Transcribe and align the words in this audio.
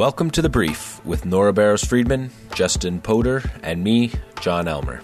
Welcome 0.00 0.30
to 0.30 0.40
The 0.40 0.48
Brief 0.48 1.04
with 1.04 1.26
Nora 1.26 1.52
Barrows 1.52 1.84
Friedman, 1.84 2.30
Justin 2.54 3.02
Podur, 3.02 3.46
and 3.62 3.84
me, 3.84 4.10
John 4.40 4.66
Elmer. 4.66 5.02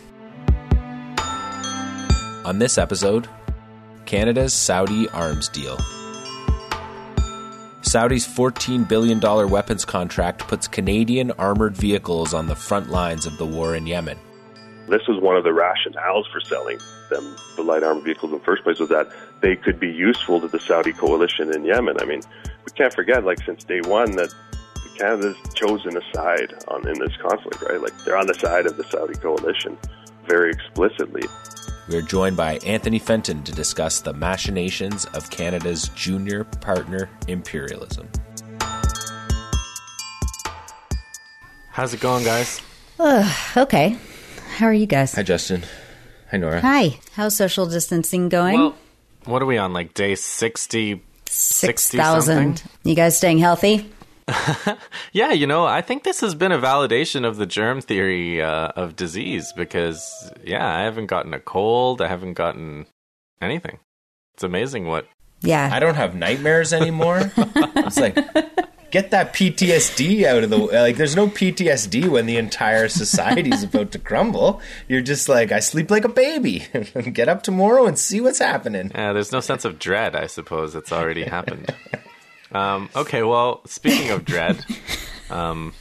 On 2.46 2.58
this 2.58 2.78
episode, 2.78 3.28
Canada's 4.06 4.54
Saudi 4.54 5.06
arms 5.10 5.50
deal. 5.50 5.76
Saudi's 7.82 8.26
$14 8.26 8.88
billion 8.88 9.20
weapons 9.50 9.84
contract 9.84 10.48
puts 10.48 10.66
Canadian 10.66 11.30
armored 11.32 11.76
vehicles 11.76 12.32
on 12.32 12.46
the 12.46 12.56
front 12.56 12.88
lines 12.88 13.26
of 13.26 13.36
the 13.36 13.44
war 13.44 13.76
in 13.76 13.86
Yemen. 13.86 14.16
This 14.88 15.06
was 15.06 15.20
one 15.20 15.36
of 15.36 15.44
the 15.44 15.50
rationales 15.50 16.24
for 16.32 16.40
selling 16.40 16.78
them 17.10 17.36
the 17.56 17.62
light 17.62 17.82
armored 17.82 18.04
vehicles 18.04 18.32
in 18.32 18.38
the 18.38 18.44
first 18.44 18.62
place 18.62 18.78
was 18.78 18.88
that 18.88 19.08
they 19.40 19.56
could 19.56 19.78
be 19.78 19.90
useful 19.90 20.40
to 20.40 20.48
the 20.48 20.58
Saudi 20.58 20.92
coalition 20.92 21.52
in 21.52 21.64
Yemen. 21.64 21.96
I 22.00 22.04
mean, 22.04 22.22
we 22.64 22.72
can't 22.72 22.92
forget, 22.92 23.24
like 23.24 23.42
since 23.44 23.64
day 23.64 23.80
one, 23.82 24.12
that 24.12 24.34
Canada's 24.98 25.36
chosen 25.54 25.96
a 25.96 26.14
side 26.14 26.54
on 26.68 26.86
in 26.88 26.98
this 26.98 27.16
conflict, 27.16 27.62
right? 27.62 27.80
Like 27.80 27.92
they're 28.04 28.16
on 28.16 28.26
the 28.26 28.34
side 28.34 28.66
of 28.66 28.76
the 28.76 28.84
Saudi 28.84 29.14
coalition 29.14 29.76
very 30.26 30.50
explicitly. 30.50 31.22
We 31.88 31.96
are 31.96 32.02
joined 32.02 32.36
by 32.36 32.58
Anthony 32.58 32.98
Fenton 32.98 33.42
to 33.44 33.52
discuss 33.52 34.00
the 34.00 34.12
machinations 34.12 35.04
of 35.06 35.30
Canada's 35.30 35.88
junior 35.90 36.44
partner 36.44 37.08
imperialism. 37.28 38.08
How's 41.70 41.92
it 41.94 42.00
going, 42.00 42.24
guys? 42.24 42.60
Uh, 42.98 43.32
okay. 43.56 43.98
How 44.56 44.66
are 44.66 44.72
you 44.72 44.86
guys? 44.86 45.14
Hi, 45.14 45.22
Justin. 45.22 45.62
Hi, 46.30 46.38
Nora. 46.38 46.60
Hi. 46.62 46.98
How's 47.12 47.36
social 47.36 47.66
distancing 47.66 48.30
going? 48.30 48.58
Well, 48.58 48.74
what 49.26 49.42
are 49.42 49.46
we 49.46 49.58
on? 49.58 49.72
Like 49.72 49.92
day 49.92 50.14
60? 50.14 51.02
6,000. 51.28 52.62
You 52.82 52.94
guys 52.94 53.16
staying 53.18 53.38
healthy? 53.38 53.92
yeah, 55.12 55.32
you 55.32 55.46
know, 55.46 55.64
I 55.64 55.80
think 55.82 56.02
this 56.02 56.20
has 56.20 56.34
been 56.34 56.52
a 56.52 56.58
validation 56.58 57.24
of 57.26 57.36
the 57.36 57.46
germ 57.46 57.80
theory 57.80 58.42
uh, 58.42 58.68
of 58.68 58.96
disease 58.96 59.52
because, 59.52 60.32
yeah, 60.44 60.66
I 60.66 60.82
haven't 60.82 61.06
gotten 61.06 61.32
a 61.32 61.40
cold. 61.40 62.02
I 62.02 62.08
haven't 62.08 62.34
gotten 62.34 62.86
anything. 63.40 63.78
It's 64.34 64.42
amazing 64.42 64.86
what. 64.86 65.06
Yeah. 65.42 65.70
I 65.72 65.78
don't 65.78 65.94
have 65.94 66.14
nightmares 66.14 66.72
anymore. 66.72 67.30
it's 67.36 67.98
like, 67.98 68.14
get 68.90 69.12
that 69.12 69.32
PTSD 69.32 70.24
out 70.24 70.42
of 70.42 70.50
the 70.50 70.58
way. 70.58 70.80
like. 70.80 70.96
There's 70.96 71.14
no 71.14 71.28
PTSD 71.28 72.08
when 72.08 72.26
the 72.26 72.36
entire 72.36 72.88
society's 72.88 73.62
about 73.62 73.92
to 73.92 73.98
crumble. 73.98 74.60
You're 74.88 75.02
just 75.02 75.28
like, 75.28 75.52
I 75.52 75.60
sleep 75.60 75.90
like 75.90 76.04
a 76.04 76.08
baby. 76.08 76.66
get 77.12 77.28
up 77.28 77.42
tomorrow 77.42 77.86
and 77.86 77.98
see 77.98 78.20
what's 78.20 78.40
happening. 78.40 78.90
Yeah, 78.94 79.12
there's 79.12 79.32
no 79.32 79.40
sense 79.40 79.64
of 79.64 79.78
dread. 79.78 80.16
I 80.16 80.26
suppose 80.26 80.74
it's 80.74 80.92
already 80.92 81.24
happened. 81.24 81.72
Um, 82.52 82.88
okay, 82.94 83.22
well, 83.22 83.62
speaking 83.66 84.10
of 84.10 84.24
dread, 84.24 84.64
um, 85.30 85.72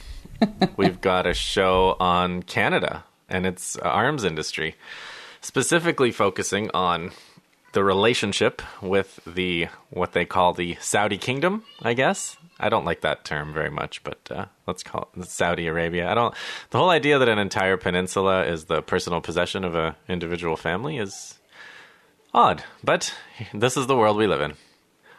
we've 0.76 1.00
got 1.00 1.26
a 1.26 1.34
show 1.34 1.96
on 2.00 2.42
Canada 2.42 3.04
and 3.28 3.46
its 3.46 3.76
arms 3.76 4.24
industry, 4.24 4.76
specifically 5.40 6.10
focusing 6.10 6.70
on 6.72 7.12
the 7.72 7.84
relationship 7.84 8.62
with 8.80 9.20
the 9.26 9.68
what 9.90 10.12
they 10.12 10.24
call 10.24 10.54
the 10.54 10.76
Saudi 10.80 11.18
Kingdom. 11.18 11.62
I 11.82 11.94
guess 11.94 12.36
I 12.58 12.68
don't 12.68 12.86
like 12.86 13.02
that 13.02 13.24
term 13.24 13.52
very 13.52 13.70
much, 13.70 14.02
but 14.02 14.18
uh, 14.30 14.46
let's 14.66 14.82
call 14.82 15.10
it 15.16 15.26
Saudi 15.26 15.66
Arabia. 15.66 16.10
I 16.10 16.14
don't. 16.14 16.34
The 16.70 16.78
whole 16.78 16.90
idea 16.90 17.18
that 17.18 17.28
an 17.28 17.38
entire 17.38 17.76
peninsula 17.76 18.44
is 18.44 18.64
the 18.64 18.82
personal 18.82 19.20
possession 19.20 19.62
of 19.62 19.74
an 19.74 19.94
individual 20.08 20.56
family 20.56 20.96
is 20.96 21.38
odd, 22.32 22.64
but 22.82 23.14
this 23.52 23.76
is 23.76 23.86
the 23.86 23.96
world 23.96 24.16
we 24.16 24.26
live 24.26 24.40
in. 24.40 24.54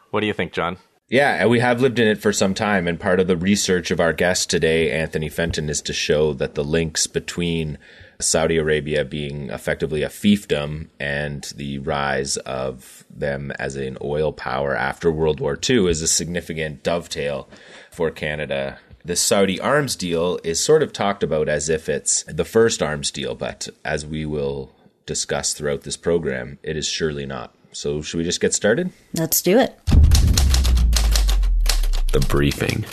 What 0.10 0.22
do 0.22 0.28
you 0.28 0.34
think, 0.34 0.52
John? 0.52 0.78
Yeah, 1.10 1.36
and 1.36 1.50
we 1.50 1.60
have 1.60 1.80
lived 1.80 2.00
in 2.00 2.08
it 2.08 2.18
for 2.18 2.34
some 2.34 2.54
time. 2.54 2.88
And 2.88 3.00
part 3.00 3.22
of 3.22 3.28
the 3.28 3.38
research 3.38 3.92
of 3.92 4.02
our 4.02 4.12
guest 4.12 4.50
today, 4.50 4.92
Anthony 4.92 5.30
Fenton, 5.30 5.70
is 5.70 5.82
to 5.84 5.94
show 5.94 6.34
that 6.34 6.56
the 6.56 6.66
links 6.66 7.08
between 7.08 7.78
Saudi 8.20 8.58
Arabia 8.58 9.06
being 9.06 9.50
effectively 9.50 10.04
a 10.04 10.10
fiefdom 10.10 10.88
and 11.00 11.44
the 11.56 11.80
rise 11.80 12.36
of 12.38 13.06
them 13.10 13.52
as 13.52 13.78
an 13.78 13.98
oil 14.02 14.34
power 14.34 14.76
after 14.76 15.10
World 15.10 15.40
War 15.40 15.58
II 15.70 15.88
is 15.88 16.02
a 16.02 16.08
significant 16.08 16.84
dovetail 16.84 17.48
for 17.90 18.12
Canada. 18.12 18.80
The 19.06 19.16
Saudi 19.16 19.62
arms 19.62 19.96
deal 19.96 20.40
is 20.44 20.62
sort 20.62 20.84
of 20.84 20.92
talked 20.92 21.24
about 21.24 21.48
as 21.48 21.70
if 21.70 21.88
it's 21.88 22.24
the 22.24 22.44
first 22.44 22.84
arms 22.84 23.12
deal, 23.12 23.34
but 23.34 23.70
as 23.86 24.06
we 24.06 24.26
will 24.26 24.76
discuss 25.06 25.54
throughout 25.54 25.84
this 25.84 25.96
program, 25.96 26.60
it 26.64 26.76
is 26.76 26.88
surely 26.88 27.26
not. 27.26 27.54
So, 27.72 28.02
should 28.02 28.18
we 28.18 28.24
just 28.24 28.42
get 28.42 28.54
started? 28.54 28.92
Let's 29.14 29.42
do 29.42 29.60
it. 29.60 29.80
The 32.14 32.22
briefing. 32.22 32.86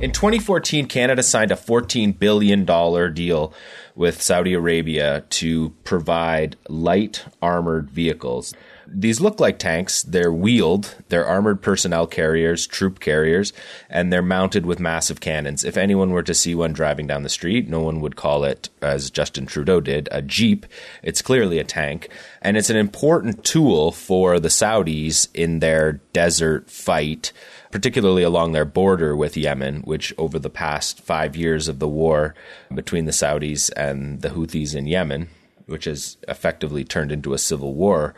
In 0.00 0.12
2014, 0.12 0.86
Canada 0.86 1.22
signed 1.22 1.50
a 1.50 1.56
$14 1.56 2.18
billion 2.18 2.64
deal 3.12 3.52
with 3.94 4.22
Saudi 4.22 4.54
Arabia 4.54 5.24
to 5.28 5.70
provide 5.84 6.56
light 6.68 7.24
armored 7.42 7.90
vehicles. 7.90 8.54
These 8.86 9.20
look 9.20 9.38
like 9.38 9.58
tanks. 9.58 10.02
They're 10.02 10.32
wheeled. 10.32 10.94
They're 11.08 11.26
armored 11.26 11.60
personnel 11.60 12.06
carriers, 12.06 12.66
troop 12.66 13.00
carriers, 13.00 13.52
and 13.90 14.10
they're 14.10 14.22
mounted 14.22 14.64
with 14.64 14.80
massive 14.80 15.20
cannons. 15.20 15.62
If 15.62 15.76
anyone 15.76 16.10
were 16.10 16.22
to 16.22 16.34
see 16.34 16.54
one 16.54 16.72
driving 16.72 17.06
down 17.06 17.22
the 17.22 17.28
street, 17.28 17.68
no 17.68 17.80
one 17.80 18.00
would 18.00 18.16
call 18.16 18.44
it, 18.44 18.70
as 18.80 19.10
Justin 19.10 19.44
Trudeau 19.44 19.80
did, 19.80 20.08
a 20.10 20.22
Jeep. 20.22 20.64
It's 21.02 21.20
clearly 21.20 21.58
a 21.58 21.64
tank. 21.64 22.08
And 22.40 22.56
it's 22.56 22.70
an 22.70 22.76
important 22.76 23.44
tool 23.44 23.92
for 23.92 24.40
the 24.40 24.48
Saudis 24.48 25.28
in 25.34 25.58
their 25.58 25.94
desert 26.14 26.70
fight 26.70 27.32
particularly 27.70 28.22
along 28.22 28.52
their 28.52 28.64
border 28.64 29.16
with 29.16 29.36
Yemen, 29.36 29.82
which 29.82 30.14
over 30.18 30.38
the 30.38 30.50
past 30.50 31.00
five 31.00 31.36
years 31.36 31.68
of 31.68 31.78
the 31.78 31.88
war 31.88 32.34
between 32.74 33.04
the 33.04 33.12
Saudis 33.12 33.70
and 33.76 34.22
the 34.22 34.30
Houthis 34.30 34.74
in 34.74 34.86
Yemen, 34.86 35.28
which 35.66 35.84
has 35.84 36.16
effectively 36.26 36.84
turned 36.84 37.12
into 37.12 37.34
a 37.34 37.38
civil 37.38 37.74
war, 37.74 38.14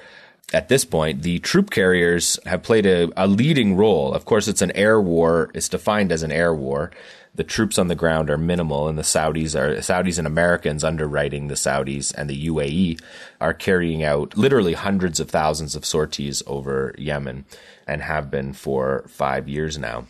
at 0.52 0.68
this 0.68 0.84
point, 0.84 1.22
the 1.22 1.38
troop 1.38 1.70
carriers 1.70 2.38
have 2.44 2.62
played 2.62 2.86
a, 2.86 3.08
a, 3.16 3.26
leading 3.26 3.76
role. 3.76 4.12
Of 4.12 4.24
course, 4.24 4.48
it's 4.48 4.62
an 4.62 4.72
air 4.72 5.00
war. 5.00 5.50
It's 5.54 5.68
defined 5.68 6.10
as 6.10 6.22
an 6.22 6.32
air 6.32 6.52
war. 6.52 6.90
The 7.34 7.44
troops 7.44 7.78
on 7.78 7.88
the 7.88 7.94
ground 7.94 8.28
are 8.28 8.36
minimal, 8.36 8.88
and 8.88 8.98
the 8.98 9.02
Saudis 9.02 9.54
are 9.54 9.76
Saudis 9.76 10.18
and 10.18 10.26
Americans 10.26 10.82
underwriting 10.82 11.46
the 11.46 11.54
Saudis 11.54 12.12
and 12.16 12.28
the 12.28 12.48
UAE 12.48 13.00
are 13.40 13.54
carrying 13.54 14.02
out 14.02 14.36
literally 14.36 14.74
hundreds 14.74 15.20
of 15.20 15.30
thousands 15.30 15.76
of 15.76 15.84
sorties 15.84 16.42
over 16.46 16.94
Yemen 16.98 17.44
and 17.86 18.02
have 18.02 18.30
been 18.30 18.52
for 18.52 19.04
five 19.08 19.48
years 19.48 19.78
now. 19.78 20.06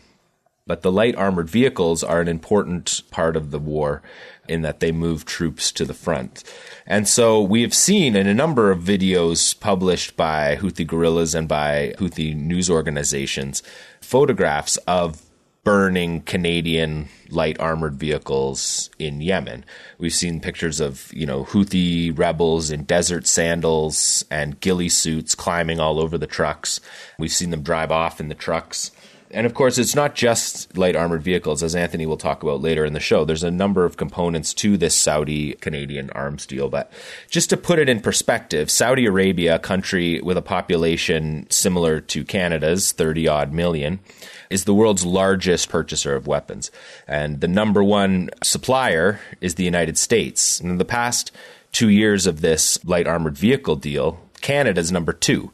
But 0.66 0.82
the 0.82 0.92
light 0.92 1.16
armored 1.16 1.50
vehicles 1.50 2.04
are 2.04 2.20
an 2.20 2.28
important 2.28 3.02
part 3.10 3.36
of 3.36 3.50
the 3.50 3.58
war 3.58 4.02
in 4.48 4.62
that 4.62 4.80
they 4.80 4.92
move 4.92 5.24
troops 5.24 5.72
to 5.72 5.84
the 5.84 5.94
front. 5.94 6.44
And 6.86 7.08
so 7.08 7.42
we 7.42 7.62
have 7.62 7.74
seen 7.74 8.14
in 8.14 8.26
a 8.26 8.34
number 8.34 8.70
of 8.70 8.80
videos 8.80 9.58
published 9.58 10.16
by 10.16 10.56
Houthi 10.60 10.86
guerrillas 10.86 11.34
and 11.34 11.48
by 11.48 11.94
Houthi 11.98 12.36
news 12.36 12.70
organizations 12.70 13.62
photographs 14.00 14.76
of 14.86 15.29
burning 15.62 16.22
Canadian 16.22 17.08
light 17.28 17.60
armored 17.60 17.94
vehicles 17.94 18.90
in 18.98 19.20
Yemen. 19.20 19.64
We've 19.98 20.14
seen 20.14 20.40
pictures 20.40 20.80
of, 20.80 21.12
you 21.12 21.26
know, 21.26 21.44
Houthi 21.44 22.16
rebels 22.16 22.70
in 22.70 22.84
desert 22.84 23.26
sandals 23.26 24.24
and 24.30 24.58
ghillie 24.60 24.88
suits 24.88 25.34
climbing 25.34 25.78
all 25.78 26.00
over 26.00 26.16
the 26.16 26.26
trucks. 26.26 26.80
We've 27.18 27.32
seen 27.32 27.50
them 27.50 27.62
drive 27.62 27.92
off 27.92 28.20
in 28.20 28.28
the 28.28 28.34
trucks. 28.34 28.90
And 29.32 29.46
of 29.46 29.54
course, 29.54 29.78
it's 29.78 29.94
not 29.94 30.16
just 30.16 30.76
light 30.76 30.96
armored 30.96 31.22
vehicles, 31.22 31.62
as 31.62 31.76
Anthony 31.76 32.04
will 32.04 32.16
talk 32.16 32.42
about 32.42 32.60
later 32.60 32.84
in 32.84 32.94
the 32.94 33.00
show. 33.00 33.24
There's 33.24 33.44
a 33.44 33.50
number 33.50 33.84
of 33.84 33.96
components 33.96 34.52
to 34.54 34.76
this 34.76 34.94
Saudi 34.94 35.52
Canadian 35.54 36.10
arms 36.10 36.46
deal. 36.46 36.68
But 36.68 36.92
just 37.28 37.48
to 37.50 37.56
put 37.56 37.78
it 37.78 37.88
in 37.88 38.00
perspective, 38.00 38.70
Saudi 38.70 39.06
Arabia, 39.06 39.56
a 39.56 39.60
country 39.60 40.20
with 40.20 40.36
a 40.36 40.42
population 40.42 41.46
similar 41.48 42.00
to 42.00 42.24
Canada's, 42.24 42.90
30 42.90 43.28
odd 43.28 43.52
million, 43.52 44.00
is 44.50 44.64
the 44.64 44.74
world's 44.74 45.06
largest 45.06 45.68
purchaser 45.68 46.16
of 46.16 46.26
weapons. 46.26 46.72
And 47.06 47.40
the 47.40 47.48
number 47.48 47.84
one 47.84 48.30
supplier 48.42 49.20
is 49.40 49.54
the 49.54 49.64
United 49.64 49.96
States. 49.96 50.60
In 50.60 50.78
the 50.78 50.84
past 50.84 51.30
two 51.70 51.88
years 51.88 52.26
of 52.26 52.40
this 52.40 52.84
light 52.84 53.06
armored 53.06 53.38
vehicle 53.38 53.76
deal, 53.76 54.18
Canada's 54.40 54.90
number 54.90 55.12
two. 55.12 55.52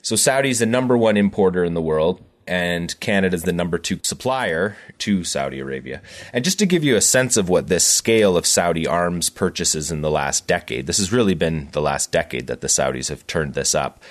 So 0.00 0.14
Saudi 0.14 0.50
is 0.50 0.60
the 0.60 0.66
number 0.66 0.96
one 0.96 1.16
importer 1.16 1.64
in 1.64 1.74
the 1.74 1.82
world 1.82 2.22
and 2.46 2.98
Canada 3.00 3.34
is 3.34 3.42
the 3.42 3.52
number 3.52 3.78
two 3.78 3.98
supplier 4.02 4.76
to 4.98 5.24
Saudi 5.24 5.58
Arabia. 5.58 6.00
And 6.32 6.44
just 6.44 6.58
to 6.60 6.66
give 6.66 6.84
you 6.84 6.96
a 6.96 7.00
sense 7.00 7.36
of 7.36 7.48
what 7.48 7.68
this 7.68 7.84
scale 7.84 8.36
of 8.36 8.46
Saudi 8.46 8.86
arms 8.86 9.30
purchases 9.30 9.90
in 9.90 10.02
the 10.02 10.10
last 10.10 10.46
decade, 10.46 10.86
this 10.86 10.98
has 10.98 11.12
really 11.12 11.34
been 11.34 11.68
the 11.72 11.82
last 11.82 12.12
decade 12.12 12.46
that 12.46 12.60
the 12.60 12.68
Saudis 12.68 13.08
have 13.08 13.26
turned 13.26 13.54
this 13.54 13.74
up. 13.74 14.02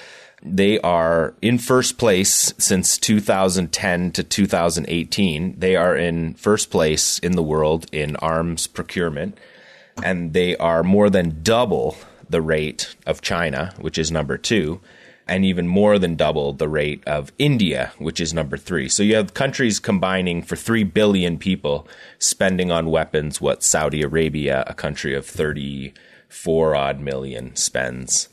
They 0.44 0.80
are 0.82 1.34
in 1.42 1.58
first 1.58 1.98
place 1.98 2.54
since 2.58 2.98
2010 2.98 4.12
to 4.12 4.24
2018. 4.24 5.56
They 5.58 5.76
are 5.76 5.96
in 5.96 6.34
first 6.36 6.70
place 6.70 7.20
in 7.20 7.32
the 7.32 7.44
world 7.44 7.88
in 7.92 8.16
arms 8.18 8.68
procurement, 8.68 9.38
and 10.04 10.34
they 10.34 10.56
are 10.58 10.84
more 10.84 11.10
than 11.10 11.42
double 11.42 11.98
the 12.30 12.42
rate 12.42 12.96
of 13.06 13.22
China, 13.22 13.74
which 13.80 13.98
is 13.98 14.12
number 14.12 14.38
two 14.38 14.82
and 15.28 15.44
even 15.44 15.68
more 15.68 15.98
than 15.98 16.16
double 16.16 16.54
the 16.54 16.70
rate 16.70 17.04
of 17.08 17.32
India, 17.38 17.92
which 17.98 18.22
is 18.22 18.34
number 18.34 18.58
three. 18.58 18.88
So 18.88 19.04
you 19.04 19.16
have 19.16 19.34
countries 19.34 19.80
combining 19.80 20.42
for 20.42 20.56
3 20.56 20.84
billion 20.84 21.38
people 21.38 21.88
spending 22.20 22.72
on 22.72 22.92
weapons 22.92 23.42
what 23.42 23.64
Saudi 23.64 24.02
Arabia, 24.02 24.64
a 24.68 24.74
country 24.74 25.16
of 25.16 25.26
34 25.26 26.76
odd 26.76 27.00
million, 27.00 27.56
spends. 27.56 28.30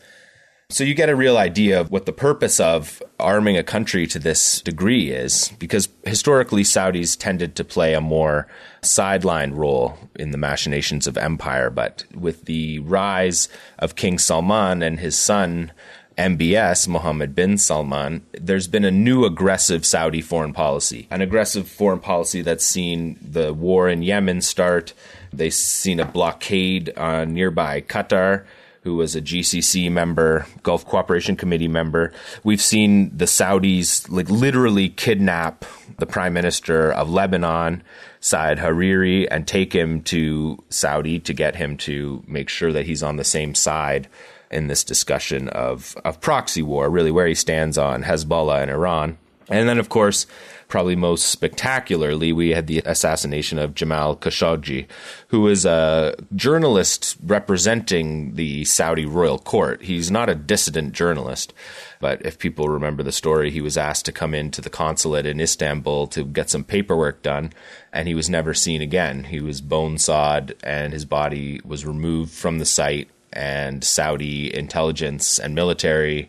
So 0.72 0.84
you 0.84 0.94
get 0.94 1.10
a 1.10 1.16
real 1.16 1.36
idea 1.36 1.78
of 1.78 1.90
what 1.90 2.06
the 2.06 2.14
purpose 2.14 2.58
of 2.58 3.02
arming 3.20 3.58
a 3.58 3.62
country 3.62 4.06
to 4.06 4.18
this 4.18 4.62
degree 4.62 5.10
is, 5.10 5.52
because 5.58 5.90
historically 6.04 6.62
Saudis 6.62 7.14
tended 7.14 7.54
to 7.56 7.64
play 7.64 7.92
a 7.92 8.00
more 8.00 8.48
sideline 8.80 9.52
role 9.52 9.98
in 10.16 10.30
the 10.30 10.38
machinations 10.38 11.06
of 11.06 11.18
empire. 11.18 11.68
But 11.68 12.06
with 12.14 12.46
the 12.46 12.78
rise 12.78 13.50
of 13.78 13.96
King 13.96 14.18
Salman 14.18 14.82
and 14.82 14.98
his 14.98 15.14
son, 15.14 15.72
MBS, 16.16 16.88
Mohammed 16.88 17.34
bin 17.34 17.58
Salman, 17.58 18.24
there's 18.32 18.68
been 18.68 18.84
a 18.84 18.90
new 18.90 19.24
aggressive 19.24 19.84
Saudi 19.86 20.20
foreign 20.20 20.52
policy, 20.52 21.06
an 21.10 21.20
aggressive 21.20 21.68
foreign 21.68 22.00
policy 22.00 22.42
that's 22.42 22.64
seen 22.64 23.18
the 23.22 23.52
war 23.52 23.88
in 23.88 24.02
Yemen 24.02 24.40
start. 24.40 24.92
They've 25.32 25.52
seen 25.52 26.00
a 26.00 26.04
blockade 26.04 26.96
on 26.96 27.34
nearby 27.34 27.80
Qatar 27.80 28.44
who 28.82 28.96
was 28.96 29.14
a 29.14 29.22
GCC 29.22 29.90
member, 29.90 30.46
Gulf 30.64 30.84
Cooperation 30.84 31.36
Committee 31.36 31.68
member. 31.68 32.12
We've 32.42 32.60
seen 32.60 33.16
the 33.16 33.26
Saudis 33.26 34.10
like 34.10 34.28
literally 34.28 34.88
kidnap 34.88 35.64
the 35.98 36.06
prime 36.06 36.32
minister 36.32 36.90
of 36.92 37.08
Lebanon, 37.08 37.84
Saad 38.18 38.58
Hariri, 38.58 39.28
and 39.30 39.46
take 39.46 39.72
him 39.72 40.02
to 40.02 40.62
Saudi 40.68 41.20
to 41.20 41.32
get 41.32 41.54
him 41.54 41.76
to 41.78 42.24
make 42.26 42.48
sure 42.48 42.72
that 42.72 42.86
he's 42.86 43.04
on 43.04 43.16
the 43.16 43.24
same 43.24 43.54
side 43.54 44.08
in 44.52 44.66
this 44.66 44.84
discussion 44.84 45.48
of, 45.48 45.96
of 46.04 46.20
proxy 46.20 46.62
war, 46.62 46.90
really 46.90 47.10
where 47.10 47.26
he 47.26 47.34
stands 47.34 47.78
on 47.78 48.02
Hezbollah 48.02 48.62
and 48.62 48.70
Iran. 48.70 49.18
And 49.48 49.68
then, 49.68 49.78
of 49.78 49.88
course, 49.88 50.26
probably 50.68 50.96
most 50.96 51.26
spectacularly, 51.26 52.32
we 52.32 52.50
had 52.50 52.66
the 52.66 52.78
assassination 52.86 53.58
of 53.58 53.74
Jamal 53.74 54.16
Khashoggi, 54.16 54.86
who 55.28 55.46
is 55.48 55.66
a 55.66 56.14
journalist 56.34 57.18
representing 57.22 58.36
the 58.36 58.64
Saudi 58.64 59.04
royal 59.04 59.38
court. 59.38 59.82
He's 59.82 60.10
not 60.10 60.30
a 60.30 60.34
dissident 60.34 60.92
journalist, 60.92 61.52
but 62.00 62.24
if 62.24 62.38
people 62.38 62.70
remember 62.70 63.02
the 63.02 63.12
story, 63.12 63.50
he 63.50 63.60
was 63.60 63.76
asked 63.76 64.06
to 64.06 64.12
come 64.12 64.32
into 64.32 64.62
the 64.62 64.70
consulate 64.70 65.26
in 65.26 65.40
Istanbul 65.40 66.06
to 66.06 66.24
get 66.24 66.48
some 66.48 66.64
paperwork 66.64 67.20
done, 67.20 67.52
and 67.92 68.08
he 68.08 68.14
was 68.14 68.30
never 68.30 68.54
seen 68.54 68.80
again. 68.80 69.24
He 69.24 69.40
was 69.40 69.60
bone 69.60 69.98
sawed, 69.98 70.54
and 70.62 70.94
his 70.94 71.04
body 71.04 71.60
was 71.64 71.84
removed 71.84 72.32
from 72.32 72.58
the 72.58 72.64
site, 72.64 73.10
and 73.32 73.82
Saudi 73.84 74.54
intelligence 74.54 75.38
and 75.38 75.54
military 75.54 76.28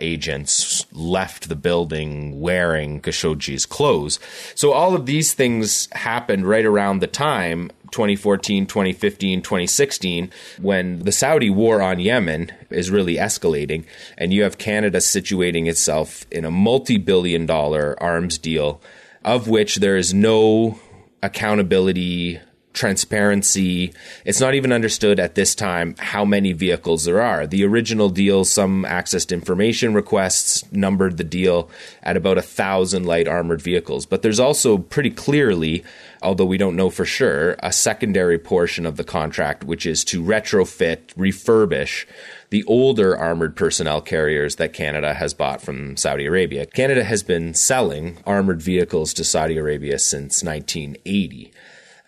agents 0.00 0.86
left 0.92 1.48
the 1.48 1.56
building 1.56 2.40
wearing 2.40 3.00
Khashoggi's 3.00 3.66
clothes. 3.66 4.18
So 4.54 4.72
all 4.72 4.94
of 4.94 5.06
these 5.06 5.34
things 5.34 5.88
happened 5.92 6.48
right 6.48 6.64
around 6.64 7.00
the 7.00 7.06
time 7.06 7.70
2014, 7.90 8.66
2015, 8.66 9.42
2016 9.42 10.30
when 10.60 11.00
the 11.00 11.12
Saudi 11.12 11.50
war 11.50 11.80
on 11.80 11.98
Yemen 11.98 12.52
is 12.70 12.90
really 12.90 13.16
escalating 13.16 13.84
and 14.16 14.32
you 14.32 14.42
have 14.42 14.58
Canada 14.58 14.98
situating 14.98 15.68
itself 15.68 16.26
in 16.30 16.44
a 16.44 16.50
multi-billion 16.50 17.46
dollar 17.46 17.96
arms 18.02 18.38
deal 18.38 18.80
of 19.24 19.48
which 19.48 19.76
there 19.76 19.96
is 19.96 20.12
no 20.14 20.78
accountability 21.22 22.40
transparency. 22.78 23.92
It's 24.24 24.40
not 24.40 24.54
even 24.54 24.72
understood 24.72 25.18
at 25.18 25.34
this 25.34 25.54
time 25.54 25.96
how 25.98 26.24
many 26.24 26.52
vehicles 26.52 27.04
there 27.04 27.20
are. 27.20 27.46
The 27.46 27.64
original 27.64 28.08
deal, 28.08 28.44
some 28.44 28.84
accessed 28.84 29.32
information 29.32 29.94
requests 29.94 30.70
numbered 30.70 31.16
the 31.16 31.24
deal 31.24 31.68
at 32.02 32.16
about 32.16 32.38
a 32.38 32.42
thousand 32.42 33.04
light 33.04 33.26
armored 33.26 33.60
vehicles. 33.60 34.06
But 34.06 34.22
there's 34.22 34.38
also 34.38 34.78
pretty 34.78 35.10
clearly, 35.10 35.84
although 36.22 36.44
we 36.44 36.56
don't 36.56 36.76
know 36.76 36.88
for 36.88 37.04
sure, 37.04 37.56
a 37.58 37.72
secondary 37.72 38.38
portion 38.38 38.86
of 38.86 38.96
the 38.96 39.04
contract, 39.04 39.64
which 39.64 39.84
is 39.84 40.04
to 40.04 40.22
retrofit, 40.22 41.14
refurbish 41.16 42.06
the 42.50 42.64
older 42.64 43.16
armored 43.16 43.56
personnel 43.56 44.00
carriers 44.00 44.56
that 44.56 44.72
Canada 44.72 45.14
has 45.14 45.34
bought 45.34 45.60
from 45.60 45.96
Saudi 45.96 46.26
Arabia. 46.26 46.64
Canada 46.64 47.04
has 47.04 47.22
been 47.22 47.54
selling 47.54 48.18
armored 48.24 48.62
vehicles 48.62 49.12
to 49.14 49.24
Saudi 49.24 49.58
Arabia 49.58 49.98
since 49.98 50.42
1980. 50.42 51.52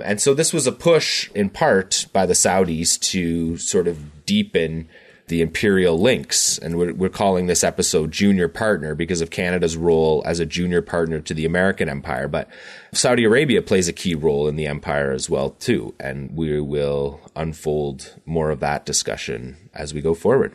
And 0.05 0.20
so 0.20 0.35
this 0.35 0.52
was 0.52 0.67
a 0.67 0.73
push 0.73 1.31
in 1.32 1.50
part 1.50 2.06
by 2.12 2.26
the 2.26 2.35
Saudis 2.35 2.99
to 3.11 3.56
sort 3.56 3.88
of 3.88 4.26
deepen 4.26 4.88
the 5.31 5.41
imperial 5.41 5.99
links. 5.99 6.58
And 6.58 6.76
we're, 6.76 6.93
we're, 6.93 7.08
calling 7.08 7.47
this 7.47 7.64
episode 7.64 8.11
Junior 8.11 8.49
Partner 8.49 8.94
because 8.94 9.20
of 9.20 9.31
Canada's 9.31 9.76
role 9.76 10.23
as 10.26 10.41
a 10.41 10.47
junior 10.47 10.82
partner 10.82 11.20
to 11.20 11.32
the 11.32 11.47
American 11.47 11.88
empire. 11.88 12.29
But 12.29 12.49
Saudi 12.93 13.25
Arabia 13.25 13.62
plays 13.62 13.88
a 13.88 13.93
key 13.93 14.14
role 14.14 14.49
in 14.49 14.56
the 14.56 14.67
empire 14.67 15.12
as 15.12 15.31
well, 15.31 15.50
too. 15.50 15.94
And 16.00 16.37
we 16.37 16.61
will 16.61 17.20
unfold 17.37 18.17
more 18.26 18.50
of 18.50 18.61
that 18.61 18.85
discussion 18.85 19.70
as 19.73 19.94
we 19.94 20.00
go 20.00 20.14
forward. 20.14 20.55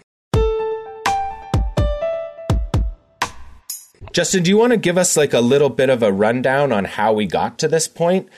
Justin, 4.12 4.44
do 4.44 4.50
you 4.50 4.57
want 4.57 4.71
to 4.71 4.77
give 4.77 4.97
us 4.97 5.18
like 5.18 5.33
a 5.33 5.42
little 5.42 5.69
bit 5.69 5.89
of 5.89 6.03
a 6.03 6.12
rundown 6.12 6.71
on 6.71 6.86
how 6.86 7.12
we 7.12 7.25
got 7.25 7.57
to 7.59 7.68
this 7.68 7.88
point? 7.88 8.30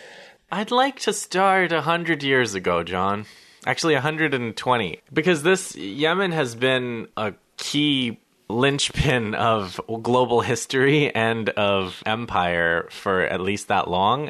I'd 0.49 0.71
like 0.71 0.99
to 1.01 1.11
start 1.11 1.73
a 1.73 1.81
hundred 1.81 2.23
years 2.23 2.53
ago, 2.53 2.81
John. 2.81 3.25
Actually, 3.65 3.95
120, 3.95 5.01
because 5.11 5.43
this 5.43 5.75
Yemen 5.75 6.31
has 6.31 6.55
been 6.55 7.09
a 7.17 7.33
key 7.57 8.21
linchpin 8.47 9.35
of 9.35 9.81
global 10.01 10.39
history 10.39 11.13
and 11.13 11.49
of 11.49 12.01
empire 12.05 12.87
for 12.91 13.23
at 13.23 13.41
least 13.41 13.67
that 13.67 13.89
long. 13.89 14.29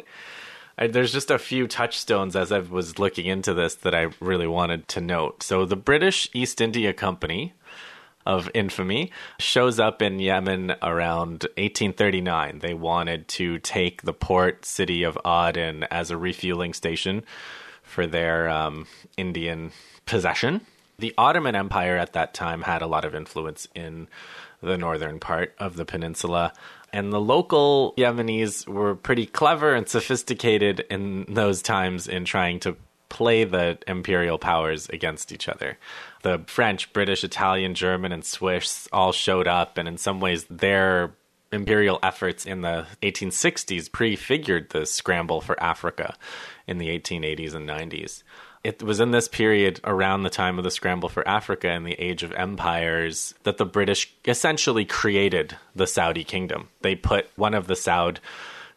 There's 0.76 1.12
just 1.12 1.30
a 1.30 1.38
few 1.38 1.68
touchstones 1.68 2.34
as 2.34 2.50
I 2.50 2.58
was 2.58 2.98
looking 2.98 3.26
into 3.26 3.54
this 3.54 3.76
that 3.76 3.94
I 3.94 4.08
really 4.18 4.48
wanted 4.48 4.88
to 4.88 5.00
note. 5.00 5.44
So, 5.44 5.64
the 5.64 5.76
British 5.76 6.28
East 6.32 6.60
India 6.60 6.92
Company 6.92 7.52
of 8.28 8.50
infamy 8.52 9.10
shows 9.40 9.80
up 9.80 10.02
in 10.02 10.20
Yemen 10.20 10.76
around 10.82 11.44
1839. 11.56 12.58
They 12.60 12.74
wanted 12.74 13.26
to 13.28 13.58
take 13.58 14.02
the 14.02 14.12
port 14.12 14.66
city 14.66 15.02
of 15.02 15.18
Aden 15.26 15.84
as 15.84 16.10
a 16.10 16.18
refueling 16.18 16.74
station 16.74 17.24
for 17.82 18.06
their 18.06 18.48
um, 18.50 18.86
Indian 19.16 19.72
possession. 20.04 20.60
The 20.98 21.14
Ottoman 21.16 21.56
Empire 21.56 21.96
at 21.96 22.12
that 22.12 22.34
time 22.34 22.62
had 22.62 22.82
a 22.82 22.86
lot 22.86 23.06
of 23.06 23.14
influence 23.14 23.66
in 23.74 24.08
the 24.60 24.76
northern 24.76 25.18
part 25.20 25.54
of 25.58 25.76
the 25.76 25.86
peninsula. 25.86 26.52
And 26.92 27.12
the 27.12 27.20
local 27.20 27.94
Yemenis 27.96 28.68
were 28.68 28.94
pretty 28.94 29.24
clever 29.24 29.74
and 29.74 29.88
sophisticated 29.88 30.80
in 30.90 31.24
those 31.28 31.62
times 31.62 32.08
in 32.08 32.24
trying 32.24 32.60
to 32.60 32.76
play 33.08 33.44
the 33.44 33.78
imperial 33.86 34.38
powers 34.38 34.88
against 34.90 35.32
each 35.32 35.48
other. 35.48 35.78
The 36.22 36.42
French, 36.46 36.92
British, 36.92 37.24
Italian, 37.24 37.74
German, 37.74 38.12
and 38.12 38.24
Swiss 38.24 38.88
all 38.92 39.12
showed 39.12 39.46
up, 39.46 39.78
and 39.78 39.86
in 39.86 39.98
some 39.98 40.20
ways, 40.20 40.44
their 40.50 41.14
imperial 41.52 41.98
efforts 42.02 42.44
in 42.44 42.60
the 42.60 42.86
1860s 43.02 43.90
prefigured 43.90 44.70
the 44.70 44.84
scramble 44.84 45.40
for 45.40 45.60
Africa 45.62 46.16
in 46.66 46.78
the 46.78 46.88
1880s 46.88 47.54
and 47.54 47.68
90s. 47.68 48.22
It 48.64 48.82
was 48.82 49.00
in 49.00 49.12
this 49.12 49.28
period 49.28 49.80
around 49.84 50.24
the 50.24 50.30
time 50.30 50.58
of 50.58 50.64
the 50.64 50.70
scramble 50.70 51.08
for 51.08 51.26
Africa 51.26 51.70
and 51.70 51.86
the 51.86 51.98
age 51.98 52.22
of 52.22 52.32
empires 52.32 53.34
that 53.44 53.56
the 53.56 53.64
British 53.64 54.12
essentially 54.24 54.84
created 54.84 55.56
the 55.74 55.86
Saudi 55.86 56.24
kingdom. 56.24 56.68
They 56.82 56.96
put 56.96 57.30
one 57.36 57.54
of 57.54 57.66
the 57.66 57.74
Saud 57.74 58.18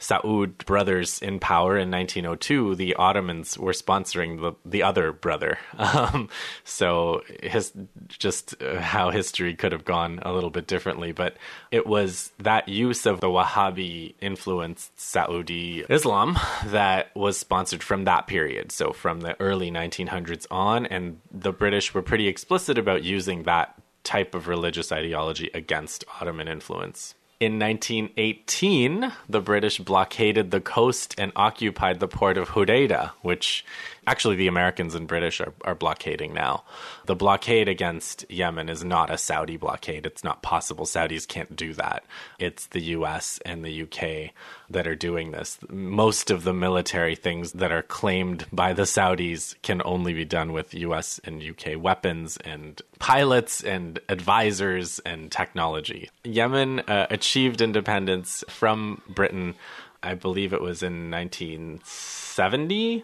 Saud 0.01 0.65
brothers 0.65 1.21
in 1.21 1.39
power 1.39 1.77
in 1.77 1.91
1902, 1.91 2.73
the 2.75 2.95
Ottomans 2.95 3.57
were 3.57 3.71
sponsoring 3.71 4.41
the 4.41 4.53
the 4.65 4.83
other 4.83 5.13
brother. 5.13 5.57
Um, 5.91 6.29
so 6.63 7.21
his 7.43 7.73
just 8.07 8.55
uh, 8.61 8.79
how 8.79 9.11
history 9.11 9.55
could 9.55 9.73
have 9.73 9.83
gone 9.83 10.19
a 10.21 10.31
little 10.31 10.49
bit 10.49 10.67
differently, 10.67 11.11
but 11.11 11.35
it 11.69 11.85
was 11.85 12.31
that 12.39 12.69
use 12.69 13.05
of 13.05 13.19
the 13.19 13.27
Wahhabi 13.27 14.15
influenced 14.21 14.97
Saudi 14.99 15.83
Islam 15.89 16.39
that 16.65 17.13
was 17.13 17.37
sponsored 17.37 17.83
from 17.83 18.05
that 18.05 18.25
period. 18.25 18.71
So 18.71 18.93
from 18.93 19.19
the 19.19 19.39
early 19.41 19.69
1900s 19.69 20.47
on, 20.49 20.85
and 20.85 21.19
the 21.29 21.51
British 21.51 21.93
were 21.93 22.01
pretty 22.01 22.27
explicit 22.27 22.77
about 22.77 23.03
using 23.03 23.43
that 23.43 23.75
type 24.03 24.33
of 24.33 24.47
religious 24.47 24.91
ideology 24.91 25.51
against 25.53 26.05
Ottoman 26.19 26.47
influence. 26.47 27.15
In 27.41 27.57
1918, 27.57 29.11
the 29.27 29.41
British 29.41 29.79
blockaded 29.79 30.51
the 30.51 30.61
coast 30.61 31.15
and 31.17 31.31
occupied 31.35 31.99
the 31.99 32.07
port 32.07 32.37
of 32.37 32.49
Hodeida, 32.49 33.13
which 33.23 33.65
Actually, 34.07 34.35
the 34.35 34.47
Americans 34.47 34.95
and 34.95 35.07
British 35.07 35.39
are, 35.39 35.53
are 35.63 35.75
blockading 35.75 36.33
now. 36.33 36.63
The 37.05 37.15
blockade 37.15 37.67
against 37.67 38.25
Yemen 38.29 38.67
is 38.67 38.83
not 38.83 39.11
a 39.11 39.17
Saudi 39.17 39.57
blockade. 39.57 40.07
It's 40.07 40.23
not 40.23 40.41
possible. 40.41 40.85
Saudis 40.85 41.27
can't 41.27 41.55
do 41.55 41.73
that. 41.75 42.03
It's 42.39 42.65
the 42.65 42.81
US 42.81 43.39
and 43.45 43.63
the 43.63 43.83
UK 43.83 44.31
that 44.71 44.87
are 44.87 44.95
doing 44.95 45.29
this. 45.31 45.59
Most 45.69 46.31
of 46.31 46.43
the 46.43 46.53
military 46.53 47.15
things 47.15 47.51
that 47.51 47.71
are 47.71 47.83
claimed 47.83 48.47
by 48.51 48.73
the 48.73 48.83
Saudis 48.83 49.53
can 49.61 49.83
only 49.85 50.13
be 50.13 50.25
done 50.25 50.51
with 50.51 50.73
US 50.73 51.19
and 51.23 51.43
UK 51.43 51.79
weapons 51.79 52.37
and 52.37 52.81
pilots 52.97 53.63
and 53.63 53.99
advisors 54.09 54.97
and 54.99 55.31
technology. 55.31 56.09
Yemen 56.23 56.79
uh, 56.81 57.05
achieved 57.11 57.61
independence 57.61 58.43
from 58.49 59.03
Britain, 59.07 59.53
I 60.01 60.15
believe 60.15 60.53
it 60.53 60.61
was 60.61 60.81
in 60.81 61.11
1970 61.11 63.03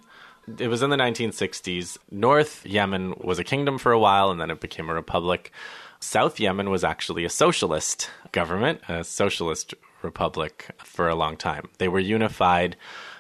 it 0.60 0.68
was 0.68 0.82
in 0.82 0.90
the 0.90 0.98
1960s. 0.98 1.98
North 2.12 2.66
Yemen 2.66 3.14
was 3.22 3.40
a 3.40 3.44
kingdom 3.44 3.78
for 3.78 3.92
a 3.92 4.00
while 4.00 4.32
and 4.32 4.40
then 4.40 4.50
it 4.50 4.60
became 4.60 4.90
a 4.90 4.94
republic. 4.94 5.52
South 6.00 6.40
Yemen 6.40 6.70
was 6.70 6.84
actually 6.84 7.26
a 7.26 7.30
socialist 7.30 8.10
government, 8.32 8.82
a 8.88 9.04
socialist 9.04 9.74
republic 10.02 10.70
for 10.84 11.10
a 11.10 11.16
long 11.16 11.38
time. 11.38 11.70
They 11.80 11.88
were 11.88 12.00
unified 12.00 12.76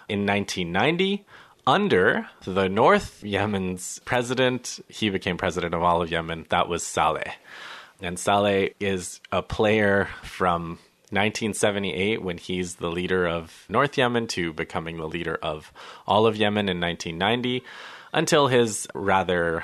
in 0.08 0.26
1990 0.26 1.26
under 1.66 2.30
the 2.46 2.70
North 2.70 3.24
Yemen's 3.24 4.00
president. 4.06 4.80
He 4.88 5.10
became 5.10 5.38
president 5.38 5.74
of 5.74 5.84
all 5.84 6.02
of 6.02 6.12
Yemen. 6.12 6.46
That 6.50 6.70
was 6.70 6.84
Saleh. 6.84 7.34
And 8.02 8.18
Saleh 8.18 8.74
is 8.80 9.20
a 9.32 9.42
player 9.42 10.08
from 10.24 10.80
1978 11.10 12.22
when 12.22 12.38
he's 12.38 12.76
the 12.76 12.90
leader 12.90 13.28
of 13.28 13.66
North 13.70 13.98
Yemen 13.98 14.28
to 14.28 14.52
becoming 14.52 14.98
the 14.98 15.08
leader 15.08 15.40
of 15.42 15.72
all 16.06 16.28
of 16.28 16.36
Yemen 16.36 16.68
in 16.68 16.82
1990 16.82 17.64
until 18.14 18.48
his 18.48 18.88
rather 18.94 19.64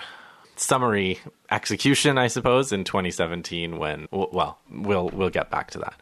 summary 0.56 1.20
execution, 1.52 2.18
I 2.18 2.28
suppose, 2.28 2.72
in 2.72 2.84
2017 2.84 3.78
when 3.78 4.08
well, 4.12 4.60
we'll 4.72 5.10
we'll 5.10 5.30
get 5.30 5.50
back 5.50 5.72
to 5.72 5.80
that. 5.80 5.96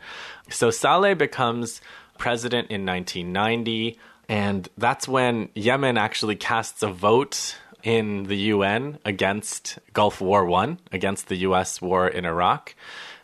So 0.50 0.70
Saleh 0.70 1.18
becomes 1.18 1.82
president 2.18 2.70
in 2.70 2.86
1990 2.86 3.98
and 4.30 4.70
that's 4.78 5.08
when 5.08 5.50
Yemen 5.56 5.98
actually 5.98 6.36
casts 6.36 6.84
a 6.84 6.88
vote 6.88 7.58
in 7.84 8.24
the 8.24 8.38
UN 8.38 9.00
against 9.06 9.80
Gulf 9.94 10.22
War 10.22 10.46
1 10.46 10.80
against 10.92 11.28
the 11.28 11.38
US 11.38 11.82
war 11.82 12.08
in 12.08 12.26
Iraq 12.26 12.76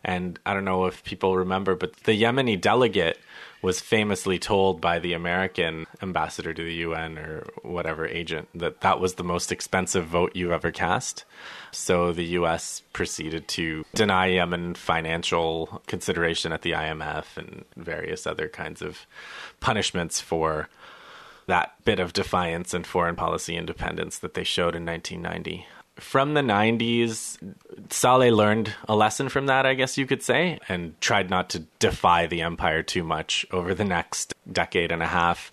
and 0.08 0.40
I 0.46 0.54
don't 0.54 0.66
know 0.66 0.86
if 0.86 1.04
people 1.04 1.36
remember, 1.36 1.76
but 1.76 1.94
the 1.98 2.20
Yemeni 2.20 2.60
delegate 2.60 3.20
was 3.62 3.82
famously 3.82 4.40
told 4.40 4.80
by 4.80 5.00
the 5.00 5.12
American 5.12 5.86
ambassador 6.02 6.54
to 6.54 6.64
the 6.64 6.76
UN 6.76 7.18
or 7.18 7.46
whatever 7.64 8.08
agent 8.08 8.48
that 8.56 8.80
that 8.82 9.02
was 9.02 9.16
the 9.16 9.24
most 9.24 9.52
expensive 9.52 10.06
vote 10.06 10.34
you 10.34 10.54
ever 10.54 10.72
cast. 10.72 11.26
So 11.72 12.14
the 12.14 12.24
US 12.40 12.84
proceeded 12.94 13.50
to 13.50 13.84
deny 13.94 14.28
Yemen 14.28 14.76
financial 14.76 15.82
consideration 15.88 16.54
at 16.54 16.62
the 16.62 16.72
IMF 16.72 17.36
and 17.36 17.66
various 17.76 18.26
other 18.26 18.48
kinds 18.48 18.82
of 18.82 19.06
punishments 19.60 20.22
for 20.22 20.70
that 21.48 21.74
bit 21.84 22.00
of 22.00 22.14
defiance 22.14 22.74
and 22.74 22.88
foreign 22.88 23.16
policy 23.16 23.58
independence 23.58 24.20
that 24.20 24.36
they 24.36 24.44
showed 24.44 24.76
in 24.76 24.86
1990 24.86 25.66
from 26.00 26.34
the 26.34 26.42
90s, 26.42 27.38
Saleh 27.90 28.32
learned 28.32 28.74
a 28.88 28.96
lesson 28.96 29.30
from 29.30 29.48
that, 29.48 29.66
I 29.66 29.74
guess 29.74 29.98
you 29.98 30.06
could 30.06 30.24
say, 30.24 30.60
and 30.70 31.00
tried 31.02 31.30
not 31.30 31.50
to 31.52 31.60
defy 31.80 32.28
the 32.28 32.42
empire 32.42 32.84
too 32.84 33.04
much 33.04 33.46
over 33.52 33.74
the 33.74 33.86
next 33.86 34.34
decade 34.52 34.92
and 34.92 35.02
a 35.02 35.08
half. 35.08 35.52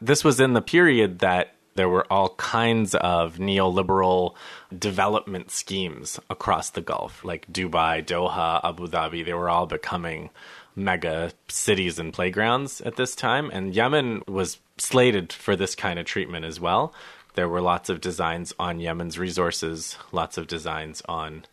This 0.00 0.22
was 0.24 0.40
in 0.40 0.52
the 0.52 0.62
period 0.62 1.20
that 1.20 1.54
there 1.74 1.88
were 1.88 2.12
all 2.12 2.30
kinds 2.30 2.94
of 2.96 3.36
neoliberal 3.36 4.34
development 4.76 5.50
schemes 5.50 6.18
across 6.28 6.70
the 6.70 6.80
Gulf, 6.80 7.24
like 7.24 7.46
Dubai, 7.52 8.04
Doha, 8.04 8.60
Abu 8.64 8.88
Dhabi. 8.88 9.24
They 9.24 9.34
were 9.34 9.48
all 9.48 9.66
becoming 9.66 10.30
mega 10.74 11.32
cities 11.48 11.98
and 11.98 12.12
playgrounds 12.12 12.80
at 12.80 12.96
this 12.96 13.14
time. 13.14 13.50
And 13.52 13.74
Yemen 13.74 14.22
was 14.26 14.58
slated 14.76 15.32
for 15.32 15.56
this 15.56 15.74
kind 15.74 15.98
of 15.98 16.06
treatment 16.06 16.44
as 16.44 16.58
well 16.58 16.92
there 17.38 17.48
were 17.48 17.60
lots 17.60 17.88
of 17.88 18.00
designs 18.00 18.52
on 18.58 18.80
Yemen's 18.80 19.16
resources, 19.16 19.96
lots 20.10 20.38
of 20.38 20.48
designs 20.48 21.02
on 21.08 21.44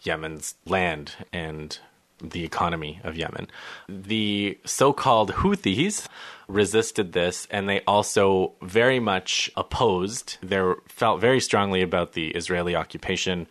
Yemen's 0.00 0.54
land 0.64 1.12
and 1.30 1.78
the 2.22 2.42
economy 2.42 3.00
of 3.04 3.18
Yemen. 3.18 3.46
The 3.86 4.58
so 4.64 4.94
called 4.94 5.32
Houthis 5.32 6.08
resisted 6.48 7.12
this 7.12 7.46
and 7.50 7.68
they 7.68 7.82
also 7.82 8.54
very 8.62 8.98
much 8.98 9.50
opposed, 9.58 10.38
they 10.42 10.72
felt 10.88 11.20
very 11.20 11.40
strongly 11.40 11.82
about 11.82 12.14
the 12.14 12.28
Israeli 12.28 12.74
occupation 12.74 13.46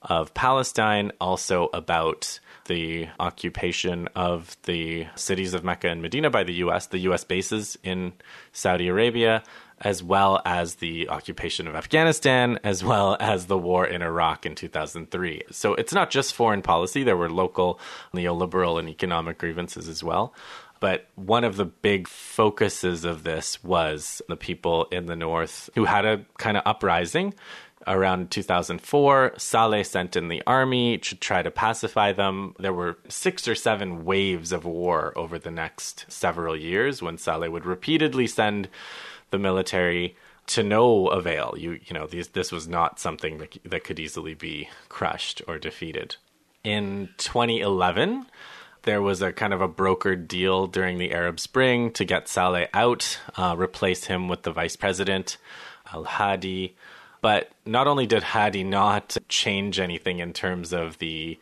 of 0.00 0.32
Palestine, 0.32 1.12
also 1.20 1.68
about 1.74 2.40
the 2.64 3.08
occupation 3.20 4.08
of 4.14 4.56
the 4.62 5.06
cities 5.16 5.52
of 5.52 5.64
Mecca 5.64 5.88
and 5.88 6.00
Medina 6.00 6.30
by 6.30 6.44
the 6.44 6.54
US, 6.64 6.86
the 6.86 7.00
US 7.10 7.24
bases 7.24 7.76
in 7.82 8.14
Saudi 8.52 8.88
Arabia, 8.88 9.42
as 9.80 10.02
well 10.02 10.40
as 10.44 10.76
the 10.76 11.08
occupation 11.08 11.66
of 11.66 11.74
Afghanistan, 11.74 12.58
as 12.64 12.82
well 12.82 13.16
as 13.20 13.46
the 13.46 13.58
war 13.58 13.86
in 13.86 14.02
Iraq 14.02 14.46
in 14.46 14.54
2003. 14.54 15.42
So 15.50 15.74
it's 15.74 15.92
not 15.92 16.10
just 16.10 16.34
foreign 16.34 16.62
policy, 16.62 17.02
there 17.02 17.16
were 17.16 17.30
local 17.30 17.78
neoliberal 18.14 18.78
and 18.78 18.88
economic 18.88 19.38
grievances 19.38 19.88
as 19.88 20.02
well. 20.02 20.34
But 20.80 21.08
one 21.14 21.44
of 21.44 21.56
the 21.56 21.64
big 21.64 22.06
focuses 22.06 23.04
of 23.04 23.22
this 23.22 23.62
was 23.64 24.20
the 24.28 24.36
people 24.36 24.86
in 24.86 25.06
the 25.06 25.16
North 25.16 25.70
who 25.74 25.84
had 25.84 26.04
a 26.04 26.24
kind 26.38 26.56
of 26.56 26.62
uprising 26.66 27.34
around 27.86 28.30
2004. 28.30 29.34
Saleh 29.36 29.86
sent 29.86 30.16
in 30.16 30.28
the 30.28 30.42
army 30.46 30.98
to 30.98 31.14
try 31.14 31.42
to 31.42 31.50
pacify 31.50 32.12
them. 32.12 32.54
There 32.58 32.72
were 32.72 32.98
six 33.08 33.46
or 33.46 33.54
seven 33.54 34.04
waves 34.04 34.52
of 34.52 34.64
war 34.64 35.12
over 35.16 35.38
the 35.38 35.50
next 35.50 36.04
several 36.08 36.56
years 36.56 37.00
when 37.00 37.16
Saleh 37.16 37.50
would 37.50 37.64
repeatedly 37.64 38.26
send 38.26 38.68
the 39.36 39.42
military 39.42 40.16
to 40.46 40.62
no 40.62 41.08
avail. 41.08 41.54
You 41.58 41.78
you 41.84 41.94
know 41.94 42.06
these, 42.06 42.28
this 42.28 42.50
was 42.50 42.66
not 42.66 42.98
something 42.98 43.38
that 43.38 43.58
that 43.64 43.84
could 43.84 44.00
easily 44.00 44.34
be 44.34 44.68
crushed 44.88 45.42
or 45.46 45.58
defeated. 45.58 46.16
In 46.64 47.10
2011, 47.18 48.26
there 48.82 49.02
was 49.02 49.20
a 49.22 49.32
kind 49.32 49.52
of 49.52 49.60
a 49.60 49.68
brokered 49.68 50.26
deal 50.26 50.66
during 50.66 50.98
the 50.98 51.12
Arab 51.12 51.38
Spring 51.38 51.92
to 51.92 52.04
get 52.04 52.28
Saleh 52.28 52.68
out, 52.72 53.18
uh, 53.36 53.54
replace 53.56 54.04
him 54.04 54.26
with 54.28 54.42
the 54.42 54.52
vice 54.52 54.76
president 54.76 55.36
Al 55.92 56.04
Hadi. 56.04 56.74
But 57.20 57.50
not 57.64 57.86
only 57.86 58.06
did 58.06 58.22
Hadi 58.22 58.64
not 58.64 59.16
change 59.28 59.78
anything 59.78 60.18
in 60.18 60.32
terms 60.32 60.72
of 60.72 60.98
the 60.98 61.38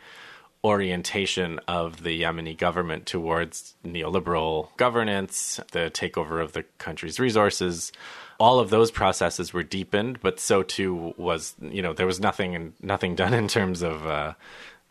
orientation 0.64 1.60
of 1.68 2.02
the 2.02 2.22
Yemeni 2.22 2.56
government 2.56 3.04
towards 3.04 3.74
neoliberal 3.84 4.74
governance, 4.78 5.60
the 5.72 5.90
takeover 5.90 6.42
of 6.42 6.52
the 6.52 6.64
country's 6.78 7.20
resources. 7.20 7.92
All 8.40 8.58
of 8.58 8.70
those 8.70 8.90
processes 8.90 9.52
were 9.52 9.62
deepened, 9.62 10.20
but 10.22 10.40
so 10.40 10.62
too 10.62 11.14
was 11.16 11.54
you 11.60 11.82
know 11.82 11.92
there 11.92 12.06
was 12.06 12.18
nothing 12.18 12.72
nothing 12.82 13.14
done 13.14 13.34
in 13.34 13.46
terms 13.46 13.82
of 13.82 14.06
uh, 14.06 14.32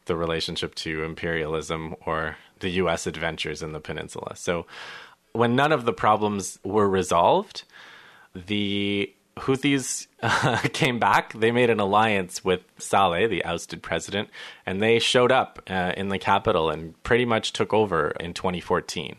the 0.05 0.15
relationship 0.15 0.75
to 0.75 1.03
imperialism 1.03 1.95
or 2.05 2.37
the 2.59 2.69
U.S. 2.69 3.07
adventures 3.07 3.61
in 3.63 3.73
the 3.73 3.79
peninsula. 3.79 4.35
So 4.35 4.65
when 5.33 5.55
none 5.55 5.71
of 5.71 5.85
the 5.85 5.93
problems 5.93 6.59
were 6.63 6.87
resolved, 6.87 7.63
the 8.33 9.13
Houthis 9.37 10.07
uh, 10.21 10.57
came 10.73 10.99
back. 10.99 11.33
They 11.33 11.51
made 11.51 11.69
an 11.69 11.79
alliance 11.79 12.43
with 12.43 12.61
Saleh, 12.77 13.29
the 13.29 13.43
ousted 13.45 13.81
president, 13.81 14.29
and 14.65 14.81
they 14.81 14.99
showed 14.99 15.31
up 15.31 15.61
uh, 15.69 15.93
in 15.97 16.09
the 16.09 16.19
capital 16.19 16.69
and 16.69 17.01
pretty 17.03 17.25
much 17.25 17.53
took 17.53 17.73
over 17.73 18.11
in 18.19 18.33
2014. 18.33 19.15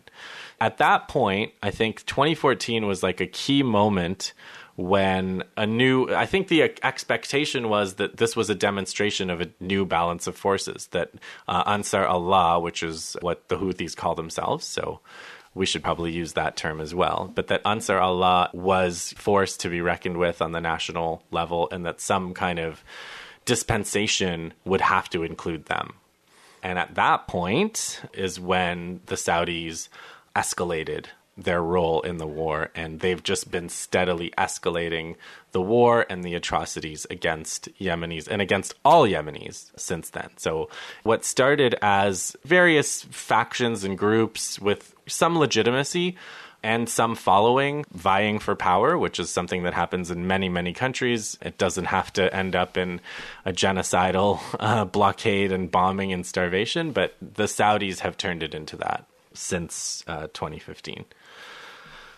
At 0.60 0.78
that 0.78 1.08
point, 1.08 1.52
I 1.62 1.70
think 1.70 2.06
2014 2.06 2.86
was 2.86 3.02
like 3.02 3.20
a 3.20 3.26
key 3.26 3.62
moment 3.62 4.32
when 4.76 5.42
a 5.56 5.64
new 5.64 6.12
i 6.12 6.26
think 6.26 6.48
the 6.48 6.62
expectation 6.82 7.68
was 7.68 7.94
that 7.94 8.16
this 8.16 8.34
was 8.34 8.50
a 8.50 8.56
demonstration 8.56 9.30
of 9.30 9.40
a 9.40 9.48
new 9.60 9.84
balance 9.84 10.26
of 10.26 10.36
forces 10.36 10.88
that 10.88 11.12
uh, 11.46 11.62
ansar 11.66 12.04
allah 12.04 12.58
which 12.58 12.82
is 12.82 13.16
what 13.20 13.46
the 13.48 13.56
houthis 13.56 13.94
call 13.94 14.16
themselves 14.16 14.66
so 14.66 14.98
we 15.54 15.66
should 15.66 15.82
probably 15.82 16.12
use 16.12 16.32
that 16.32 16.56
term 16.56 16.80
as 16.80 16.94
well. 16.94 17.30
But 17.34 17.46
that 17.48 17.62
Ansar 17.64 17.98
Allah 17.98 18.50
was 18.52 19.14
forced 19.16 19.60
to 19.60 19.68
be 19.68 19.80
reckoned 19.80 20.16
with 20.16 20.42
on 20.42 20.52
the 20.52 20.60
national 20.60 21.22
level, 21.30 21.68
and 21.70 21.86
that 21.86 22.00
some 22.00 22.34
kind 22.34 22.58
of 22.58 22.82
dispensation 23.44 24.52
would 24.64 24.80
have 24.80 25.08
to 25.10 25.22
include 25.22 25.66
them. 25.66 25.94
And 26.62 26.78
at 26.78 26.94
that 26.94 27.28
point 27.28 28.02
is 28.14 28.40
when 28.40 29.00
the 29.06 29.16
Saudis 29.16 29.88
escalated 30.34 31.06
their 31.36 31.62
role 31.62 32.00
in 32.02 32.18
the 32.18 32.26
war, 32.26 32.70
and 32.74 33.00
they've 33.00 33.22
just 33.22 33.50
been 33.50 33.68
steadily 33.68 34.32
escalating 34.38 35.16
the 35.52 35.60
war 35.60 36.06
and 36.08 36.22
the 36.22 36.34
atrocities 36.34 37.06
against 37.10 37.68
Yemenis 37.78 38.28
and 38.28 38.40
against 38.40 38.74
all 38.84 39.02
Yemenis 39.02 39.70
since 39.76 40.10
then. 40.10 40.30
So, 40.36 40.68
what 41.02 41.24
started 41.24 41.74
as 41.82 42.36
various 42.44 43.02
factions 43.02 43.84
and 43.84 43.98
groups 43.98 44.60
with 44.60 44.93
some 45.06 45.38
legitimacy 45.38 46.16
and 46.64 46.88
some 46.88 47.14
following 47.14 47.84
vying 47.92 48.38
for 48.38 48.56
power, 48.56 48.96
which 48.96 49.20
is 49.20 49.28
something 49.28 49.64
that 49.64 49.74
happens 49.74 50.10
in 50.10 50.26
many, 50.26 50.48
many 50.48 50.72
countries. 50.72 51.36
It 51.42 51.58
doesn't 51.58 51.84
have 51.84 52.10
to 52.14 52.34
end 52.34 52.56
up 52.56 52.78
in 52.78 53.02
a 53.44 53.52
genocidal 53.52 54.40
uh, 54.58 54.86
blockade 54.86 55.52
and 55.52 55.70
bombing 55.70 56.12
and 56.12 56.24
starvation, 56.24 56.92
but 56.92 57.14
the 57.20 57.44
Saudis 57.44 57.98
have 57.98 58.16
turned 58.16 58.42
it 58.42 58.54
into 58.54 58.78
that 58.78 59.04
since 59.34 60.02
uh, 60.06 60.28
2015. 60.32 61.04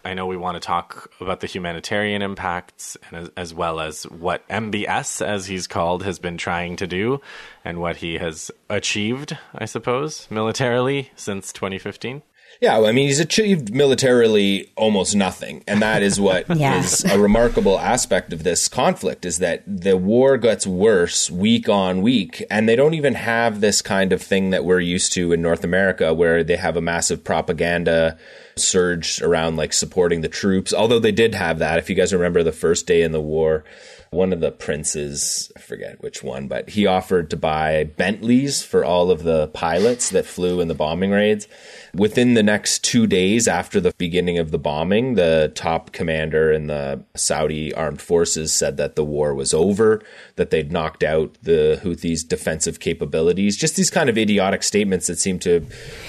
I 0.04 0.14
know 0.14 0.26
we 0.26 0.36
want 0.36 0.54
to 0.54 0.60
talk 0.60 1.10
about 1.20 1.40
the 1.40 1.48
humanitarian 1.48 2.22
impacts 2.22 2.96
and 3.08 3.22
as, 3.22 3.30
as, 3.36 3.52
well 3.52 3.80
as 3.80 4.04
what 4.04 4.46
MBS, 4.46 5.20
as 5.20 5.46
he's 5.46 5.66
called, 5.66 6.04
has 6.04 6.20
been 6.20 6.36
trying 6.36 6.76
to 6.76 6.86
do 6.86 7.20
and 7.64 7.80
what 7.80 7.96
he 7.96 8.18
has 8.18 8.52
achieved, 8.70 9.36
I 9.52 9.64
suppose, 9.64 10.28
militarily 10.30 11.10
since 11.16 11.52
2015. 11.52 12.22
Yeah, 12.60 12.80
I 12.80 12.92
mean, 12.92 13.08
he's 13.08 13.20
achieved 13.20 13.74
militarily 13.74 14.72
almost 14.76 15.14
nothing, 15.14 15.62
and 15.66 15.82
that 15.82 16.02
is 16.02 16.18
what 16.18 16.48
yeah. 16.56 16.78
is 16.78 17.04
a 17.04 17.18
remarkable 17.18 17.78
aspect 17.78 18.32
of 18.32 18.44
this 18.44 18.68
conflict 18.68 19.26
is 19.26 19.38
that 19.38 19.62
the 19.66 19.96
war 19.96 20.38
gets 20.38 20.66
worse 20.66 21.30
week 21.30 21.68
on 21.68 22.00
week, 22.00 22.44
and 22.50 22.68
they 22.68 22.76
don't 22.76 22.94
even 22.94 23.14
have 23.14 23.60
this 23.60 23.82
kind 23.82 24.12
of 24.12 24.22
thing 24.22 24.50
that 24.50 24.64
we're 24.64 24.80
used 24.80 25.12
to 25.12 25.32
in 25.32 25.42
North 25.42 25.64
America, 25.64 26.14
where 26.14 26.42
they 26.42 26.56
have 26.56 26.76
a 26.76 26.80
massive 26.80 27.22
propaganda 27.22 28.16
surge 28.56 29.20
around 29.20 29.56
like 29.56 29.72
supporting 29.72 30.22
the 30.22 30.28
troops. 30.28 30.72
Although 30.72 30.98
they 30.98 31.12
did 31.12 31.34
have 31.34 31.58
that, 31.58 31.78
if 31.78 31.90
you 31.90 31.96
guys 31.96 32.14
remember 32.14 32.42
the 32.42 32.52
first 32.52 32.86
day 32.86 33.02
in 33.02 33.12
the 33.12 33.20
war, 33.20 33.64
one 34.10 34.32
of 34.32 34.40
the 34.40 34.50
princes, 34.50 35.52
I 35.56 35.60
forget 35.60 36.02
which 36.02 36.22
one, 36.22 36.48
but 36.48 36.70
he 36.70 36.86
offered 36.86 37.30
to 37.30 37.36
buy 37.36 37.84
Bentleys 37.84 38.62
for 38.62 38.84
all 38.84 39.10
of 39.10 39.22
the 39.22 39.48
pilots 39.48 40.10
that 40.10 40.26
flew 40.26 40.60
in 40.60 40.68
the 40.68 40.74
bombing 40.74 41.10
raids. 41.10 41.48
Within 41.96 42.34
the 42.34 42.42
next 42.42 42.84
two 42.84 43.06
days 43.06 43.48
after 43.48 43.80
the 43.80 43.94
beginning 43.96 44.38
of 44.38 44.50
the 44.50 44.58
bombing, 44.58 45.14
the 45.14 45.50
top 45.54 45.92
commander 45.92 46.52
in 46.52 46.66
the 46.66 47.02
Saudi 47.14 47.72
armed 47.72 48.02
forces 48.02 48.52
said 48.52 48.76
that 48.76 48.96
the 48.96 49.04
war 49.04 49.34
was 49.34 49.54
over, 49.54 50.02
that 50.34 50.50
they'd 50.50 50.70
knocked 50.70 51.02
out 51.02 51.36
the 51.42 51.80
Houthis' 51.82 52.26
defensive 52.26 52.80
capabilities. 52.80 53.56
Just 53.56 53.76
these 53.76 53.88
kind 53.88 54.10
of 54.10 54.18
idiotic 54.18 54.62
statements 54.62 55.06
that 55.06 55.18
seem 55.18 55.38
to 55.38 55.64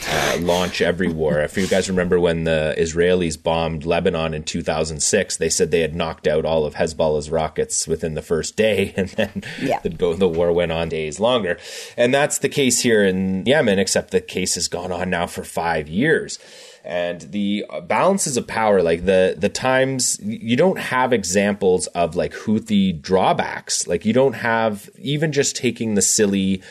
uh, 0.09 0.37
launch 0.41 0.81
every 0.81 1.07
war. 1.07 1.39
If 1.39 1.55
you 1.55 1.67
guys 1.67 1.89
remember 1.89 2.19
when 2.19 2.43
the 2.43 2.75
Israelis 2.77 3.41
bombed 3.41 3.85
Lebanon 3.85 4.33
in 4.33 4.43
2006, 4.43 5.37
they 5.37 5.49
said 5.49 5.71
they 5.71 5.81
had 5.81 5.95
knocked 5.95 6.27
out 6.27 6.43
all 6.43 6.65
of 6.65 6.75
Hezbollah's 6.75 7.29
rockets 7.29 7.87
within 7.87 8.13
the 8.13 8.21
first 8.21 8.57
day, 8.57 8.93
and 8.97 9.09
then 9.09 9.43
yeah. 9.61 9.79
the, 9.79 9.89
the 9.89 10.27
war 10.27 10.51
went 10.51 10.71
on 10.71 10.89
days 10.89 11.19
longer. 11.19 11.57
And 11.95 12.13
that's 12.13 12.39
the 12.39 12.49
case 12.49 12.81
here 12.81 13.05
in 13.05 13.45
Yemen, 13.45 13.79
except 13.79 14.11
the 14.11 14.21
case 14.21 14.55
has 14.55 14.67
gone 14.67 14.91
on 14.91 15.09
now 15.09 15.27
for 15.27 15.43
five 15.43 15.76
five 15.77 15.87
years. 15.87 16.39
And 16.83 17.21
the 17.21 17.65
balances 17.83 18.37
of 18.37 18.47
power 18.47 18.81
like 18.81 19.05
the 19.05 19.35
the 19.37 19.49
times 19.49 20.19
you 20.23 20.55
don't 20.55 20.79
have 20.79 21.11
examples 21.11 21.87
of 21.87 22.15
like 22.15 22.33
houthi 22.33 23.01
drawbacks. 23.01 23.87
Like 23.87 24.05
you 24.05 24.13
don't 24.13 24.33
have 24.33 24.89
even 24.97 25.31
just 25.33 25.55
taking 25.55 25.95
the 25.95 26.01
silly 26.01 26.61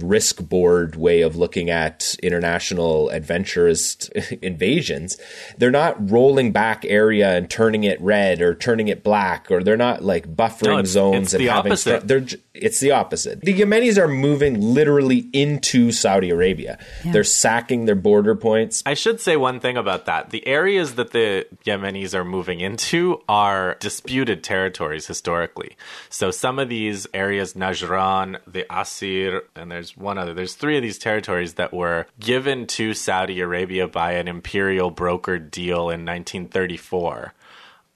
risk 0.00 0.46
board 0.48 0.96
way 0.96 1.22
of 1.22 1.36
looking 1.36 1.70
at 1.70 2.14
international 2.22 3.10
adventurist 3.10 4.08
invasions. 4.42 5.16
They're 5.58 5.70
not 5.70 6.10
rolling 6.10 6.52
back 6.52 6.84
area 6.86 7.36
and 7.36 7.48
turning 7.48 7.84
it 7.84 8.00
red 8.00 8.40
or 8.40 8.54
turning 8.54 8.88
it 8.88 9.02
black, 9.02 9.50
or 9.50 9.62
they're 9.62 9.76
not 9.76 10.02
like 10.02 10.34
buffering 10.34 10.66
no, 10.66 10.78
it's, 10.78 10.90
zones 10.90 11.22
it's 11.24 11.34
and 11.34 11.44
the 11.44 11.48
having. 11.48 11.72
Opposite. 11.72 12.08
they're 12.08 12.26
it's 12.54 12.80
the 12.80 12.92
opposite. 12.92 13.40
The 13.42 13.54
Yemenis 13.54 13.98
are 13.98 14.08
moving 14.08 14.60
literally 14.60 15.28
into 15.32 15.92
Saudi 15.92 16.30
Arabia. 16.30 16.78
Yeah. 17.04 17.12
They're 17.12 17.24
sacking 17.24 17.84
their 17.84 17.94
border 17.94 18.34
points. 18.34 18.82
I 18.86 18.94
should 18.94 19.20
say 19.20 19.36
one 19.36 19.60
thing 19.60 19.76
about 19.76 20.06
that. 20.06 20.30
The 20.30 20.46
areas 20.46 20.94
that 20.94 21.12
the 21.12 21.46
Yemenis 21.64 22.14
are 22.14 22.24
moving 22.24 22.60
into 22.60 23.22
are 23.28 23.76
disputed 23.80 24.42
territories 24.42 25.06
historically. 25.06 25.76
So 26.08 26.30
some 26.30 26.58
of 26.58 26.68
these 26.68 27.06
areas, 27.12 27.54
Najran, 27.54 28.38
the 28.46 28.66
Asir, 28.70 29.42
and 29.54 29.70
there's 29.70 29.85
there's 29.86 29.96
one 29.96 30.18
other. 30.18 30.34
There's 30.34 30.54
three 30.54 30.76
of 30.76 30.82
these 30.82 30.98
territories 30.98 31.54
that 31.54 31.72
were 31.72 32.06
given 32.18 32.66
to 32.68 32.94
Saudi 32.94 33.40
Arabia 33.40 33.86
by 33.86 34.12
an 34.12 34.26
imperial 34.26 34.92
brokered 34.92 35.50
deal 35.50 35.90
in 35.90 36.04
1934 36.04 37.32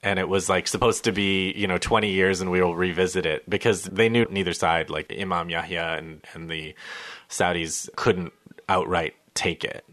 and 0.02 0.18
it 0.18 0.28
was 0.28 0.48
like 0.48 0.66
supposed 0.66 1.04
to 1.04 1.12
be 1.12 1.52
you 1.52 1.66
know 1.66 1.76
20 1.76 2.10
years 2.10 2.40
and 2.40 2.50
we 2.50 2.62
will 2.62 2.74
revisit 2.74 3.26
it 3.26 3.48
because 3.50 3.84
they 3.84 4.08
knew 4.08 4.26
neither 4.30 4.54
side 4.54 4.88
like 4.88 5.12
imam 5.18 5.50
yahya 5.50 5.96
and, 5.98 6.24
and 6.32 6.48
the 6.50 6.74
saudis 7.28 7.88
couldn't 7.96 8.32
outright 8.68 9.14
take 9.34 9.62
it. 9.62 9.84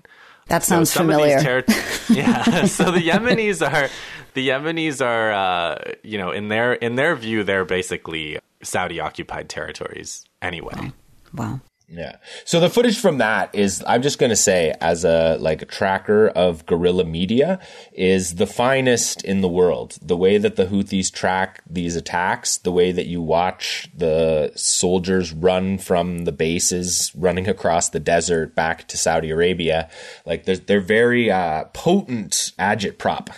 That 0.47 0.63
sounds 0.63 0.91
so 0.91 1.01
familiar. 1.01 1.41
ter- 1.41 1.65
yeah 2.09 2.65
so 2.65 2.91
the 2.91 3.01
yemenis 3.01 3.61
are 3.61 3.89
the 4.33 4.47
yemenis 4.47 5.05
are 5.05 5.33
uh, 5.33 5.93
you 6.03 6.17
know 6.17 6.31
in 6.31 6.47
their 6.47 6.73
in 6.73 6.95
their 6.95 7.15
view 7.15 7.43
they're 7.43 7.65
basically 7.65 8.39
saudi 8.61 9.01
occupied 9.01 9.49
territories 9.49 10.23
anyway. 10.41 10.93
Wow 11.33 11.59
yeah. 11.89 12.17
So 12.43 12.59
the 12.59 12.69
footage 12.69 12.99
from 12.99 13.19
that 13.19 13.55
is 13.55 13.81
I'm 13.87 14.01
just 14.01 14.19
going 14.19 14.29
to 14.29 14.35
say 14.35 14.75
as 14.81 15.05
a 15.05 15.37
like 15.39 15.61
a 15.61 15.65
tracker 15.65 16.27
of 16.27 16.65
guerrilla 16.65 17.05
media 17.05 17.61
is 17.93 18.35
the 18.35 18.45
finest 18.45 19.23
in 19.23 19.39
the 19.39 19.47
world. 19.47 19.97
The 20.01 20.17
way 20.17 20.37
that 20.37 20.57
the 20.57 20.65
Houthis 20.65 21.09
track 21.09 21.61
these 21.65 21.95
attacks, 21.95 22.57
the 22.57 22.73
way 22.73 22.91
that 22.91 23.05
you 23.05 23.21
watch 23.21 23.89
the 23.95 24.51
soldiers 24.55 25.31
run 25.31 25.77
from 25.77 26.25
the 26.25 26.33
bases 26.33 27.13
running 27.15 27.47
across 27.47 27.87
the 27.87 28.01
desert 28.01 28.53
back 28.53 28.85
to 28.89 28.97
Saudi 28.97 29.29
Arabia, 29.29 29.89
like 30.25 30.43
they're, 30.43 30.57
they're 30.57 30.81
very 30.81 31.31
uh, 31.31 31.63
potent 31.71 32.51
agitprop. 32.59 33.29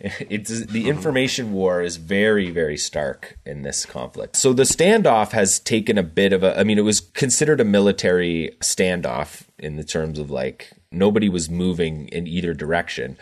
it's 0.28 0.66
the 0.66 0.90
information 0.90 1.54
war 1.54 1.80
is 1.80 1.96
very 1.96 2.50
very 2.50 2.76
stark 2.76 3.38
in 3.46 3.62
this 3.62 3.86
conflict. 3.86 4.36
So 4.36 4.52
the 4.52 4.64
standoff 4.64 5.30
has 5.30 5.58
taken 5.58 5.96
a 5.96 6.02
bit 6.02 6.34
of 6.34 6.42
a 6.42 6.60
I 6.60 6.62
mean 6.62 6.76
it 6.76 6.82
was 6.82 7.00
considered 7.00 7.58
a 7.58 7.64
military 7.64 7.85
military 7.86 8.50
standoff 8.58 9.44
in 9.60 9.76
the 9.76 9.84
terms 9.84 10.18
of 10.18 10.28
like 10.28 10.72
nobody 10.90 11.28
was 11.28 11.48
moving 11.48 12.08
in 12.08 12.26
either 12.26 12.52
direction. 12.52 13.16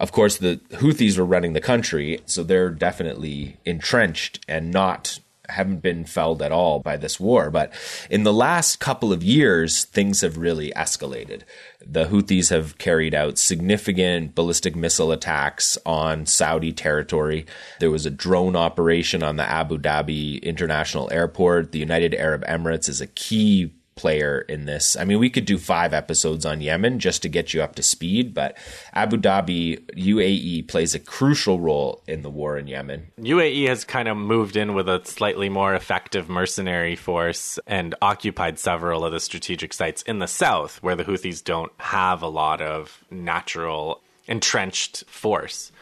Of 0.00 0.10
course, 0.10 0.38
the 0.38 0.56
Houthis 0.72 1.16
were 1.16 1.24
running 1.24 1.52
the 1.52 1.60
country, 1.60 2.20
so 2.26 2.42
they're 2.42 2.70
definitely 2.70 3.58
entrenched 3.64 4.44
and 4.48 4.72
not 4.72 5.20
haven't 5.48 5.80
been 5.80 6.04
felled 6.04 6.42
at 6.42 6.50
all 6.50 6.80
by 6.80 6.96
this 6.96 7.20
war. 7.20 7.50
But 7.50 7.72
in 8.08 8.24
the 8.24 8.32
last 8.32 8.80
couple 8.80 9.12
of 9.12 9.22
years, 9.22 9.84
things 9.84 10.22
have 10.22 10.36
really 10.36 10.72
escalated. 10.76 11.42
The 11.84 12.06
Houthis 12.06 12.50
have 12.50 12.78
carried 12.78 13.14
out 13.14 13.38
significant 13.38 14.34
ballistic 14.34 14.74
missile 14.74 15.12
attacks 15.12 15.78
on 15.86 16.26
Saudi 16.26 16.72
territory. 16.72 17.46
There 17.78 17.90
was 17.90 18.06
a 18.06 18.10
drone 18.10 18.56
operation 18.56 19.22
on 19.22 19.36
the 19.36 19.48
Abu 19.48 19.78
Dhabi 19.78 20.42
International 20.42 21.12
Airport. 21.12 21.72
The 21.72 21.78
United 21.78 22.14
Arab 22.14 22.44
Emirates 22.46 22.88
is 22.88 23.00
a 23.00 23.06
key 23.06 23.72
player 24.00 24.40
in 24.48 24.64
this. 24.64 24.96
I 24.96 25.04
mean, 25.04 25.18
we 25.18 25.28
could 25.28 25.44
do 25.44 25.58
five 25.58 25.92
episodes 25.92 26.46
on 26.46 26.62
Yemen 26.62 26.98
just 26.98 27.20
to 27.22 27.28
get 27.28 27.52
you 27.52 27.62
up 27.62 27.74
to 27.74 27.82
speed, 27.82 28.32
but 28.32 28.56
Abu 28.94 29.18
Dhabi, 29.18 29.78
UAE 29.94 30.66
plays 30.68 30.94
a 30.94 30.98
crucial 30.98 31.60
role 31.60 32.02
in 32.06 32.22
the 32.22 32.30
war 32.30 32.56
in 32.56 32.66
Yemen. 32.66 33.08
UAE 33.20 33.68
has 33.68 33.84
kind 33.84 34.08
of 34.08 34.16
moved 34.16 34.56
in 34.56 34.72
with 34.72 34.88
a 34.88 35.02
slightly 35.04 35.50
more 35.50 35.74
effective 35.74 36.30
mercenary 36.30 36.96
force 36.96 37.58
and 37.66 37.94
occupied 38.00 38.58
several 38.58 39.04
of 39.04 39.12
the 39.12 39.20
strategic 39.20 39.74
sites 39.74 40.00
in 40.02 40.18
the 40.18 40.26
south 40.26 40.82
where 40.82 40.96
the 40.96 41.04
Houthis 41.04 41.44
don't 41.44 41.72
have 41.78 42.22
a 42.22 42.28
lot 42.28 42.62
of 42.62 43.04
natural 43.10 44.00
entrenched 44.26 45.04
force. 45.08 45.72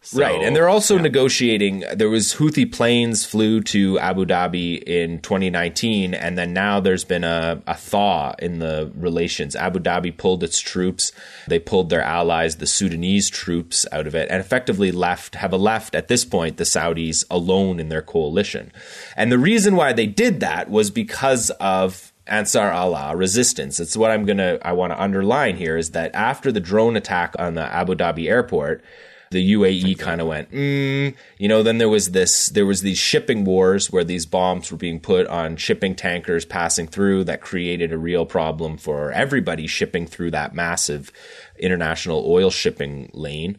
So, 0.00 0.20
right, 0.20 0.40
and 0.40 0.54
they're 0.54 0.68
also 0.68 0.94
yeah. 0.94 1.02
negotiating. 1.02 1.84
There 1.94 2.08
was 2.08 2.34
Houthi 2.34 2.72
planes 2.72 3.26
flew 3.26 3.60
to 3.62 3.98
Abu 3.98 4.24
Dhabi 4.24 4.80
in 4.84 5.18
2019, 5.20 6.14
and 6.14 6.38
then 6.38 6.52
now 6.52 6.78
there's 6.78 7.04
been 7.04 7.24
a, 7.24 7.60
a 7.66 7.74
thaw 7.74 8.32
in 8.38 8.60
the 8.60 8.92
relations. 8.94 9.56
Abu 9.56 9.80
Dhabi 9.80 10.16
pulled 10.16 10.44
its 10.44 10.60
troops; 10.60 11.10
they 11.48 11.58
pulled 11.58 11.90
their 11.90 12.00
allies, 12.00 12.56
the 12.56 12.66
Sudanese 12.66 13.28
troops, 13.28 13.86
out 13.90 14.06
of 14.06 14.14
it, 14.14 14.28
and 14.30 14.40
effectively 14.40 14.92
left 14.92 15.34
have 15.34 15.52
left 15.52 15.96
at 15.96 16.06
this 16.06 16.24
point 16.24 16.58
the 16.58 16.64
Saudis 16.64 17.24
alone 17.28 17.80
in 17.80 17.88
their 17.88 18.02
coalition. 18.02 18.70
And 19.16 19.32
the 19.32 19.38
reason 19.38 19.74
why 19.74 19.92
they 19.92 20.06
did 20.06 20.38
that 20.40 20.70
was 20.70 20.92
because 20.92 21.50
of 21.58 22.12
Ansar 22.28 22.70
Allah 22.70 23.16
resistance. 23.16 23.80
It's 23.80 23.96
what 23.96 24.12
I'm 24.12 24.24
gonna 24.24 24.58
I 24.62 24.72
want 24.72 24.92
to 24.92 25.02
underline 25.02 25.56
here 25.56 25.76
is 25.76 25.90
that 25.90 26.14
after 26.14 26.52
the 26.52 26.60
drone 26.60 26.96
attack 26.96 27.34
on 27.38 27.54
the 27.54 27.64
Abu 27.64 27.94
Dhabi 27.94 28.28
airport 28.28 28.84
the 29.30 29.52
UAE 29.52 29.98
kind 29.98 30.20
of 30.20 30.26
went, 30.26 30.50
mm. 30.50 31.14
you 31.38 31.48
know, 31.48 31.62
then 31.62 31.78
there 31.78 31.88
was 31.88 32.10
this, 32.12 32.48
there 32.48 32.66
was 32.66 32.82
these 32.82 32.98
shipping 32.98 33.44
wars 33.44 33.90
where 33.90 34.04
these 34.04 34.26
bombs 34.26 34.70
were 34.70 34.78
being 34.78 35.00
put 35.00 35.26
on 35.26 35.56
shipping 35.56 35.94
tankers 35.94 36.44
passing 36.44 36.86
through 36.86 37.24
that 37.24 37.40
created 37.40 37.92
a 37.92 37.98
real 37.98 38.24
problem 38.24 38.78
for 38.78 39.12
everybody 39.12 39.66
shipping 39.66 40.06
through 40.06 40.30
that 40.30 40.54
massive 40.54 41.12
international 41.58 42.24
oil 42.26 42.50
shipping 42.50 43.10
lane. 43.12 43.58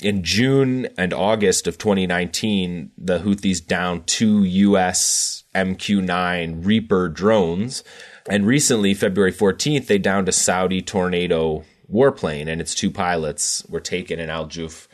In 0.00 0.22
June 0.22 0.86
and 0.96 1.12
August 1.12 1.66
of 1.66 1.76
2019, 1.76 2.92
the 2.96 3.18
Houthis 3.18 3.66
downed 3.66 4.06
two 4.06 4.44
US 4.44 5.44
MQ 5.54 6.04
9 6.04 6.62
Reaper 6.62 7.08
drones. 7.08 7.82
And 8.28 8.46
recently, 8.46 8.94
February 8.94 9.32
14th, 9.32 9.88
they 9.88 9.98
downed 9.98 10.28
a 10.28 10.32
Saudi 10.32 10.80
Tornado 10.80 11.64
warplane, 11.92 12.46
and 12.46 12.60
its 12.60 12.74
two 12.74 12.90
pilots 12.90 13.64
were 13.68 13.80
taken 13.80 14.20
in 14.20 14.30
Al 14.30 14.46
Jawf 14.46 14.86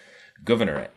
governorate. 0.47 0.89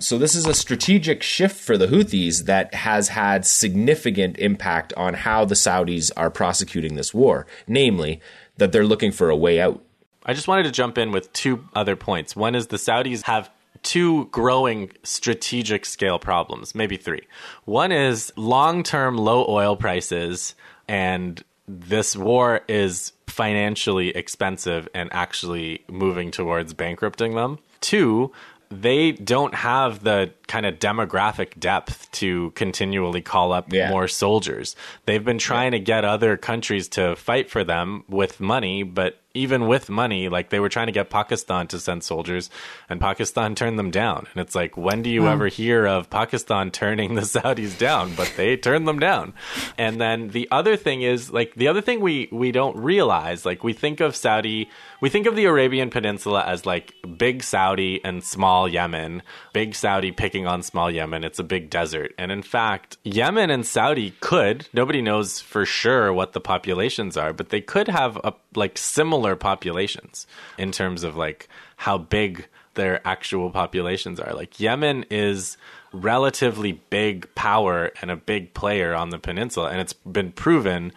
So 0.00 0.16
this 0.16 0.36
is 0.36 0.46
a 0.46 0.54
strategic 0.54 1.22
shift 1.22 1.56
for 1.56 1.76
the 1.76 1.88
Houthis 1.88 2.44
that 2.44 2.72
has 2.74 3.08
had 3.08 3.44
significant 3.44 4.38
impact 4.38 4.92
on 4.96 5.14
how 5.14 5.44
the 5.44 5.56
Saudis 5.56 6.12
are 6.16 6.30
prosecuting 6.30 6.94
this 6.94 7.12
war, 7.12 7.46
namely 7.66 8.20
that 8.58 8.70
they're 8.70 8.86
looking 8.86 9.10
for 9.10 9.28
a 9.28 9.36
way 9.36 9.60
out. 9.60 9.82
I 10.24 10.34
just 10.34 10.46
wanted 10.46 10.64
to 10.64 10.70
jump 10.70 10.98
in 10.98 11.10
with 11.10 11.32
two 11.32 11.68
other 11.74 11.96
points. 11.96 12.36
One 12.36 12.54
is 12.54 12.68
the 12.68 12.76
Saudis 12.76 13.22
have 13.22 13.50
two 13.82 14.26
growing 14.26 14.92
strategic 15.02 15.86
scale 15.86 16.18
problems, 16.18 16.74
maybe 16.74 16.96
three. 16.96 17.22
One 17.64 17.92
is 17.92 18.32
long 18.36 18.82
term 18.82 19.16
low 19.16 19.46
oil 19.48 19.76
prices, 19.76 20.54
and 20.86 21.42
this 21.66 22.16
war 22.16 22.60
is 22.68 23.12
financially 23.26 24.10
expensive 24.10 24.88
and 24.94 25.08
actually 25.12 25.84
moving 25.88 26.30
towards 26.30 26.74
bankrupting 26.74 27.34
them. 27.34 27.58
Two, 27.80 28.32
they 28.70 29.12
don't 29.12 29.54
have 29.54 30.04
the 30.04 30.32
kind 30.46 30.66
of 30.66 30.78
demographic 30.78 31.58
depth 31.58 32.10
to 32.12 32.50
continually 32.50 33.22
call 33.22 33.52
up 33.52 33.72
yeah. 33.72 33.90
more 33.90 34.08
soldiers. 34.08 34.76
They've 35.06 35.24
been 35.24 35.38
trying 35.38 35.72
yeah. 35.72 35.78
to 35.78 35.84
get 35.84 36.04
other 36.04 36.36
countries 36.36 36.88
to 36.90 37.16
fight 37.16 37.50
for 37.50 37.64
them 37.64 38.04
with 38.08 38.40
money, 38.40 38.82
but 38.82 39.20
even 39.34 39.66
with 39.66 39.88
money, 39.88 40.28
like 40.28 40.50
they 40.50 40.60
were 40.60 40.68
trying 40.68 40.86
to 40.86 40.92
get 40.92 41.10
Pakistan 41.10 41.66
to 41.68 41.78
send 41.78 42.02
soldiers, 42.02 42.50
and 42.88 43.00
Pakistan 43.00 43.54
turned 43.54 43.78
them 43.78 43.90
down. 43.90 44.26
And 44.32 44.40
it's 44.40 44.54
like, 44.54 44.76
when 44.76 45.02
do 45.02 45.10
you 45.10 45.22
hmm. 45.22 45.28
ever 45.28 45.48
hear 45.48 45.86
of 45.86 46.10
Pakistan 46.10 46.70
turning 46.82 47.14
the 47.14 47.22
Saudis 47.22 47.78
down? 47.78 48.14
But 48.14 48.32
they 48.36 48.56
turned 48.56 48.88
them 48.88 48.98
down. 48.98 49.34
And 49.76 50.00
then 50.00 50.28
the 50.28 50.48
other 50.50 50.76
thing 50.76 51.02
is, 51.02 51.30
like, 51.30 51.54
the 51.54 51.68
other 51.68 51.80
thing 51.80 52.00
we 52.00 52.28
we 52.32 52.52
don't 52.52 52.76
realize, 52.76 53.44
like, 53.44 53.62
we 53.62 53.72
think 53.72 54.00
of 54.00 54.16
Saudi, 54.16 54.68
we 55.00 55.08
think 55.08 55.26
of 55.26 55.36
the 55.36 55.44
Arabian 55.44 55.90
Peninsula 55.90 56.42
as 56.44 56.66
like 56.66 56.94
big 57.16 57.42
Saudi 57.42 58.00
and 58.04 58.22
small 58.24 58.68
Yemen, 58.68 59.22
big 59.52 59.74
Saudi 59.74 60.10
picking 60.10 60.46
on 60.46 60.62
small 60.62 60.90
Yemen. 60.90 61.24
It's 61.24 61.38
a 61.38 61.44
big 61.44 61.70
desert. 61.70 62.14
And 62.18 62.32
in 62.32 62.42
fact, 62.42 62.96
Yemen 63.04 63.50
and 63.50 63.64
Saudi 63.64 64.14
could, 64.20 64.68
nobody 64.72 65.00
knows 65.00 65.40
for 65.40 65.64
sure 65.64 66.12
what 66.12 66.32
the 66.32 66.40
populations 66.40 67.16
are, 67.16 67.32
but 67.32 67.50
they 67.50 67.60
could 67.60 67.88
have 67.88 68.16
a 68.24 68.34
like 68.54 68.76
similar 68.76 69.27
populations 69.36 70.26
in 70.56 70.72
terms 70.72 71.04
of 71.04 71.16
like 71.16 71.48
how 71.76 71.98
big 71.98 72.46
their 72.74 73.06
actual 73.06 73.50
populations 73.50 74.20
are. 74.20 74.32
Like 74.32 74.60
Yemen 74.60 75.04
is 75.10 75.56
relatively 75.92 76.72
big 76.72 77.34
power 77.34 77.90
and 78.00 78.10
a 78.10 78.16
big 78.16 78.54
player 78.54 78.94
on 78.94 79.10
the 79.10 79.18
peninsula 79.18 79.70
and 79.70 79.80
it's 79.80 79.92
been 79.92 80.32
proven 80.32 80.92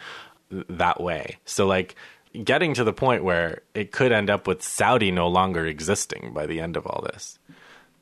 that 0.50 1.02
way. 1.02 1.38
So 1.46 1.65
like 1.65 1.96
getting 2.44 2.74
to 2.76 2.84
the 2.84 2.94
point 2.94 3.24
where 3.24 3.62
it 3.74 3.91
could 3.91 4.12
end 4.12 4.30
up 4.30 4.48
with 4.48 4.62
Saudi 4.62 5.12
no 5.12 5.28
longer 5.28 5.65
existing 5.65 6.32
by 6.34 6.46
the 6.46 6.60
end 6.60 6.78
of 6.78 6.86
all 6.86 7.04
this. 7.12 7.39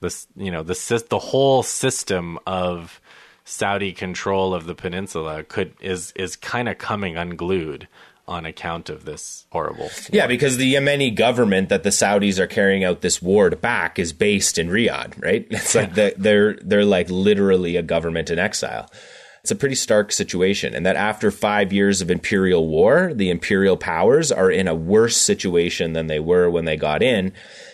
This 0.01 0.27
you 0.35 0.51
know 0.51 0.63
the 0.63 1.05
the 1.09 1.19
whole 1.19 1.63
system 1.63 2.39
of 2.47 3.01
Saudi 3.43 3.91
control 3.91 4.53
of 4.53 4.65
the 4.65 4.75
peninsula 4.75 5.43
could 5.43 5.73
is 5.81 6.13
is 6.15 6.35
kind 6.35 6.69
of 6.69 6.77
coming 6.77 7.17
unglued 7.17 7.87
on 8.29 8.45
account 8.45 8.89
of 8.89 9.03
this 9.05 9.45
horrible. 9.51 9.85
War. 9.85 9.91
Yeah, 10.11 10.27
because 10.27 10.57
the 10.57 10.75
Yemeni 10.75 11.13
government 11.13 11.69
that 11.69 11.83
the 11.83 11.89
Saudis 11.89 12.37
are 12.37 12.47
carrying 12.47 12.83
out 12.83 13.01
this 13.01 13.21
war 13.21 13.49
to 13.49 13.55
back 13.55 13.97
is 13.97 14.13
based 14.13 14.57
in 14.57 14.69
Riyadh, 14.69 15.21
right? 15.21 15.47
It's 15.59 15.75
like 15.75 15.95
the, 15.95 16.13
they're 16.15 16.53
they're 16.61 16.85
like 16.85 17.09
literally 17.09 17.75
a 17.75 17.81
government 17.81 18.29
in 18.29 18.39
exile. 18.39 18.89
It's 19.41 19.51
a 19.51 19.55
pretty 19.55 19.75
stark 19.75 20.11
situation, 20.11 20.75
and 20.75 20.85
that 20.85 20.95
after 20.95 21.31
five 21.31 21.73
years 21.73 22.01
of 22.01 22.11
imperial 22.11 22.67
war, 22.67 23.13
the 23.13 23.29
imperial 23.29 23.77
powers 23.77 24.31
are 24.31 24.51
in 24.51 24.67
a 24.67 24.75
worse 24.75 25.17
situation 25.17 25.93
than 25.93 26.07
they 26.07 26.19
were 26.19 26.49
when 26.49 26.65
they 26.65 26.77
got 26.77 27.01
in. 27.01 27.33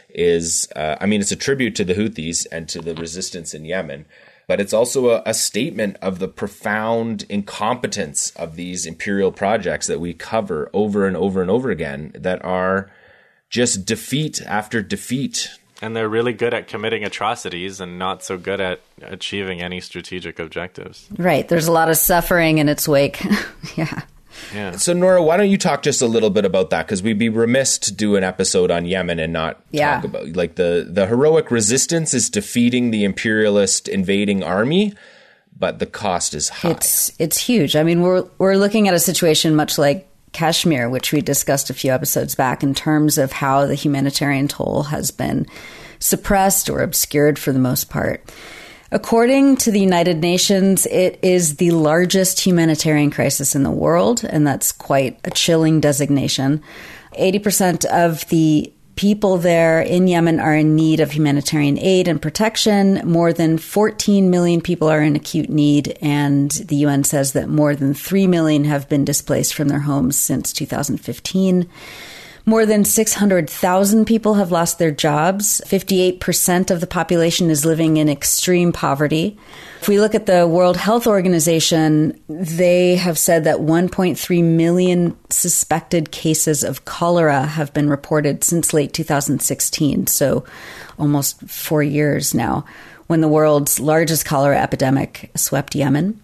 Is 0.09 0.67
uh, 0.75 0.95
I 1.01 1.05
mean, 1.05 1.19
it's 1.19 1.31
a 1.31 1.35
tribute 1.35 1.75
to 1.75 1.83
the 1.83 1.95
Houthis 1.95 2.47
and 2.51 2.69
to 2.69 2.79
the 2.79 2.95
resistance 2.95 3.53
in 3.53 3.65
Yemen 3.65 4.05
but 4.47 4.59
it's 4.59 4.73
also 4.73 5.09
a, 5.09 5.23
a, 5.25 5.33
statement 5.33 5.97
of 6.01 6.19
the 6.19 6.27
profound 6.27 7.25
incompetence 7.29 8.31
of 8.31 8.55
these 8.55 8.85
imperial 8.85 9.31
projects 9.31 9.87
that 9.87 9.99
we 9.99 10.13
cover 10.13 10.69
over 10.73 11.07
and 11.07 11.17
over 11.17 11.41
and 11.41 11.49
over 11.49 11.69
again 11.69 12.11
that 12.15 12.43
are 12.43 12.91
just 13.49 13.85
defeat 13.85 14.41
after 14.45 14.81
defeat. 14.81 15.51
And 15.81 15.95
they're 15.95 16.09
really 16.09 16.33
good 16.33 16.53
at 16.53 16.67
committing 16.67 17.03
atrocities 17.03 17.81
and 17.81 17.99
not 17.99 18.23
so 18.23 18.37
good 18.37 18.61
at 18.61 18.81
achieving 19.01 19.61
any 19.61 19.81
strategic 19.81 20.39
objectives. 20.39 21.07
Right. 21.17 21.47
There's 21.47 21.67
a 21.67 21.71
lot 21.71 21.89
of 21.89 21.97
suffering 21.97 22.59
in 22.59 22.69
its 22.69 22.87
wake. 22.87 23.23
yeah. 23.75 24.03
Yeah. 24.53 24.71
So 24.71 24.93
Nora, 24.93 25.21
why 25.23 25.37
don't 25.37 25.49
you 25.49 25.57
talk 25.57 25.81
just 25.81 26.01
a 26.01 26.07
little 26.07 26.29
bit 26.29 26.45
about 26.45 26.69
that? 26.69 26.85
Because 26.85 27.01
we'd 27.01 27.19
be 27.19 27.29
remiss 27.29 27.77
to 27.79 27.93
do 27.93 28.15
an 28.15 28.23
episode 28.23 28.71
on 28.71 28.85
Yemen 28.85 29.19
and 29.19 29.33
not 29.33 29.61
yeah. 29.71 29.95
talk 29.95 30.05
about 30.05 30.35
like 30.35 30.55
the 30.55 30.87
the 30.89 31.07
heroic 31.07 31.51
resistance 31.51 32.13
is 32.13 32.29
defeating 32.29 32.91
the 32.91 33.03
imperialist 33.03 33.87
invading 33.87 34.43
army, 34.43 34.93
but 35.57 35.79
the 35.79 35.85
cost 35.85 36.33
is 36.33 36.49
high. 36.49 36.71
It's 36.71 37.11
it's 37.19 37.37
huge. 37.37 37.75
I 37.75 37.83
mean, 37.83 38.01
we're 38.01 38.25
we're 38.37 38.57
looking 38.57 38.87
at 38.87 38.93
a 38.93 38.99
situation 38.99 39.55
much 39.55 39.77
like 39.77 40.07
Kashmir, 40.33 40.89
which 40.89 41.11
we 41.11 41.21
discussed 41.21 41.69
a 41.69 41.73
few 41.73 41.91
episodes 41.91 42.35
back, 42.35 42.61
in 42.61 42.73
terms 42.73 43.17
of 43.17 43.31
how 43.31 43.65
the 43.65 43.75
humanitarian 43.75 44.47
toll 44.47 44.83
has 44.83 45.11
been 45.11 45.47
suppressed 45.99 46.69
or 46.69 46.81
obscured 46.81 47.39
for 47.39 47.51
the 47.51 47.59
most 47.59 47.89
part. 47.89 48.21
According 48.95 49.57
to 49.57 49.71
the 49.71 49.79
United 49.81 50.21
Nations, 50.21 50.85
it 50.85 51.19
is 51.21 51.57
the 51.57 51.71
largest 51.71 52.39
humanitarian 52.39 53.11
crisis 53.11 53.53
in 53.53 53.63
the 53.63 53.69
world, 53.69 54.23
and 54.23 54.47
that's 54.47 54.71
quite 54.71 55.19
a 55.25 55.31
chilling 55.31 55.81
designation. 55.81 56.63
80% 57.19 57.83
of 57.87 58.25
the 58.29 58.71
people 58.95 59.35
there 59.37 59.81
in 59.81 60.07
Yemen 60.07 60.39
are 60.39 60.55
in 60.55 60.77
need 60.77 61.01
of 61.01 61.11
humanitarian 61.11 61.77
aid 61.77 62.07
and 62.07 62.21
protection. 62.21 63.01
More 63.03 63.33
than 63.33 63.57
14 63.57 64.29
million 64.29 64.61
people 64.61 64.87
are 64.87 65.01
in 65.01 65.17
acute 65.17 65.49
need, 65.49 65.97
and 66.01 66.49
the 66.51 66.77
UN 66.77 67.03
says 67.03 67.33
that 67.33 67.49
more 67.49 67.75
than 67.75 67.93
3 67.93 68.27
million 68.27 68.63
have 68.63 68.87
been 68.87 69.03
displaced 69.03 69.55
from 69.55 69.67
their 69.67 69.79
homes 69.79 70.17
since 70.17 70.53
2015. 70.53 71.67
More 72.47 72.67
than 72.67 72.85
600,000 72.85 74.05
people 74.05 74.35
have 74.35 74.51
lost 74.51 74.77
their 74.77 74.91
jobs. 74.91 75.61
58% 75.65 76.69
of 76.69 76.79
the 76.79 76.85
population 76.85 77.49
is 77.49 77.65
living 77.65 77.97
in 77.97 78.07
extreme 78.07 78.71
poverty. 78.71 79.35
If 79.81 79.87
we 79.87 79.99
look 79.99 80.13
at 80.13 80.27
the 80.27 80.47
World 80.47 80.77
Health 80.77 81.07
Organization, 81.07 82.19
they 82.29 82.97
have 82.97 83.17
said 83.17 83.45
that 83.45 83.57
1.3 83.57 84.43
million 84.43 85.17
suspected 85.31 86.11
cases 86.11 86.63
of 86.63 86.85
cholera 86.85 87.45
have 87.45 87.73
been 87.73 87.89
reported 87.89 88.43
since 88.43 88.73
late 88.73 88.93
2016, 88.93 90.05
so 90.05 90.45
almost 90.99 91.41
four 91.49 91.81
years 91.81 92.35
now, 92.35 92.63
when 93.07 93.21
the 93.21 93.27
world's 93.27 93.79
largest 93.79 94.25
cholera 94.25 94.61
epidemic 94.61 95.31
swept 95.35 95.73
Yemen. 95.73 96.19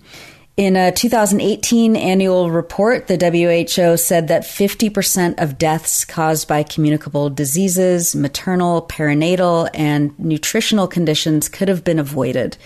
In 0.61 0.75
a 0.75 0.91
2018 0.91 1.95
annual 1.95 2.51
report, 2.51 3.07
the 3.07 3.17
WHO 3.17 3.97
said 3.97 4.27
that 4.27 4.43
50% 4.43 5.41
of 5.41 5.57
deaths 5.57 6.05
caused 6.05 6.47
by 6.47 6.61
communicable 6.61 7.31
diseases, 7.31 8.15
maternal, 8.15 8.83
perinatal, 8.83 9.71
and 9.73 10.13
nutritional 10.19 10.87
conditions 10.87 11.49
could 11.49 11.67
have 11.67 11.83
been 11.83 11.97
avoided. 11.97 12.57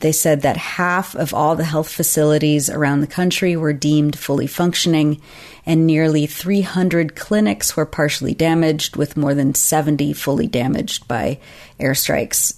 They 0.00 0.10
said 0.10 0.42
that 0.42 0.56
half 0.56 1.14
of 1.14 1.32
all 1.32 1.54
the 1.54 1.62
health 1.62 1.88
facilities 1.88 2.68
around 2.68 3.00
the 3.00 3.06
country 3.06 3.56
were 3.56 3.72
deemed 3.72 4.18
fully 4.18 4.48
functioning, 4.48 5.20
and 5.64 5.86
nearly 5.86 6.26
300 6.26 7.14
clinics 7.14 7.76
were 7.76 7.86
partially 7.86 8.34
damaged, 8.34 8.96
with 8.96 9.16
more 9.16 9.34
than 9.34 9.54
70 9.54 10.14
fully 10.14 10.48
damaged 10.48 11.06
by 11.06 11.38
airstrikes. 11.78 12.54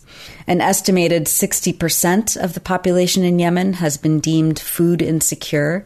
An 0.49 0.63
estimated 0.63 1.27
60% 1.27 2.43
of 2.43 2.55
the 2.55 2.61
population 2.61 3.23
in 3.23 3.39
Yemen 3.39 3.75
has 3.75 3.99
been 3.99 4.19
deemed 4.19 4.59
food 4.59 5.03
insecure. 5.03 5.85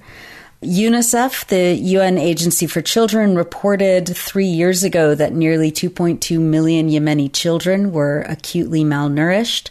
UNICEF, 0.63 1.49
the 1.49 1.75
UN 1.75 2.17
Agency 2.17 2.69
for 2.69 2.81
Children, 2.81 3.35
reported 3.35 4.17
three 4.17 4.47
years 4.47 4.85
ago 4.85 5.17
that 5.17 5.33
nearly 5.33 5.73
2.2 5.73 6.39
million 6.39 6.89
Yemeni 6.89 7.29
children 7.33 7.91
were 7.91 8.21
acutely 8.29 8.85
malnourished, 8.85 9.71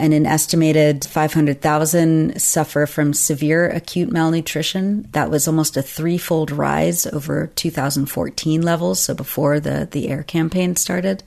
and 0.00 0.12
an 0.12 0.26
estimated 0.26 1.04
500,000 1.04 2.42
suffer 2.42 2.86
from 2.86 3.14
severe 3.14 3.68
acute 3.68 4.10
malnutrition. 4.10 5.08
That 5.12 5.30
was 5.30 5.46
almost 5.46 5.76
a 5.76 5.82
threefold 5.82 6.50
rise 6.50 7.06
over 7.06 7.52
2014 7.54 8.62
levels, 8.62 8.98
so 8.98 9.14
before 9.14 9.60
the, 9.60 9.86
the 9.88 10.08
air 10.08 10.24
campaign 10.24 10.74
started. 10.74 11.22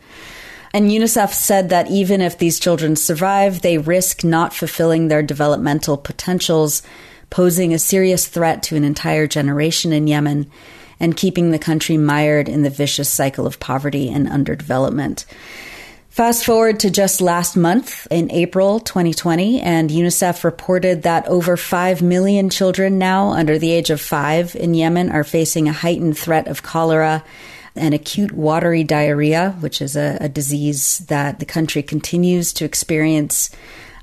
And 0.74 0.90
UNICEF 0.90 1.34
said 1.34 1.70
that 1.70 1.90
even 1.90 2.22
if 2.22 2.38
these 2.38 2.60
children 2.60 2.96
survive, 2.96 3.62
they 3.62 3.78
risk 3.78 4.24
not 4.24 4.54
fulfilling 4.54 5.08
their 5.08 5.24
developmental 5.24 5.98
potentials, 5.98 6.82
posing 7.30 7.74
a 7.74 7.80
serious 7.80 8.28
threat 8.28 8.64
to 8.64 8.76
an 8.76 8.84
entire 8.84 9.28
generation 9.28 9.94
in 9.94 10.08
Yemen 10.08 10.50
and 11.00 11.18
keeping 11.18 11.52
the 11.52 11.60
country 11.60 11.98
mired 11.98 12.50
in 12.50 12.64
the 12.64 12.70
vicious 12.70 13.10
cycle 13.10 13.46
of 13.46 13.60
poverty 13.60 14.10
and 14.10 14.28
underdevelopment. 14.28 15.26
Fast 16.10 16.46
forward 16.46 16.80
to 16.80 16.90
just 16.90 17.22
last 17.22 17.56
month 17.56 18.08
in 18.10 18.32
April 18.32 18.80
2020, 18.80 19.62
and 19.62 19.92
UNICEF 19.92 20.44
reported 20.44 21.04
that 21.04 21.28
over 21.28 21.56
5 21.56 22.02
million 22.02 22.50
children 22.50 22.98
now 22.98 23.30
under 23.34 23.60
the 23.60 23.72
age 23.72 23.92
of 23.92 24.02
five 24.02 24.56
in 24.56 24.74
Yemen 24.74 25.12
are 25.12 25.24
facing 25.24 25.68
a 25.68 25.74
heightened 25.74 26.18
threat 26.18 26.48
of 26.48 26.64
cholera 26.64 27.24
and 27.78 27.94
acute 27.94 28.32
watery 28.32 28.84
diarrhea, 28.84 29.52
which 29.60 29.82
is 29.82 29.96
a, 29.96 30.18
a 30.22 30.30
disease 30.30 31.00
that 31.08 31.40
the 31.40 31.46
country 31.46 31.84
continues 31.84 32.54
to 32.54 32.66
experience. 32.66 33.50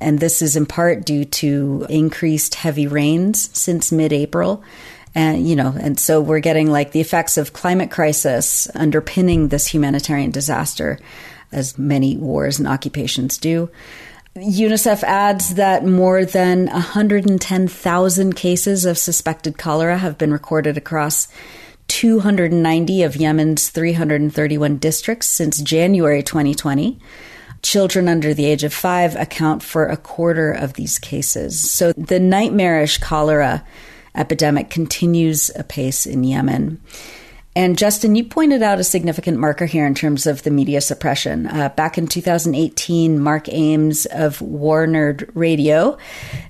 And 0.00 0.20
this 0.20 0.42
is 0.42 0.56
in 0.56 0.66
part 0.66 1.04
due 1.04 1.24
to 1.24 1.86
increased 1.88 2.56
heavy 2.56 2.86
rains 2.86 3.50
since 3.56 3.92
mid 3.92 4.12
April. 4.12 4.62
And, 5.14 5.48
you 5.48 5.54
know, 5.54 5.74
and 5.78 5.98
so 5.98 6.20
we're 6.20 6.40
getting 6.40 6.70
like 6.70 6.92
the 6.92 7.00
effects 7.00 7.36
of 7.36 7.52
climate 7.52 7.90
crisis 7.90 8.68
underpinning 8.74 9.48
this 9.48 9.66
humanitarian 9.68 10.32
disaster, 10.32 10.98
as 11.52 11.78
many 11.78 12.16
wars 12.16 12.58
and 12.58 12.66
occupations 12.66 13.38
do. 13.38 13.70
UNICEF 14.36 15.04
adds 15.04 15.54
that 15.54 15.86
more 15.86 16.24
than 16.24 16.66
110,000 16.66 18.32
cases 18.34 18.84
of 18.84 18.98
suspected 18.98 19.56
cholera 19.56 19.96
have 19.96 20.18
been 20.18 20.32
recorded 20.32 20.76
across 20.76 21.28
290 21.88 23.02
of 23.02 23.16
Yemen's 23.16 23.68
331 23.70 24.78
districts 24.78 25.28
since 25.28 25.60
January 25.60 26.22
2020. 26.22 26.98
Children 27.62 28.08
under 28.08 28.34
the 28.34 28.44
age 28.44 28.64
of 28.64 28.74
five 28.74 29.16
account 29.16 29.62
for 29.62 29.86
a 29.86 29.96
quarter 29.96 30.52
of 30.52 30.74
these 30.74 30.98
cases. 30.98 31.58
So 31.70 31.92
the 31.92 32.20
nightmarish 32.20 32.98
cholera 32.98 33.64
epidemic 34.14 34.70
continues 34.70 35.50
apace 35.56 36.06
in 36.06 36.24
Yemen. 36.24 36.80
And 37.56 37.78
Justin, 37.78 38.16
you 38.16 38.24
pointed 38.24 38.62
out 38.62 38.80
a 38.80 38.84
significant 38.84 39.38
marker 39.38 39.66
here 39.66 39.86
in 39.86 39.94
terms 39.94 40.26
of 40.26 40.42
the 40.42 40.50
media 40.50 40.80
suppression. 40.80 41.46
Uh, 41.46 41.68
back 41.68 41.96
in 41.96 42.08
2018, 42.08 43.20
Mark 43.20 43.48
Ames 43.48 44.06
of 44.06 44.40
War 44.40 44.88
Nerd 44.88 45.30
Radio 45.34 45.96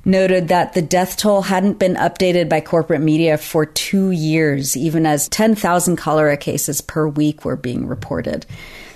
noted 0.07 0.49
that 0.49 0.73
the 0.73 0.81
death 0.81 1.19
toll 1.19 1.43
hadn't 1.43 1.79
been 1.79 1.97
updated 1.97 2.49
by 2.49 2.63
corporate 2.63 3.03
media 3.03 3.37
for 3.37 3.67
two 3.67 4.13
years, 4.13 4.79
even 4.79 5.05
as 5.05 5.29
10,000 5.29 5.97
cholera 5.97 6.39
cases 6.39 6.81
per 6.81 7.07
week 7.07 7.45
were 7.45 7.57
being 7.57 7.87
reported. 7.87 8.47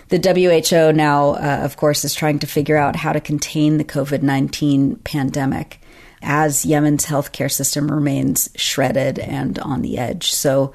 The 0.08 0.16
WHO 0.16 0.92
now, 0.96 1.32
uh, 1.32 1.60
of 1.62 1.76
course, 1.76 2.06
is 2.06 2.14
trying 2.14 2.38
to 2.38 2.46
figure 2.46 2.78
out 2.78 2.96
how 2.96 3.12
to 3.12 3.20
contain 3.20 3.76
the 3.76 3.84
COVID 3.84 4.22
19 4.22 4.96
pandemic 4.96 5.78
as 6.22 6.64
Yemen's 6.64 7.04
healthcare 7.04 7.52
system 7.52 7.92
remains 7.92 8.48
shredded 8.56 9.18
and 9.18 9.58
on 9.58 9.82
the 9.82 9.98
edge. 9.98 10.32
So, 10.32 10.72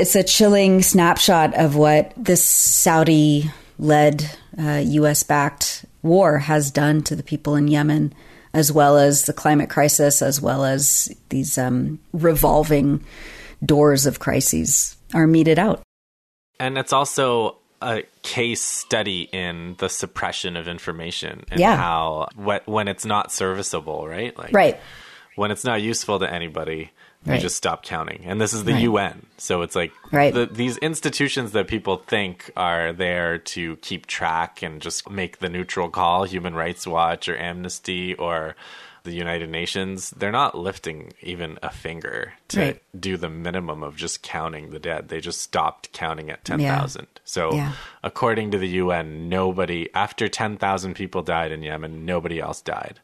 it's 0.00 0.16
a 0.16 0.22
chilling 0.24 0.82
snapshot 0.82 1.54
of 1.54 1.76
what 1.76 2.12
this 2.16 2.44
Saudi 2.44 3.50
led, 3.78 4.28
uh, 4.58 4.82
US 4.84 5.22
backed 5.22 5.84
war 6.02 6.38
has 6.38 6.70
done 6.70 7.02
to 7.02 7.14
the 7.16 7.22
people 7.22 7.54
in 7.56 7.68
Yemen, 7.68 8.14
as 8.54 8.72
well 8.72 8.96
as 8.98 9.24
the 9.24 9.32
climate 9.32 9.68
crisis, 9.70 10.22
as 10.22 10.40
well 10.40 10.64
as 10.64 11.12
these 11.28 11.58
um, 11.58 11.98
revolving 12.12 13.04
doors 13.64 14.06
of 14.06 14.18
crises 14.18 14.96
are 15.14 15.26
meted 15.26 15.58
out. 15.58 15.82
And 16.58 16.78
it's 16.78 16.92
also 16.92 17.56
a 17.82 18.02
case 18.22 18.62
study 18.62 19.28
in 19.32 19.74
the 19.78 19.88
suppression 19.88 20.56
of 20.56 20.68
information 20.68 21.44
and 21.50 21.60
Yeah. 21.60 21.76
how 21.76 22.28
when 22.66 22.88
it's 22.88 23.04
not 23.04 23.32
serviceable, 23.32 24.06
right? 24.06 24.36
Like 24.36 24.52
Right. 24.54 24.80
when 25.36 25.50
it's 25.50 25.64
not 25.64 25.80
useful 25.80 26.18
to 26.18 26.30
anybody, 26.30 26.90
you 27.26 27.38
just 27.38 27.56
stop 27.56 27.82
counting. 27.84 28.22
And 28.24 28.40
this 28.40 28.52
is 28.52 28.64
the 28.64 28.72
Right. 28.72 28.82
UN. 28.82 29.26
So 29.36 29.62
it's 29.62 29.76
like 29.76 29.92
Right. 30.10 30.32
the, 30.32 30.46
these 30.46 30.78
institutions 30.78 31.52
that 31.52 31.68
people 31.68 31.98
think 31.98 32.50
are 32.56 32.92
there 32.92 33.38
to 33.38 33.76
keep 33.76 34.06
track 34.06 34.62
and 34.62 34.80
just 34.80 35.08
make 35.10 35.38
the 35.38 35.48
neutral 35.48 35.90
call, 35.90 36.24
Human 36.24 36.54
Rights 36.54 36.86
Watch 36.86 37.28
or 37.28 37.36
Amnesty 37.36 38.14
or 38.14 38.56
the 39.02 39.12
United 39.12 39.48
Nations, 39.48 40.10
they're 40.10 40.30
not 40.30 40.54
lifting 40.58 41.12
even 41.22 41.58
a 41.62 41.70
finger 41.70 42.34
to 42.48 42.60
Right. 42.60 42.82
do 42.98 43.16
the 43.16 43.30
minimum 43.30 43.82
of 43.82 43.96
just 43.96 44.22
counting 44.22 44.70
the 44.70 44.78
dead. 44.78 45.08
They 45.08 45.20
just 45.20 45.40
stopped 45.40 45.90
counting 45.92 46.28
at 46.30 46.44
10,000. 46.44 47.06
So 47.24 47.54
Yeah. 47.54 47.72
according 48.02 48.50
to 48.50 48.58
the 48.58 48.68
UN, 48.68 49.28
nobody 49.30 49.88
after 49.94 50.28
10,000 50.28 50.94
people 50.94 51.22
died 51.22 51.50
in 51.50 51.62
Yemen, 51.62 52.04
nobody 52.04 52.40
else 52.40 52.60
died 52.60 53.00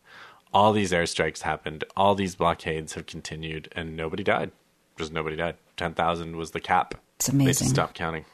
all 0.57 0.73
these 0.73 0.90
airstrikes 0.90 1.42
happened, 1.42 1.85
all 1.99 2.14
these 2.14 2.35
blockades 2.35 2.95
have 2.95 3.05
continued, 3.05 3.69
and 3.77 3.95
nobody 3.95 4.25
died. 4.25 4.51
Just 4.99 5.12
nobody 5.12 5.37
died. 5.37 5.57
10,000 5.77 6.35
was 6.35 6.53
the 6.53 6.61
cap. 6.61 6.95
It's 7.16 7.27
They 7.27 7.35
amazing. 7.35 7.66
just 7.66 7.75
stopped 7.75 7.95
counting. 7.95 8.25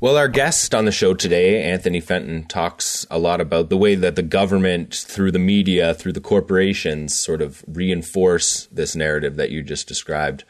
Well, 0.00 0.16
our 0.16 0.26
guest 0.26 0.74
on 0.74 0.84
the 0.84 0.90
show 0.90 1.14
today, 1.14 1.62
Anthony 1.62 2.00
Fenton, 2.00 2.46
talks 2.48 3.06
a 3.08 3.20
lot 3.20 3.40
about 3.40 3.68
the 3.68 3.76
way 3.76 3.94
that 3.94 4.16
the 4.16 4.22
government, 4.24 4.92
through 4.92 5.30
the 5.30 5.38
media, 5.38 5.94
through 5.94 6.14
the 6.14 6.20
corporations, 6.20 7.16
sort 7.16 7.40
of 7.40 7.64
reinforce 7.68 8.66
this 8.72 8.96
narrative 8.96 9.36
that 9.36 9.50
you 9.50 9.62
just 9.62 9.86
described. 9.86 10.42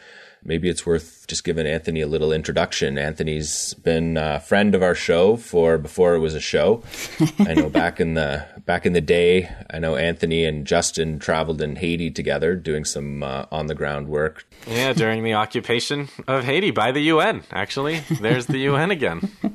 Maybe 0.45 0.69
it's 0.69 0.85
worth 0.85 1.27
just 1.27 1.43
giving 1.43 1.67
Anthony 1.67 2.03
a 2.03 2.07
little 2.07 2.33
introduction. 2.33 2.99
Anthony's 2.99 3.75
been 3.75 4.17
a 4.17 4.41
friend 4.41 4.75
of 4.75 4.83
our 4.83 4.95
show 4.95 5.37
for 5.37 5.79
before 5.79 6.15
it 6.15 6.19
was 6.19 6.35
a 6.35 6.41
show. 6.41 6.83
I 7.39 7.55
know 7.55 7.71
back 7.71 7.99
in 7.99 8.15
the 8.15 8.47
back 8.67 8.85
in 8.85 8.93
the 8.93 9.01
day, 9.01 9.51
I 9.71 9.79
know 9.79 9.97
Anthony 9.97 10.45
and 10.45 10.67
Justin 10.67 11.19
traveled 11.19 11.63
in 11.63 11.77
Haiti 11.77 12.11
together, 12.11 12.57
doing 12.57 12.85
some 12.85 13.23
uh, 13.23 13.47
on 13.51 13.67
the 13.67 13.75
ground 13.75 14.09
work. 14.09 14.47
Yeah, 14.67 14.93
during 14.93 15.25
the 15.25 15.35
occupation 15.35 16.09
of 16.29 16.45
Haiti 16.45 16.71
by 16.71 16.93
the 16.93 17.01
UN, 17.01 17.43
actually. 17.51 18.01
There's 18.21 18.47
the 18.47 18.59
UN 18.59 18.91
again. 18.91 19.31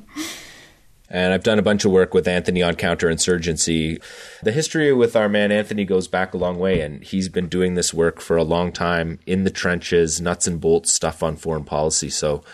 And 1.10 1.34
I've 1.34 1.42
done 1.42 1.58
a 1.58 1.62
bunch 1.62 1.84
of 1.84 1.90
work 1.90 2.14
with 2.14 2.28
Anthony 2.28 2.62
on 2.62 2.74
counterinsurgency. 2.74 4.00
The 4.42 4.52
history 4.52 4.92
with 4.92 5.16
our 5.16 5.28
man 5.28 5.50
Anthony 5.50 5.84
goes 5.84 6.06
back 6.06 6.32
a 6.32 6.38
long 6.38 6.58
way, 6.58 6.80
and 6.80 7.02
he's 7.02 7.28
been 7.28 7.48
doing 7.48 7.74
this 7.74 7.92
work 7.92 8.20
for 8.20 8.36
a 8.36 8.44
long 8.44 8.70
time 8.70 9.18
in 9.26 9.42
the 9.42 9.50
trenches, 9.50 10.20
nuts 10.20 10.46
and 10.46 10.60
bolts 10.60 10.92
stuff 10.92 11.22
on 11.22 11.36
foreign 11.36 11.64
policy. 11.64 12.10
So 12.10 12.44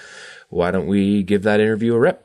why 0.48 0.70
don't 0.70 0.86
we 0.86 1.22
give 1.22 1.42
that 1.42 1.60
interview 1.60 1.94
a 1.94 1.98
rip? 1.98 2.22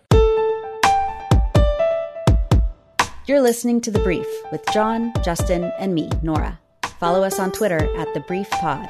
You're 3.27 3.41
listening 3.41 3.81
to 3.81 3.91
The 3.91 3.99
Brief 3.99 4.27
with 4.51 4.63
John, 4.73 5.13
Justin, 5.23 5.65
and 5.79 5.93
me, 5.93 6.09
Nora. 6.21 6.59
Follow 6.99 7.23
us 7.23 7.39
on 7.39 7.51
Twitter 7.51 7.79
at 7.97 8.13
The 8.13 8.21
Brief 8.21 8.49
Pod. 8.51 8.87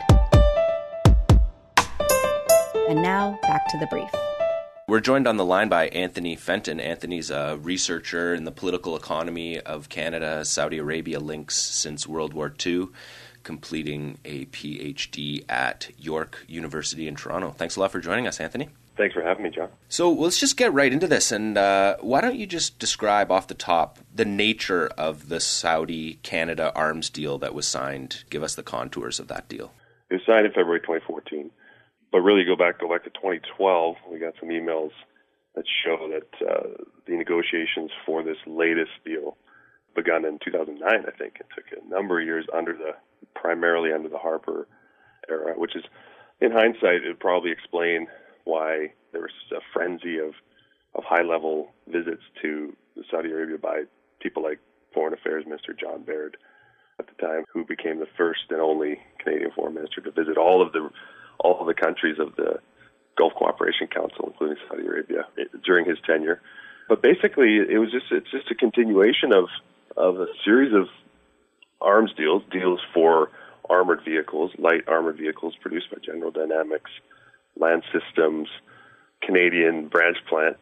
And 2.87 3.01
now, 3.01 3.39
back 3.43 3.67
to 3.69 3.77
The 3.77 3.87
Brief. 3.87 4.20
We're 4.91 4.99
joined 4.99 5.25
on 5.25 5.37
the 5.37 5.45
line 5.45 5.69
by 5.69 5.87
Anthony 5.87 6.35
Fenton. 6.35 6.81
Anthony's 6.81 7.31
a 7.31 7.57
researcher 7.61 8.33
in 8.33 8.43
the 8.43 8.51
political 8.51 8.97
economy 8.97 9.57
of 9.57 9.87
Canada, 9.87 10.43
Saudi 10.43 10.79
Arabia 10.79 11.21
links 11.21 11.55
since 11.55 12.05
World 12.05 12.33
War 12.33 12.53
II, 12.65 12.87
completing 13.43 14.17
a 14.25 14.47
PhD 14.47 15.45
at 15.47 15.91
York 15.97 16.43
University 16.45 17.07
in 17.07 17.15
Toronto. 17.15 17.51
Thanks 17.51 17.77
a 17.77 17.79
lot 17.79 17.93
for 17.93 18.01
joining 18.01 18.27
us, 18.27 18.41
Anthony. 18.41 18.67
Thanks 18.97 19.13
for 19.13 19.23
having 19.23 19.43
me, 19.43 19.49
John. 19.49 19.69
So 19.87 20.11
let's 20.11 20.37
just 20.37 20.57
get 20.57 20.73
right 20.73 20.91
into 20.91 21.07
this. 21.07 21.31
And 21.31 21.57
uh, 21.57 21.95
why 22.01 22.19
don't 22.19 22.35
you 22.35 22.45
just 22.45 22.77
describe 22.77 23.31
off 23.31 23.47
the 23.47 23.53
top 23.53 23.97
the 24.13 24.25
nature 24.25 24.87
of 24.97 25.29
the 25.29 25.39
Saudi 25.39 26.15
Canada 26.15 26.73
arms 26.75 27.09
deal 27.09 27.37
that 27.37 27.53
was 27.53 27.65
signed? 27.65 28.25
Give 28.29 28.43
us 28.43 28.55
the 28.55 28.63
contours 28.63 29.21
of 29.21 29.29
that 29.29 29.47
deal. 29.47 29.71
It 30.09 30.15
was 30.15 30.23
signed 30.25 30.45
in 30.45 30.51
February 30.51 30.81
2014, 30.81 31.20
but 32.11 32.19
really 32.19 32.43
go 32.43 32.55
back 32.55 32.79
go 32.79 32.89
back 32.89 33.03
to 33.03 33.09
2012. 33.09 33.95
We 34.11 34.19
got 34.19 34.33
some 34.39 34.49
emails 34.49 34.91
that 35.55 35.65
show 35.83 36.09
that 36.09 36.47
uh, 36.47 36.83
the 37.07 37.15
negotiations 37.15 37.91
for 38.05 38.23
this 38.23 38.37
latest 38.45 38.91
deal 39.05 39.37
begun 39.95 40.25
in 40.25 40.39
2009. 40.43 40.87
I 40.89 41.17
think 41.17 41.37
it 41.39 41.47
took 41.55 41.65
a 41.71 41.89
number 41.89 42.19
of 42.19 42.25
years 42.25 42.45
under 42.55 42.73
the 42.73 42.91
primarily 43.35 43.91
under 43.91 44.09
the 44.09 44.17
Harper 44.17 44.67
era, 45.29 45.53
which 45.57 45.75
is 45.75 45.83
in 46.39 46.51
hindsight 46.51 47.03
it 47.03 47.07
would 47.07 47.19
probably 47.19 47.51
explain 47.51 48.07
why 48.43 48.93
there 49.11 49.21
was 49.21 49.31
a 49.51 49.61
frenzy 49.73 50.17
of 50.17 50.33
of 50.93 51.03
high 51.05 51.23
level 51.23 51.71
visits 51.87 52.23
to 52.41 52.75
Saudi 53.09 53.31
Arabia 53.31 53.57
by 53.57 53.83
people 54.19 54.43
like 54.43 54.59
Foreign 54.93 55.13
Affairs 55.13 55.45
Minister 55.45 55.73
John 55.73 56.03
Baird 56.03 56.37
at 56.99 57.07
the 57.07 57.25
time, 57.25 57.45
who 57.53 57.65
became 57.65 57.99
the 57.99 58.07
first 58.17 58.41
and 58.49 58.59
only 58.59 58.99
Canadian 59.19 59.51
foreign 59.55 59.73
minister 59.73 60.01
to 60.01 60.11
visit 60.11 60.37
all 60.37 60.61
of 60.61 60.73
the 60.73 60.89
all 61.43 61.65
the 61.65 61.73
countries 61.73 62.17
of 62.19 62.35
the 62.35 62.59
Gulf 63.17 63.33
Cooperation 63.35 63.87
Council, 63.87 64.25
including 64.27 64.57
Saudi 64.67 64.85
Arabia, 64.85 65.25
during 65.65 65.85
his 65.85 65.97
tenure. 66.05 66.41
But 66.87 67.01
basically, 67.01 67.57
it 67.57 67.77
was 67.77 67.91
just 67.91 68.05
it's 68.11 68.31
just 68.31 68.49
a 68.51 68.55
continuation 68.55 69.33
of 69.33 69.45
of 69.97 70.19
a 70.19 70.27
series 70.43 70.73
of 70.73 70.87
arms 71.81 72.11
deals, 72.15 72.43
deals 72.51 72.79
for 72.93 73.29
armored 73.69 74.01
vehicles, 74.03 74.51
light 74.57 74.87
armored 74.87 75.17
vehicles 75.17 75.55
produced 75.61 75.89
by 75.91 75.97
General 76.03 76.31
Dynamics, 76.31 76.91
Land 77.57 77.83
Systems, 77.91 78.47
Canadian 79.21 79.87
branch 79.87 80.17
plant 80.29 80.57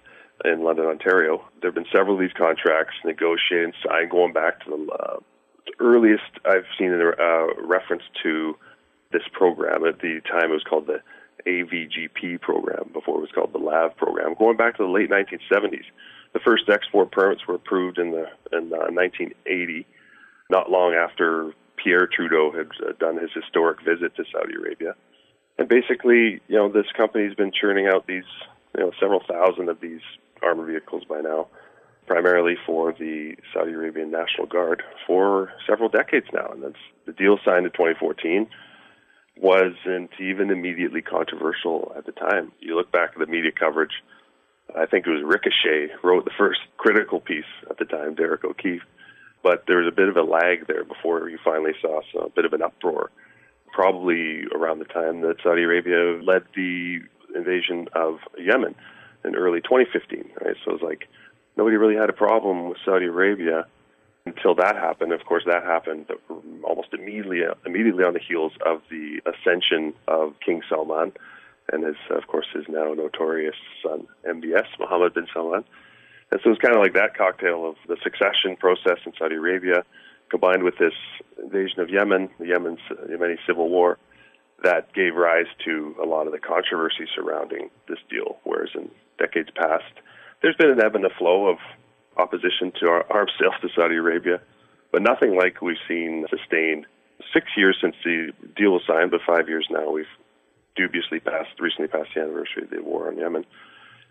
in 0.45 0.63
London, 0.63 0.85
Ontario. 0.85 1.43
There 1.61 1.69
have 1.69 1.75
been 1.75 1.91
several 1.93 2.15
of 2.15 2.21
these 2.21 2.33
contracts 2.37 2.95
negotiated 3.03 3.65
and 3.65 3.73
signed 3.85 4.09
going 4.09 4.33
back 4.33 4.63
to 4.65 4.69
the 4.69 4.93
uh, 4.93 5.17
earliest 5.79 6.23
I've 6.45 6.65
seen 6.77 6.93
a 6.93 7.09
uh, 7.09 7.47
reference 7.61 8.03
to 8.23 8.55
this 9.11 9.23
program. 9.33 9.85
At 9.85 9.99
the 9.99 10.21
time, 10.29 10.51
it 10.51 10.53
was 10.53 10.63
called 10.63 10.87
the 10.87 11.01
AVGP 11.47 12.41
program 12.41 12.89
before 12.93 13.17
it 13.17 13.21
was 13.21 13.31
called 13.33 13.53
the 13.53 13.59
LAV 13.59 13.95
program. 13.97 14.35
Going 14.37 14.57
back 14.57 14.77
to 14.77 14.83
the 14.83 14.89
late 14.89 15.09
1970s, 15.09 15.85
the 16.33 16.39
first 16.39 16.69
export 16.69 17.11
permits 17.11 17.47
were 17.47 17.55
approved 17.55 17.97
in 17.97 18.11
the 18.11 18.25
in 18.51 18.71
uh, 18.71 18.91
1980, 18.91 19.87
not 20.49 20.69
long 20.69 20.93
after 20.93 21.53
Pierre 21.83 22.07
Trudeau 22.07 22.51
had 22.51 22.67
uh, 22.85 22.93
done 22.99 23.17
his 23.17 23.31
historic 23.33 23.79
visit 23.83 24.15
to 24.15 24.23
Saudi 24.31 24.55
Arabia. 24.55 24.95
And 25.57 25.67
basically, 25.67 26.39
you 26.47 26.55
know, 26.55 26.71
this 26.71 26.85
company's 26.95 27.35
been 27.35 27.51
churning 27.51 27.87
out 27.87 28.05
these 28.05 28.29
you 28.77 28.83
know 28.83 28.91
several 28.99 29.23
thousand 29.27 29.69
of 29.69 29.79
these 29.79 30.01
armored 30.43 30.67
vehicles 30.67 31.03
by 31.09 31.21
now, 31.21 31.47
primarily 32.05 32.55
for 32.63 32.93
the 32.93 33.35
Saudi 33.53 33.71
Arabian 33.71 34.11
National 34.11 34.45
Guard 34.45 34.83
for 35.07 35.51
several 35.67 35.89
decades 35.89 36.27
now. 36.31 36.49
And 36.51 36.63
that's 36.63 36.83
the 37.07 37.13
deal 37.13 37.39
signed 37.43 37.65
in 37.65 37.71
2014 37.71 38.47
wasn't 39.41 40.12
even 40.19 40.52
immediately 40.52 41.02
controversial 41.02 41.93
at 41.97 42.06
the 42.06 42.12
time. 42.12 42.52
You 42.60 42.75
look 42.75 42.91
back 42.91 43.12
at 43.13 43.19
the 43.19 43.25
media 43.25 43.52
coverage. 43.58 44.04
I 44.75 44.86
think 44.86 45.08
it 45.08 45.10
was 45.10 45.23
Ricochet 45.23 45.95
wrote 46.04 46.25
the 46.25 46.32
first 46.38 46.60
critical 46.78 47.19
piece 47.19 47.49
at 47.69 47.78
the 47.78 47.86
time, 47.86 48.15
Derrick 48.15 48.43
O'Keefe. 48.43 48.84
But 49.41 49.63
there 49.67 49.78
was 49.78 49.88
a 49.88 49.95
bit 49.95 50.10
of 50.10 50.17
a 50.17 50.23
lag 50.23 50.67
there 50.67 50.84
before 50.84 51.30
you 51.30 51.38
finally 51.43 51.71
saw 51.82 52.02
a 52.19 52.30
bit 52.30 52.45
of 52.45 52.52
an 52.54 52.62
uproar. 52.62 53.10
Probably 53.71 54.43
around 54.54 54.80
the 54.80 54.86
time 54.86 55.21
that 55.21 55.38
Saudi 55.41 55.63
Arabia 55.63 56.21
led 56.21 56.43
the 56.56 56.99
invasion 57.34 57.88
of 57.93 58.17
Yemen 58.38 58.75
in 59.23 59.36
early 59.36 59.62
2015, 59.62 60.32
right? 60.41 60.56
So 60.65 60.71
it 60.71 60.73
was 60.73 60.82
like 60.82 61.08
nobody 61.56 61.78
really 61.78 61.95
had 61.95 62.10
a 62.10 62.13
problem 62.13 62.67
with 62.67 62.80
Saudi 62.84 63.06
Arabia 63.06 63.65
until 64.29 64.55
that 64.55 64.75
happened. 64.75 65.11
Of 65.13 65.25
course, 65.25 65.43
that 65.45 65.63
happened 65.63 66.07
almost 66.63 66.89
immediately 66.93 67.41
immediately 67.65 68.03
on 68.03 68.13
the 68.13 68.19
heels 68.19 68.53
of 68.65 68.81
the 68.89 69.21
ascension 69.25 69.93
of 70.07 70.33
King 70.45 70.61
Salman 70.69 71.13
and 71.71 71.85
his, 71.85 71.95
of 72.09 72.27
course, 72.27 72.47
his 72.53 72.65
now 72.67 72.93
notorious 72.93 73.55
son 73.83 74.07
MBS 74.27 74.67
Mohammed 74.79 75.13
bin 75.13 75.27
Salman. 75.33 75.63
And 76.31 76.39
so 76.43 76.51
it's 76.51 76.61
kind 76.61 76.75
of 76.75 76.81
like 76.81 76.93
that 76.93 77.17
cocktail 77.17 77.67
of 77.67 77.75
the 77.87 77.97
succession 78.03 78.55
process 78.57 78.99
in 79.05 79.13
Saudi 79.17 79.35
Arabia, 79.35 79.83
combined 80.29 80.63
with 80.63 80.77
this 80.77 80.93
invasion 81.41 81.79
of 81.79 81.89
Yemen, 81.89 82.29
the 82.39 82.47
Yemen's 82.47 82.79
uh, 82.91 83.07
Yemeni 83.07 83.37
civil 83.47 83.69
war, 83.69 83.97
that 84.63 84.93
gave 84.93 85.15
rise 85.15 85.47
to 85.65 85.95
a 86.01 86.05
lot 86.05 86.27
of 86.27 86.33
the 86.33 86.39
controversy 86.39 87.05
surrounding 87.15 87.69
this 87.87 87.99
deal. 88.09 88.37
Whereas 88.43 88.69
in 88.75 88.89
decades 89.17 89.49
past, 89.55 89.93
there's 90.41 90.55
been 90.55 90.69
an 90.69 90.83
ebb 90.83 90.95
and 90.95 91.05
a 91.05 91.09
flow 91.17 91.47
of 91.47 91.57
opposition 92.19 92.71
to 92.79 92.88
our 92.88 93.05
arms 93.12 93.32
sales 93.39 93.55
to 93.62 93.69
Saudi 93.75 93.95
Arabia, 93.95 94.41
but 94.91 95.01
nothing 95.01 95.36
like 95.36 95.62
we've 95.62 95.77
seen 95.88 96.25
sustained. 96.29 96.86
Six 97.34 97.47
years 97.58 97.77
since 97.82 97.95
the 98.03 98.32
deal 98.55 98.71
was 98.71 98.82
signed, 98.88 99.12
but 99.12 99.21
five 99.25 99.49
years 99.49 99.67
now, 99.69 99.91
we've 99.91 100.05
dubiously 100.75 101.19
passed, 101.19 101.60
recently 101.60 101.88
passed 101.88 102.10
the 102.15 102.21
anniversary 102.21 102.63
of 102.63 102.69
the 102.69 102.82
war 102.82 103.08
on 103.08 103.17
Yemen. 103.17 103.45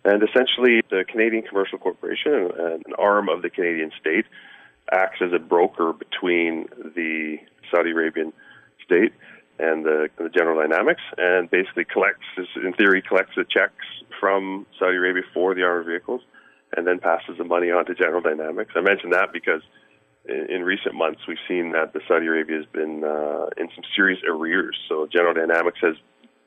And 0.04 0.22
essentially, 0.22 0.82
the 0.90 1.04
Canadian 1.08 1.42
Commercial 1.42 1.78
Corporation, 1.78 2.50
an 2.56 2.82
arm 2.98 3.28
of 3.28 3.42
the 3.42 3.50
Canadian 3.50 3.90
state, 4.00 4.26
acts 4.92 5.20
as 5.20 5.32
a 5.32 5.38
broker 5.38 5.92
between 5.92 6.66
the 6.94 7.38
Saudi 7.70 7.90
Arabian 7.90 8.32
state 8.84 9.12
and 9.58 9.84
the, 9.84 10.08
the 10.18 10.28
General 10.28 10.60
Dynamics, 10.60 11.02
and 11.16 11.50
basically 11.50 11.84
collects, 11.84 12.24
in 12.56 12.72
theory, 12.74 13.02
collects 13.02 13.32
the 13.36 13.44
checks 13.44 13.84
from 14.20 14.66
Saudi 14.78 14.96
Arabia 14.96 15.22
for 15.34 15.54
the 15.54 15.62
armored 15.62 15.86
vehicles, 15.86 16.20
and 16.78 16.86
then 16.86 17.00
passes 17.00 17.36
the 17.36 17.44
money 17.44 17.70
on 17.70 17.84
to 17.86 17.94
General 17.94 18.20
Dynamics. 18.20 18.72
I 18.76 18.80
mention 18.80 19.10
that 19.10 19.32
because 19.32 19.62
in, 20.28 20.46
in 20.48 20.62
recent 20.62 20.94
months 20.94 21.22
we've 21.26 21.42
seen 21.48 21.72
that 21.72 21.92
the 21.92 22.00
Saudi 22.06 22.26
Arabia 22.26 22.56
has 22.58 22.66
been 22.66 23.02
uh, 23.02 23.50
in 23.56 23.68
some 23.74 23.84
serious 23.96 24.20
arrears. 24.28 24.78
So 24.88 25.08
General 25.10 25.34
Dynamics 25.34 25.78
has 25.82 25.96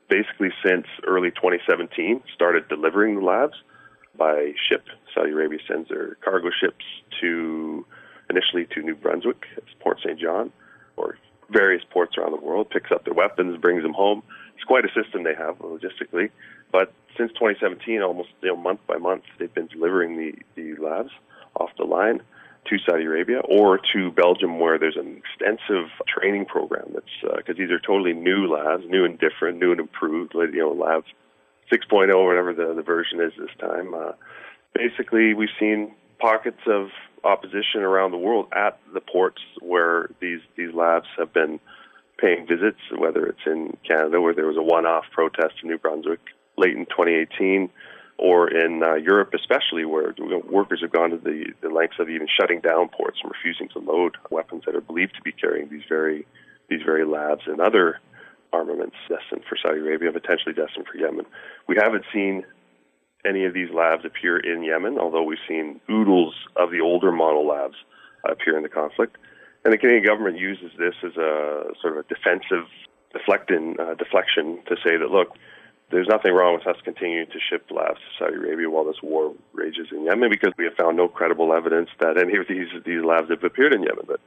basically 0.08 0.48
since 0.64 0.86
early 1.06 1.30
2017 1.30 2.22
started 2.34 2.68
delivering 2.68 3.16
the 3.16 3.20
LAVs 3.20 3.60
by 4.16 4.52
ship. 4.68 4.84
Saudi 5.14 5.32
Arabia 5.32 5.58
sends 5.68 5.90
their 5.90 6.16
cargo 6.24 6.48
ships 6.48 6.84
to 7.20 7.84
initially 8.30 8.66
to 8.74 8.80
New 8.80 8.94
Brunswick, 8.96 9.44
Port 9.80 9.98
Saint 10.04 10.18
John, 10.18 10.50
or 10.96 11.18
various 11.50 11.82
ports 11.90 12.16
around 12.16 12.32
the 12.32 12.44
world, 12.44 12.70
picks 12.70 12.90
up 12.90 13.04
their 13.04 13.14
weapons, 13.14 13.60
brings 13.60 13.82
them 13.82 13.92
home. 13.92 14.22
It's 14.54 14.64
quite 14.64 14.84
a 14.84 14.92
system 14.94 15.24
they 15.24 15.34
have 15.34 15.58
logistically. 15.58 16.30
But 16.72 16.92
since 17.16 17.30
2017, 17.32 18.02
almost 18.02 18.30
you 18.42 18.48
know, 18.48 18.56
month 18.56 18.80
by 18.86 18.96
month, 18.96 19.24
they've 19.38 19.52
been 19.52 19.68
delivering 19.68 20.16
the, 20.16 20.32
the 20.56 20.74
LAVs 20.80 21.10
off 21.54 21.70
the 21.78 21.84
line 21.84 22.22
to 22.68 22.78
Saudi 22.78 23.04
Arabia 23.04 23.40
or 23.40 23.78
to 23.92 24.10
Belgium, 24.12 24.58
where 24.58 24.78
there's 24.78 24.96
an 24.96 25.20
extensive 25.20 25.90
training 26.06 26.46
program. 26.46 26.88
That's 26.94 27.06
because 27.20 27.56
uh, 27.56 27.58
these 27.58 27.70
are 27.70 27.80
totally 27.80 28.12
new 28.12 28.48
LAVs, 28.48 28.88
new 28.88 29.04
and 29.04 29.18
different, 29.18 29.58
new 29.58 29.72
and 29.72 29.80
improved. 29.80 30.34
You 30.34 30.50
know, 30.56 30.74
LAVs 30.74 31.04
6.0, 31.72 32.26
whatever 32.26 32.54
the, 32.54 32.74
the 32.74 32.82
version 32.82 33.20
is 33.20 33.32
this 33.38 33.50
time. 33.58 33.94
Uh, 33.94 34.12
basically, 34.74 35.34
we've 35.34 35.48
seen 35.58 35.94
pockets 36.18 36.60
of 36.66 36.88
opposition 37.24 37.82
around 37.82 38.12
the 38.12 38.16
world 38.16 38.46
at 38.52 38.78
the 38.92 39.00
ports 39.00 39.42
where 39.60 40.10
these 40.20 40.40
these 40.56 40.70
LAVs 40.70 41.06
have 41.18 41.32
been 41.32 41.60
paying 42.18 42.46
visits, 42.46 42.78
whether 42.96 43.26
it's 43.26 43.44
in 43.46 43.76
Canada 43.86 44.20
where 44.20 44.34
there 44.34 44.46
was 44.46 44.56
a 44.56 44.62
one-off 44.62 45.04
protest 45.12 45.54
in 45.62 45.68
New 45.68 45.78
Brunswick 45.78 46.20
late 46.62 46.76
in 46.76 46.86
2018, 46.86 47.68
or 48.18 48.48
in 48.48 48.82
uh, 48.82 48.94
Europe 48.94 49.34
especially 49.34 49.84
where 49.84 50.14
you 50.16 50.28
know, 50.28 50.42
workers 50.50 50.80
have 50.82 50.92
gone 50.92 51.10
to 51.10 51.16
the, 51.16 51.52
the 51.60 51.68
lengths 51.68 51.96
of 51.98 52.08
even 52.08 52.28
shutting 52.40 52.60
down 52.60 52.88
ports 52.88 53.18
and 53.22 53.32
refusing 53.32 53.68
to 53.68 53.78
load 53.80 54.16
weapons 54.30 54.62
that 54.64 54.76
are 54.76 54.80
believed 54.80 55.14
to 55.16 55.22
be 55.22 55.32
carrying 55.32 55.68
these 55.68 55.82
very 55.88 56.26
these 56.68 56.82
very 56.86 57.04
LAVs 57.04 57.46
and 57.46 57.60
other 57.60 57.98
armaments 58.52 58.96
destined 59.08 59.42
for 59.48 59.56
Saudi 59.60 59.80
Arabia, 59.80 60.12
potentially 60.12 60.54
destined 60.54 60.86
for 60.86 60.96
Yemen. 60.98 61.26
We 61.66 61.76
haven't 61.80 62.04
seen 62.12 62.44
any 63.24 63.44
of 63.44 63.54
these 63.54 63.70
LAVs 63.70 64.04
appear 64.04 64.38
in 64.38 64.62
Yemen, 64.62 64.98
although 64.98 65.22
we've 65.22 65.46
seen 65.48 65.80
oodles 65.90 66.34
of 66.56 66.70
the 66.70 66.80
older 66.80 67.12
model 67.12 67.46
LAVs 67.46 67.78
appear 68.24 68.56
in 68.56 68.62
the 68.62 68.68
conflict. 68.68 69.16
And 69.64 69.72
the 69.72 69.78
Canadian 69.78 70.04
government 70.04 70.38
uses 70.38 70.72
this 70.78 70.94
as 71.04 71.16
a 71.16 71.72
sort 71.80 71.96
of 71.96 72.04
a 72.04 72.08
defensive 72.08 72.66
deflecting, 73.12 73.76
uh, 73.78 73.94
deflection 73.94 74.58
to 74.66 74.76
say 74.84 74.96
that, 74.96 75.10
look, 75.10 75.36
there's 75.92 76.08
nothing 76.08 76.32
wrong 76.32 76.54
with 76.54 76.66
us 76.66 76.80
continuing 76.84 77.26
to 77.26 77.38
ship 77.38 77.68
LAVs 77.68 77.94
to 77.94 78.10
Saudi 78.18 78.34
Arabia 78.34 78.68
while 78.68 78.84
this 78.84 79.02
war 79.02 79.34
rages 79.52 79.88
in 79.92 80.04
Yemen 80.04 80.30
because 80.30 80.52
we 80.56 80.64
have 80.64 80.74
found 80.74 80.96
no 80.96 81.06
credible 81.06 81.52
evidence 81.52 81.90
that 82.00 82.18
any 82.18 82.36
of 82.36 82.48
these 82.48 82.68
these 82.84 83.02
LAVs 83.02 83.30
have 83.30 83.44
appeared 83.44 83.74
in 83.74 83.82
Yemen. 83.82 84.04
But 84.06 84.20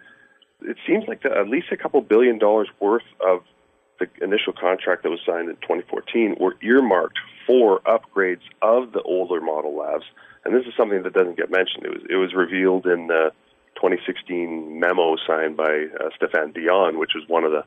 it 0.62 0.78
seems 0.88 1.06
like 1.08 1.24
the, 1.24 1.32
at 1.32 1.50
least 1.50 1.68
a 1.72 1.78
couple 1.78 2.02
billion 2.02 2.38
dollars 2.38 2.70
worth 2.80 3.04
of 3.26 3.44
the 4.00 4.08
initial 4.22 4.54
contract 4.54 5.04
that 5.04 5.10
was 5.10 5.20
signed 5.26 5.50
in 5.50 5.56
2014 5.58 6.36
were 6.40 6.56
earmarked 6.62 7.18
for 7.48 7.80
upgrades 7.82 8.44
of 8.62 8.92
the 8.92 9.02
older 9.02 9.42
model 9.42 9.74
LAVs. 9.74 10.04
And 10.44 10.54
this 10.54 10.66
is 10.68 10.74
something 10.78 11.02
that 11.04 11.14
doesn't 11.14 11.38
get 11.38 11.50
mentioned. 11.50 11.86
It 11.86 11.92
was 11.92 12.02
it 12.10 12.16
was 12.16 12.34
revealed 12.34 12.86
in 12.86 13.08
the 13.08 13.32
2016 13.76 14.80
memo 14.80 15.16
signed 15.28 15.58
by 15.58 15.88
uh, 16.00 16.10
Stéphane 16.20 16.54
Dion, 16.54 17.00
which 17.00 17.12
was 17.16 17.28
one 17.28 17.44
of 17.44 17.52
the 17.52 17.66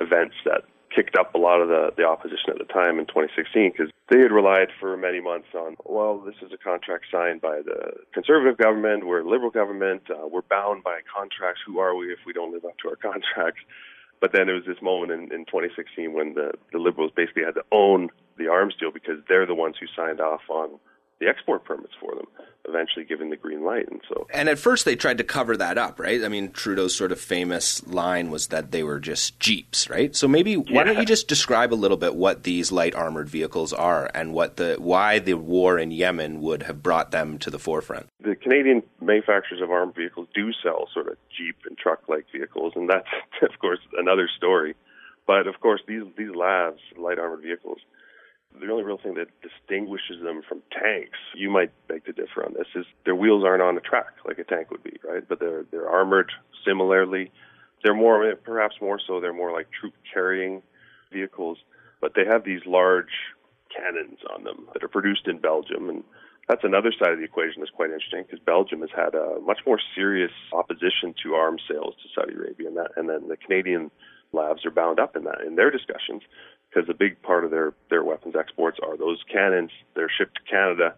events 0.00 0.34
that 0.44 0.62
kicked 0.94 1.16
up 1.16 1.34
a 1.34 1.38
lot 1.38 1.60
of 1.60 1.68
the, 1.68 1.90
the 1.96 2.04
opposition 2.04 2.50
at 2.50 2.58
the 2.58 2.72
time 2.72 2.98
in 2.98 3.06
2016 3.06 3.72
because 3.72 3.90
they 4.10 4.18
had 4.18 4.32
relied 4.32 4.68
for 4.78 4.96
many 4.96 5.20
months 5.20 5.48
on, 5.54 5.76
well, 5.84 6.18
this 6.18 6.34
is 6.42 6.52
a 6.52 6.58
contract 6.58 7.06
signed 7.10 7.40
by 7.40 7.60
the 7.64 7.92
conservative 8.12 8.58
government, 8.58 9.06
we're 9.06 9.20
a 9.20 9.28
liberal 9.28 9.50
government, 9.50 10.02
uh, 10.10 10.26
we're 10.26 10.42
bound 10.42 10.84
by 10.84 11.00
contracts. 11.08 11.60
Who 11.66 11.78
are 11.78 11.94
we 11.94 12.12
if 12.12 12.20
we 12.26 12.32
don't 12.32 12.52
live 12.52 12.64
up 12.64 12.76
to 12.82 12.88
our 12.90 12.96
contracts? 12.96 13.60
But 14.20 14.32
then 14.32 14.46
there 14.46 14.54
was 14.54 14.66
this 14.66 14.80
moment 14.80 15.10
in, 15.10 15.32
in 15.32 15.44
2016 15.46 16.12
when 16.12 16.34
the, 16.34 16.52
the 16.70 16.78
Liberals 16.78 17.10
basically 17.14 17.42
had 17.42 17.54
to 17.54 17.64
own 17.72 18.08
the 18.38 18.48
arms 18.48 18.74
deal 18.78 18.92
because 18.92 19.18
they're 19.28 19.46
the 19.46 19.54
ones 19.54 19.76
who 19.80 19.86
signed 19.96 20.20
off 20.20 20.42
on 20.48 20.78
the 21.22 21.28
export 21.28 21.64
permits 21.64 21.92
for 22.00 22.14
them, 22.16 22.26
eventually 22.68 23.04
giving 23.04 23.30
the 23.30 23.36
green 23.36 23.64
light. 23.64 23.88
And 23.88 24.00
so, 24.08 24.26
and 24.32 24.48
at 24.48 24.58
first 24.58 24.84
they 24.84 24.96
tried 24.96 25.18
to 25.18 25.24
cover 25.24 25.56
that 25.56 25.78
up, 25.78 26.00
right? 26.00 26.24
I 26.24 26.28
mean, 26.28 26.50
Trudeau's 26.50 26.96
sort 26.96 27.12
of 27.12 27.20
famous 27.20 27.86
line 27.86 28.30
was 28.30 28.48
that 28.48 28.72
they 28.72 28.82
were 28.82 28.98
just 28.98 29.38
jeeps, 29.38 29.88
right? 29.88 30.14
So 30.16 30.26
maybe 30.26 30.56
why 30.56 30.64
yeah. 30.68 30.84
don't 30.84 30.98
you 30.98 31.06
just 31.06 31.28
describe 31.28 31.72
a 31.72 31.76
little 31.76 31.96
bit 31.96 32.16
what 32.16 32.42
these 32.42 32.72
light 32.72 32.94
armored 32.94 33.28
vehicles 33.28 33.72
are 33.72 34.10
and 34.14 34.34
what 34.34 34.56
the 34.56 34.76
why 34.78 35.20
the 35.20 35.34
war 35.34 35.78
in 35.78 35.92
Yemen 35.92 36.40
would 36.40 36.64
have 36.64 36.82
brought 36.82 37.12
them 37.12 37.38
to 37.38 37.50
the 37.50 37.58
forefront? 37.58 38.08
The 38.20 38.34
Canadian 38.34 38.82
manufacturers 39.00 39.60
of 39.62 39.70
armed 39.70 39.94
vehicles 39.94 40.26
do 40.34 40.52
sell 40.62 40.88
sort 40.92 41.06
of 41.06 41.16
jeep 41.36 41.56
and 41.66 41.78
truck 41.78 42.00
like 42.08 42.26
vehicles, 42.32 42.72
and 42.74 42.90
that's 42.90 43.08
of 43.42 43.58
course 43.60 43.80
another 43.96 44.28
story. 44.36 44.74
But 45.24 45.46
of 45.46 45.60
course, 45.60 45.82
these 45.86 46.02
these 46.18 46.30
LAVs, 46.30 46.78
light 46.98 47.20
armored 47.20 47.42
vehicles, 47.42 47.78
the 48.60 48.70
only 48.70 48.84
real 48.84 48.98
thing 48.98 49.14
that 49.14 49.28
distinguishes 49.42 50.22
them 50.22 50.42
from 50.48 50.62
tanks, 50.70 51.18
you 51.34 51.50
might 51.50 51.72
beg 51.88 52.04
to 52.04 52.12
differ 52.12 52.44
on 52.44 52.54
this, 52.54 52.66
is 52.74 52.86
their 53.04 53.14
wheels 53.14 53.44
aren't 53.44 53.62
on 53.62 53.76
a 53.76 53.80
track 53.80 54.14
like 54.26 54.38
a 54.38 54.44
tank 54.44 54.70
would 54.70 54.82
be, 54.82 54.96
right? 55.04 55.26
But 55.26 55.40
they're 55.40 55.64
they're 55.70 55.88
armored 55.88 56.30
similarly. 56.66 57.30
They're 57.82 57.94
more, 57.94 58.34
perhaps 58.36 58.76
more 58.80 59.00
so, 59.04 59.20
they're 59.20 59.32
more 59.32 59.52
like 59.52 59.66
troop 59.72 59.94
carrying 60.12 60.62
vehicles, 61.12 61.58
but 62.00 62.12
they 62.14 62.24
have 62.24 62.44
these 62.44 62.60
large 62.64 63.10
cannons 63.74 64.18
on 64.32 64.44
them 64.44 64.68
that 64.72 64.84
are 64.84 64.88
produced 64.88 65.26
in 65.26 65.38
Belgium, 65.38 65.88
and 65.88 66.04
that's 66.48 66.62
another 66.64 66.92
side 66.92 67.12
of 67.12 67.18
the 67.18 67.24
equation 67.24 67.60
that's 67.60 67.70
quite 67.70 67.90
interesting 67.90 68.22
because 68.22 68.38
Belgium 68.38 68.80
has 68.80 68.90
had 68.94 69.14
a 69.14 69.40
much 69.40 69.60
more 69.66 69.80
serious 69.94 70.32
opposition 70.52 71.14
to 71.22 71.34
arms 71.34 71.62
sales 71.68 71.94
to 72.02 72.08
Saudi 72.14 72.34
Arabia, 72.34 72.68
and 72.68 72.76
that, 72.76 72.90
and 72.96 73.08
then 73.08 73.28
the 73.28 73.36
Canadian 73.36 73.90
LAVs 74.32 74.64
are 74.64 74.70
bound 74.70 75.00
up 75.00 75.16
in 75.16 75.24
that 75.24 75.40
in 75.46 75.56
their 75.56 75.70
discussions 75.70 76.22
because 76.72 76.88
a 76.88 76.94
big 76.94 77.20
part 77.22 77.44
of 77.44 77.50
their 77.50 77.74
their 77.90 78.04
weapons 78.04 78.34
exports 78.38 78.78
are 78.82 78.96
those 78.96 79.22
cannons. 79.30 79.70
They're 79.94 80.10
shipped 80.10 80.36
to 80.36 80.50
Canada 80.50 80.94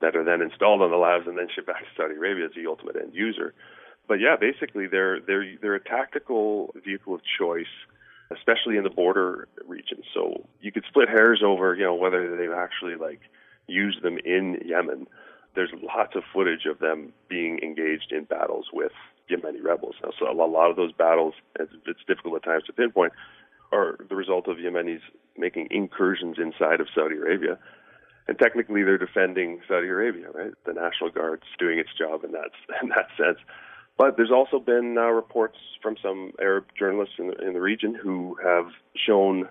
that 0.00 0.16
are 0.16 0.24
then 0.24 0.42
installed 0.42 0.82
on 0.82 0.90
the 0.90 0.96
LAVs 0.96 1.26
and 1.28 1.38
then 1.38 1.48
shipped 1.54 1.66
back 1.66 1.80
to 1.80 1.88
Saudi 1.96 2.14
Arabia 2.14 2.46
as 2.46 2.52
the 2.54 2.66
ultimate 2.66 2.96
end 2.96 3.14
user. 3.14 3.54
But 4.06 4.20
yeah, 4.20 4.36
basically 4.38 4.86
they're 4.86 5.20
they're 5.20 5.56
they're 5.60 5.74
a 5.74 5.82
tactical 5.82 6.74
vehicle 6.84 7.14
of 7.14 7.20
choice, 7.38 7.72
especially 8.30 8.76
in 8.76 8.84
the 8.84 8.90
border 8.90 9.48
regions. 9.66 10.04
So 10.12 10.46
you 10.60 10.72
could 10.72 10.84
split 10.88 11.08
hairs 11.08 11.42
over 11.44 11.74
you 11.74 11.84
know 11.84 11.94
whether 11.94 12.36
they've 12.36 12.52
actually 12.52 12.96
like 12.96 13.20
used 13.66 14.02
them 14.02 14.18
in 14.24 14.60
Yemen. 14.64 15.06
There's 15.54 15.70
lots 15.82 16.16
of 16.16 16.24
footage 16.32 16.66
of 16.66 16.80
them 16.80 17.12
being 17.28 17.60
engaged 17.60 18.10
in 18.10 18.24
battles 18.24 18.66
with 18.72 18.92
Yemeni 19.30 19.62
rebels. 19.62 19.94
So 20.18 20.30
a 20.30 20.34
lot 20.34 20.68
of 20.68 20.76
those 20.76 20.92
battles, 20.92 21.34
it's 21.58 22.00
difficult 22.08 22.34
at 22.34 22.42
times 22.42 22.64
to 22.64 22.72
pinpoint, 22.72 23.12
are 23.72 23.98
the 24.08 24.16
result 24.16 24.48
of 24.48 24.56
Yemenis 24.56 25.00
making 25.36 25.68
incursions 25.70 26.36
inside 26.38 26.80
of 26.80 26.86
Saudi 26.94 27.16
Arabia. 27.16 27.58
And 28.26 28.38
technically, 28.38 28.82
they're 28.82 28.98
defending 28.98 29.60
Saudi 29.68 29.88
Arabia, 29.88 30.30
right? 30.32 30.52
The 30.64 30.72
National 30.72 31.10
Guard's 31.10 31.42
doing 31.58 31.78
its 31.78 31.90
job 31.98 32.24
in 32.24 32.32
that 32.32 32.50
in 32.82 32.88
that 32.90 33.08
sense. 33.16 33.38
But 33.96 34.16
there's 34.16 34.32
also 34.32 34.58
been 34.58 34.96
uh, 34.98 35.02
reports 35.10 35.56
from 35.82 35.96
some 36.02 36.32
Arab 36.40 36.64
journalists 36.76 37.14
in 37.18 37.28
the, 37.28 37.46
in 37.46 37.52
the 37.52 37.60
region 37.60 37.94
who 37.94 38.36
have 38.42 38.66
shown 38.96 39.48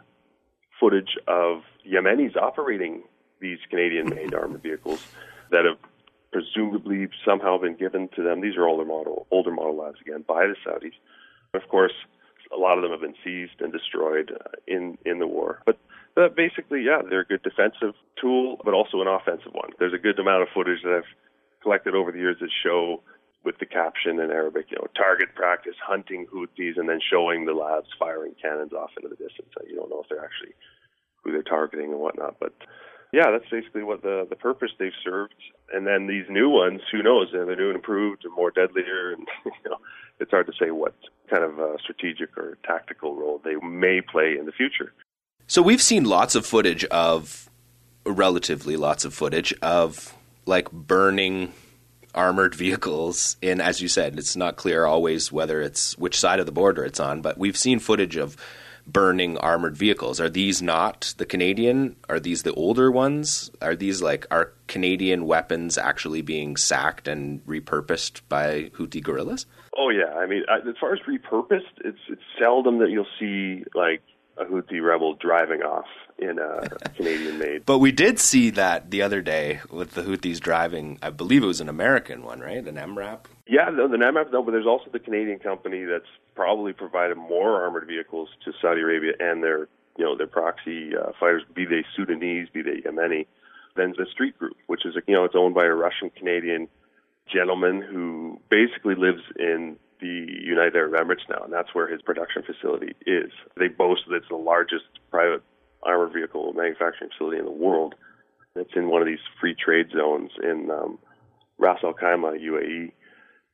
footage 0.80 1.18
of 1.28 1.62
Yemenis 1.90 2.36
operating 2.36 3.04
these 3.40 3.60
Canadian-made 3.70 4.34
armored 4.34 4.62
vehicles 4.62 5.06
that 5.52 5.64
have 5.66 5.78
presumably 6.34 7.08
somehow 7.26 7.58
been 7.58 7.76
given 7.76 8.10
to 8.16 8.24
them. 8.24 8.42
These 8.42 8.58
are 8.58 8.68
older 8.68 8.84
model, 8.84 9.28
older 9.32 9.52
model 9.52 9.76
LAVs 9.76 10.02
again 10.02 10.26
by 10.28 10.48
the 10.48 10.56
Saudis. 10.66 10.94
Of 11.54 11.70
course, 11.70 11.94
a 12.56 12.60
lot 12.60 12.78
of 12.78 12.84
them 12.84 12.92
have 12.92 13.02
been 13.02 13.16
seized 13.24 13.60
and 13.60 13.72
destroyed 13.72 14.32
uh, 14.32 14.50
in 14.68 14.98
in 15.06 15.20
the 15.20 15.28
war. 15.28 15.62
But 15.66 15.78
but 16.16 16.36
basically, 16.36 16.84
yeah, 16.84 17.02
they're 17.08 17.22
a 17.22 17.26
good 17.26 17.44
defensive 17.44 17.96
tool, 18.22 18.62
but 18.64 18.74
also 18.74 19.02
an 19.02 19.08
offensive 19.08 19.54
one. 19.54 19.72
There's 19.80 19.94
a 19.94 19.98
good 19.98 20.20
amount 20.20 20.44
of 20.44 20.50
footage 20.54 20.84
that 20.84 20.94
I've 20.94 21.12
collected 21.64 21.96
over 21.96 22.12
the 22.12 22.20
years 22.20 22.38
that 22.40 22.50
show 22.64 23.02
with 23.44 23.58
the 23.60 23.66
caption 23.66 24.20
in 24.20 24.32
Arabic, 24.32 24.68
you 24.70 24.78
know, 24.78 24.88
target 24.96 25.36
practice 25.36 25.76
hunting 25.86 26.28
Houthis, 26.32 26.78
and 26.78 26.88
then 26.88 27.00
showing 27.12 27.46
the 27.46 27.52
LAVs 27.52 27.92
firing 28.00 28.36
cannons 28.42 28.72
off 28.72 28.92
into 28.96 29.10
the 29.10 29.16
distance. 29.16 29.50
You 29.68 29.76
don't 29.76 29.90
know 29.90 30.02
if 30.02 30.10
they're 30.10 30.24
actually 30.24 30.56
who 31.24 31.32
they're 31.32 31.44
targeting 31.44 31.92
and 31.92 32.00
whatnot, 32.00 32.38
but 32.40 32.54
yeah, 33.14 33.30
that's 33.32 33.50
basically 33.50 33.84
what 33.84 34.02
the 34.02 34.26
the 34.28 34.36
purpose 34.36 34.72
they've 34.80 34.92
served. 35.04 35.36
And 35.72 35.86
then 35.86 36.08
these 36.08 36.26
new 36.30 36.50
ones, 36.50 36.82
who 36.92 37.04
knows? 37.04 37.30
They're 37.32 37.46
new 37.56 37.68
and 37.68 37.76
improved 37.76 38.26
and 38.26 38.34
more 38.34 38.50
deadlier, 38.50 39.14
and 39.14 39.28
you 39.46 39.70
know, 39.70 39.78
it's 40.20 40.32
hard 40.32 40.48
to 40.48 40.54
say 40.60 40.72
what 40.72 40.96
kind 41.30 41.44
of 41.44 41.60
uh, 41.60 41.78
strategic 41.78 42.36
or 42.38 42.58
tactical 42.66 43.16
role 43.16 43.40
they 43.44 43.56
may 43.56 44.02
play 44.02 44.36
in 44.38 44.48
the 44.48 44.52
future. 44.52 44.92
So 45.46 45.62
we've 45.62 45.82
seen 45.82 46.06
lots 46.06 46.36
of 46.36 46.46
footage 46.46 46.86
of, 46.86 47.50
relatively 48.06 48.76
lots 48.76 49.06
of 49.06 49.14
footage 49.14 49.54
of 49.62 50.14
like 50.46 50.72
burning 50.72 51.54
armored 52.16 52.54
vehicles 52.54 53.38
in 53.42 53.60
as 53.62 53.82
you 53.82 53.88
said 53.88 54.20
it's 54.20 54.36
not 54.36 54.56
clear 54.56 54.86
always 54.86 55.32
whether 55.32 55.62
it's 55.62 55.98
which 55.98 56.20
side 56.20 56.40
of 56.40 56.46
the 56.46 56.52
border 56.52 56.84
it's 56.84 57.00
on 57.00 57.22
but 57.22 57.38
we've 57.40 57.58
seen 57.58 57.80
footage 57.80 58.18
of 58.18 58.38
burning 58.86 59.38
armored 59.38 59.78
vehicles 59.78 60.20
are 60.20 60.30
these 60.30 60.62
not 60.62 61.14
the 61.18 61.26
canadian 61.26 61.96
are 62.10 62.20
these 62.20 62.44
the 62.44 62.54
older 62.54 62.92
ones 62.92 63.50
are 63.62 63.76
these 63.76 64.02
like 64.02 64.26
are 64.30 64.54
canadian 64.68 65.26
weapons 65.26 65.78
actually 65.78 66.22
being 66.22 66.58
sacked 66.58 67.08
and 67.08 67.46
repurposed 67.46 68.22
by 68.28 68.70
houthi 68.78 69.02
guerrillas 69.02 69.46
oh 69.78 69.90
yeah 69.90 70.14
i 70.16 70.26
mean 70.26 70.44
as 70.50 70.76
far 70.80 70.94
as 70.94 71.00
repurposed 71.08 71.62
it's 71.86 72.00
it's 72.10 72.22
seldom 72.38 72.80
that 72.80 72.90
you'll 72.90 73.06
see 73.20 73.64
like 73.74 74.02
a 74.38 74.46
Houthi 74.46 74.84
rebel 74.84 75.14
driving 75.16 75.62
off 75.62 75.86
in 76.18 76.40
a 76.40 76.68
Canadian 76.96 77.38
made. 77.38 77.66
But 77.66 77.80
we 77.80 77.92
did 77.92 78.20
see 78.20 78.50
that 78.52 78.92
the 78.92 79.02
other 79.02 79.22
day 79.22 79.62
with 79.70 79.92
the 79.92 80.04
Houthis 80.04 80.40
driving. 80.40 80.98
I 81.02 81.10
believe 81.10 81.44
it 81.44 81.48
was 81.48 81.62
an 81.62 81.70
American 81.70 82.24
one, 82.24 82.40
right? 82.40 82.66
An 82.66 82.76
MRAP. 82.76 83.26
Yeah, 83.48 83.72
the, 83.72 83.88
the 83.90 83.98
MRAP. 83.98 84.32
No, 84.32 84.42
but 84.42 84.52
there's 84.52 84.68
also 84.68 84.86
the 84.92 85.00
Canadian 85.00 85.40
company 85.40 85.84
that's 85.84 86.10
probably 86.36 86.74
provided 86.74 87.18
more 87.18 87.62
armored 87.64 87.88
vehicles 87.88 88.30
to 88.46 88.54
Saudi 88.62 88.82
Arabia 88.82 89.14
and 89.20 89.44
their 89.44 89.68
you 89.98 90.06
know 90.06 90.18
their 90.18 90.28
proxy 90.28 90.92
uh, 90.96 91.12
fighters, 91.20 91.44
be 91.54 91.66
they 91.66 91.84
Sudanese, 91.96 92.48
be 92.54 92.62
they 92.62 92.82
Yemeni, 92.82 93.28
than 93.76 93.94
the 93.98 94.06
Streit 94.06 94.38
Group, 94.38 94.56
which 94.68 94.86
is 94.86 94.96
you 95.08 95.14
know 95.14 95.26
it's 95.26 95.36
owned 95.36 95.56
by 95.56 95.66
a 95.66 95.74
Russian 95.74 96.10
Canadian 96.10 96.68
gentleman 97.32 97.82
who 97.82 98.40
basically 98.50 98.96
lives 98.96 99.22
in 99.38 99.78
the 100.00 100.28
United 100.44 100.76
Arab 100.76 100.94
Emirates 100.94 101.28
now, 101.30 101.44
and 101.44 101.54
that's 101.54 101.74
where 101.74 101.88
his 101.88 102.02
production 102.02 102.44
facility 102.44 102.94
is. 103.06 103.32
They 103.58 103.68
boast 103.68 104.02
that 104.10 104.16
it's 104.16 104.30
the 104.30 104.36
largest 104.36 104.86
private 105.12 105.42
armored 105.84 106.14
vehicle 106.14 106.54
manufacturing 106.54 107.10
facility 107.12 107.40
in 107.40 107.46
the 107.46 107.52
world. 107.52 107.96
It's 108.56 108.72
in 108.76 108.90
one 108.90 109.02
of 109.02 109.08
these 109.08 109.24
free 109.40 109.56
trade 109.56 109.88
zones 109.96 110.32
in 110.42 110.70
um, 110.72 111.00
Ras 111.58 111.80
Al 111.84 111.94
Khaimah, 111.94 112.40
UAE. 112.40 112.92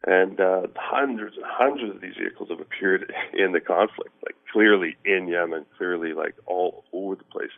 And 0.05 0.39
uh, 0.39 0.67
hundreds 0.75 1.35
and 1.35 1.45
hundreds 1.45 1.95
of 1.95 2.01
these 2.01 2.15
vehicles 2.17 2.49
have 2.49 2.59
appeared 2.59 3.13
in 3.33 3.51
the 3.51 3.59
conflict, 3.59 4.11
like 4.23 4.35
clearly 4.51 4.97
in 5.05 5.27
Yemen, 5.27 5.65
clearly 5.77 6.13
like 6.13 6.35
all 6.45 6.85
over 6.93 7.15
the 7.15 7.23
place. 7.25 7.51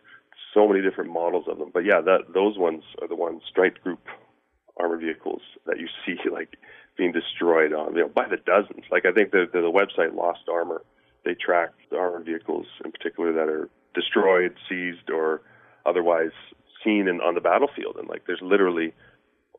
So 0.53 0.67
many 0.67 0.81
different 0.81 1.11
models 1.11 1.45
of 1.47 1.59
them. 1.59 1.69
But 1.73 1.85
yeah, 1.85 2.01
that 2.01 2.33
those 2.33 2.57
ones 2.57 2.83
are 3.01 3.07
the 3.07 3.15
ones 3.15 3.41
Streit 3.55 3.79
Group 3.81 3.99
armored 4.79 5.01
vehicles 5.01 5.41
that 5.65 5.79
you 5.79 5.87
see 6.05 6.15
like 6.31 6.57
being 6.97 7.11
destroyed 7.11 7.73
on 7.73 7.95
you 7.95 8.01
know 8.01 8.09
by 8.09 8.27
the 8.27 8.37
dozens. 8.37 8.85
Like 8.91 9.05
I 9.05 9.11
think 9.11 9.31
the 9.31 9.45
the, 9.51 9.61
the 9.61 9.71
website 9.71 10.15
Lost 10.15 10.49
Armor 10.51 10.83
they 11.23 11.35
track 11.35 11.69
the 11.89 11.97
armored 11.97 12.25
vehicles 12.25 12.65
in 12.83 12.91
particular 12.91 13.31
that 13.33 13.47
are 13.47 13.69
destroyed, 13.93 14.55
seized, 14.67 15.09
or 15.09 15.41
otherwise 15.85 16.31
seen 16.83 17.07
in, 17.07 17.21
on 17.21 17.35
the 17.35 17.41
battlefield. 17.41 17.97
And 17.97 18.09
like 18.09 18.23
there's 18.25 18.41
literally 18.41 18.93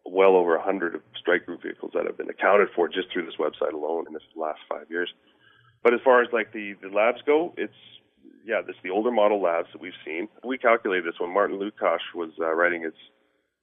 well 0.04 0.36
over 0.36 0.56
a 0.56 0.62
hundred 0.62 1.00
Streit 1.20 1.46
Group 1.46 1.62
vehicles 1.62 1.92
that 1.94 2.06
have 2.06 2.16
been 2.16 2.28
accounted 2.28 2.68
for 2.74 2.88
just 2.88 3.12
through 3.12 3.26
this 3.26 3.36
website 3.38 3.72
alone 3.72 4.06
in 4.06 4.12
the 4.12 4.20
last 4.36 4.60
five 4.68 4.86
years. 4.90 5.12
But 5.82 5.94
as 5.94 6.00
far 6.04 6.22
as 6.22 6.28
like 6.32 6.52
the 6.52 6.74
the 6.82 6.88
LAVs 6.88 7.24
go, 7.26 7.54
it's 7.56 7.72
yeah, 8.44 8.60
this 8.66 8.76
the 8.82 8.90
older 8.90 9.10
model 9.10 9.40
LAVs 9.40 9.72
that 9.72 9.80
we've 9.80 9.92
seen. 10.04 10.28
We 10.44 10.58
calculated 10.58 11.06
this 11.06 11.18
when 11.18 11.32
Martin 11.32 11.58
Lukacs 11.58 12.14
was 12.14 12.30
uh, 12.40 12.52
writing 12.52 12.82
his 12.82 12.94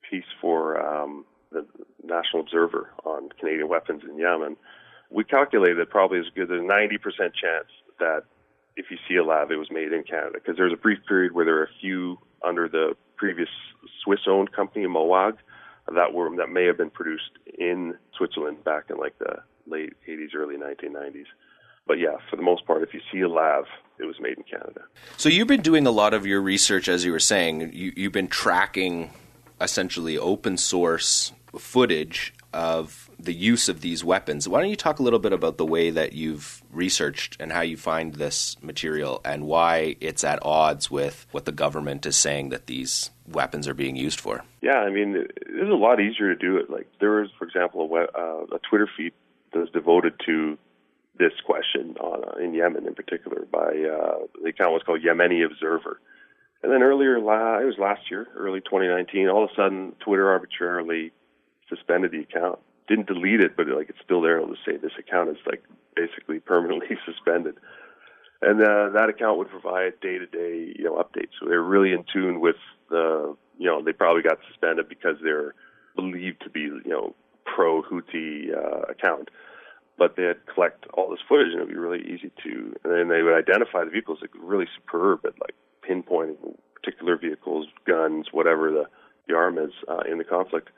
piece 0.10 0.26
for 0.42 0.82
um, 0.82 1.26
the 1.52 1.66
National 2.04 2.42
Observer 2.42 2.92
on 3.06 3.30
Canadian 3.40 3.68
weapons 3.68 4.04
in 4.10 4.18
Yemen, 4.18 4.58
we 5.10 5.24
calculated 5.24 5.90
probably 5.90 6.20
as 6.20 6.26
good 6.36 6.52
as 6.52 6.60
a 6.60 6.64
90% 6.64 7.00
chance 7.34 7.68
that 8.00 8.24
if 8.76 8.86
you 8.90 8.98
see 9.08 9.16
a 9.16 9.24
LAV, 9.24 9.52
it 9.52 9.58
was 9.58 9.70
made 9.72 9.92
in 9.92 10.04
Canada. 10.04 10.34
Because 10.36 10.56
there 10.56 10.66
was 10.66 10.74
a 10.74 10.82
brief 10.82 11.00
period 11.08 11.34
where 11.34 11.46
there 11.46 11.56
were 11.56 11.64
a 11.64 11.80
few 11.82 12.18
under 12.46 12.70
the 12.70 12.96
previous 13.18 13.50
Swiss-owned 14.04 14.52
company, 14.52 14.86
MOWAG, 14.86 15.34
that 15.96 16.14
were 16.14 16.36
that 16.38 16.50
may 16.50 16.66
have 16.66 16.78
been 16.78 16.90
produced 16.90 17.32
in 17.58 17.96
Switzerland 18.18 18.64
back 18.64 18.86
in 18.90 18.98
like 18.98 19.18
the 19.20 19.38
late 19.68 19.94
80s, 20.08 20.36
early 20.36 20.56
1990s. 20.56 21.26
But 21.88 22.00
yeah, 22.00 22.18
for 22.30 22.36
the 22.36 22.42
most 22.42 22.66
part, 22.68 22.84
if 22.84 22.94
you 22.94 23.02
see 23.12 23.22
a 23.22 23.30
lav, 23.30 23.66
it 24.00 24.06
was 24.06 24.18
made 24.20 24.38
in 24.38 24.44
Canada. 24.44 24.82
So 25.18 25.28
you've 25.28 25.48
been 25.48 25.62
doing 25.62 25.88
a 25.88 25.92
lot 25.92 26.14
of 26.14 26.26
your 26.26 26.42
research, 26.42 26.88
as 26.88 27.04
you 27.04 27.12
were 27.12 27.20
saying. 27.20 27.72
You, 27.74 27.94
you've 27.96 28.12
been 28.12 28.28
tracking 28.28 29.12
essentially 29.60 30.18
open 30.18 30.58
source 30.58 31.32
footage 31.58 32.34
of 32.54 33.10
the 33.20 33.34
use 33.34 33.70
of 33.70 33.82
these 33.82 34.04
weapons. 34.04 34.48
Why 34.48 34.62
don't 34.62 34.70
you 34.70 34.76
talk 34.76 35.00
a 35.00 35.04
little 35.04 35.20
bit 35.20 35.34
about 35.34 35.58
the 35.58 35.66
way 35.66 35.90
that 35.92 36.14
you've 36.14 36.64
researched 36.72 37.38
and 37.40 37.52
how 37.52 37.62
you 37.62 37.78
find 37.78 38.16
this 38.16 38.56
material 38.62 39.22
and 39.24 39.46
why 39.46 39.96
it's 40.00 40.24
at 40.24 40.40
odds 40.44 40.90
with 40.90 41.28
what 41.32 41.46
the 41.46 41.52
government 41.52 42.06
is 42.06 42.16
saying 42.16 42.50
that 42.50 42.66
these 42.66 43.12
weapons 43.32 43.68
are 43.68 43.74
being 43.74 43.96
used 43.96 44.20
for? 44.20 44.44
Yeah, 44.62 44.78
I 44.78 44.90
mean, 44.90 45.16
it's 45.16 45.72
a 45.72 45.76
lot 45.76 46.00
easier 46.00 46.34
to 46.34 46.36
do 46.36 46.58
it. 46.58 46.70
Like 46.70 46.88
there 47.00 47.22
was, 47.22 47.30
for 47.38 47.46
example, 47.46 47.90
a, 47.96 48.04
uh, 48.18 48.56
a 48.56 48.60
Twitter 48.70 48.90
feed 48.98 49.14
that 49.54 49.60
was 49.60 49.70
devoted 49.70 50.14
to 50.26 50.58
this 51.18 51.34
question 51.46 51.96
on, 52.00 52.24
uh, 52.24 52.44
in 52.44 52.54
Yemen 52.54 52.88
in 52.88 52.96
particular 52.96 53.46
by 53.52 53.68
uh, 53.68 54.26
the 54.42 54.50
account 54.50 54.74
was 54.74 54.82
called 54.86 55.02
Yemeni 55.02 55.46
Observer. 55.46 56.00
And 56.64 56.72
then 56.72 56.82
earlier, 56.82 57.18
it 57.18 57.24
was 57.24 57.76
last 57.78 58.10
year, 58.10 58.28
early 58.36 58.60
2019, 58.62 59.30
all 59.30 59.46
of 59.46 59.50
a 59.52 59.56
sudden 59.56 59.94
Twitter 60.00 60.30
arbitrarily 60.30 61.12
suspended 61.70 62.12
the 62.12 62.22
account. 62.22 62.60
Didn't 62.88 63.08
delete 63.08 63.40
it, 63.42 63.56
but 63.56 63.68
like 63.68 63.90
it's 63.90 64.00
still 64.04 64.22
there. 64.22 64.38
It'll 64.38 64.54
just 64.54 64.66
say 64.66 64.78
this 64.78 64.92
account 64.98 65.30
is 65.30 65.38
like 65.46 65.64
basically 65.96 66.40
permanently 66.40 66.98
suspended. 67.06 67.56
And 68.42 68.62
uh, 68.62 68.90
that 68.94 69.10
account 69.10 69.38
would 69.38 69.50
provide 69.50 70.00
day-to-day, 70.02 70.74
you 70.78 70.86
know, 70.86 70.96
updates. 70.96 71.32
So 71.40 71.48
they're 71.48 71.62
really 71.62 71.92
in 71.92 72.06
tune 72.12 72.40
with 72.40 72.56
the, 72.90 73.36
you 73.58 73.66
know, 73.66 73.84
they 73.84 73.92
probably 73.92 74.24
got 74.24 74.40
suspended 74.48 74.88
because 74.88 75.18
they're 75.22 75.54
believed 75.96 76.42
to 76.44 76.50
be, 76.50 76.62
you 76.62 76.82
know, 76.86 77.16
pro 77.44 77.82
Houthi 77.84 78.56
uh, 78.56 78.82
account. 78.90 79.30
But 79.98 80.16
they'd 80.16 80.46
collect 80.54 80.86
all 80.94 81.10
this 81.10 81.20
footage, 81.28 81.48
and 81.52 81.58
it'd 81.58 81.68
be 81.68 81.76
really 81.76 82.00
easy 82.00 82.32
to. 82.44 82.74
And 82.86 82.94
then 82.94 83.10
they 83.10 83.22
would 83.22 83.38
identify 83.38 83.84
the 83.84 83.92
vehicles, 83.92 84.20
like 84.22 84.32
really 84.40 84.68
superb 84.78 85.26
at 85.26 85.34
like 85.42 85.56
pinpointing 85.84 86.56
particular 86.74 87.18
vehicles, 87.18 87.68
guns, 87.86 88.28
whatever 88.32 88.72
the 88.72 88.86
the 89.28 89.36
arm 89.36 89.58
is 89.58 89.72
uh, 89.88 90.04
in 90.10 90.18
the 90.18 90.24
conflict. 90.24 90.70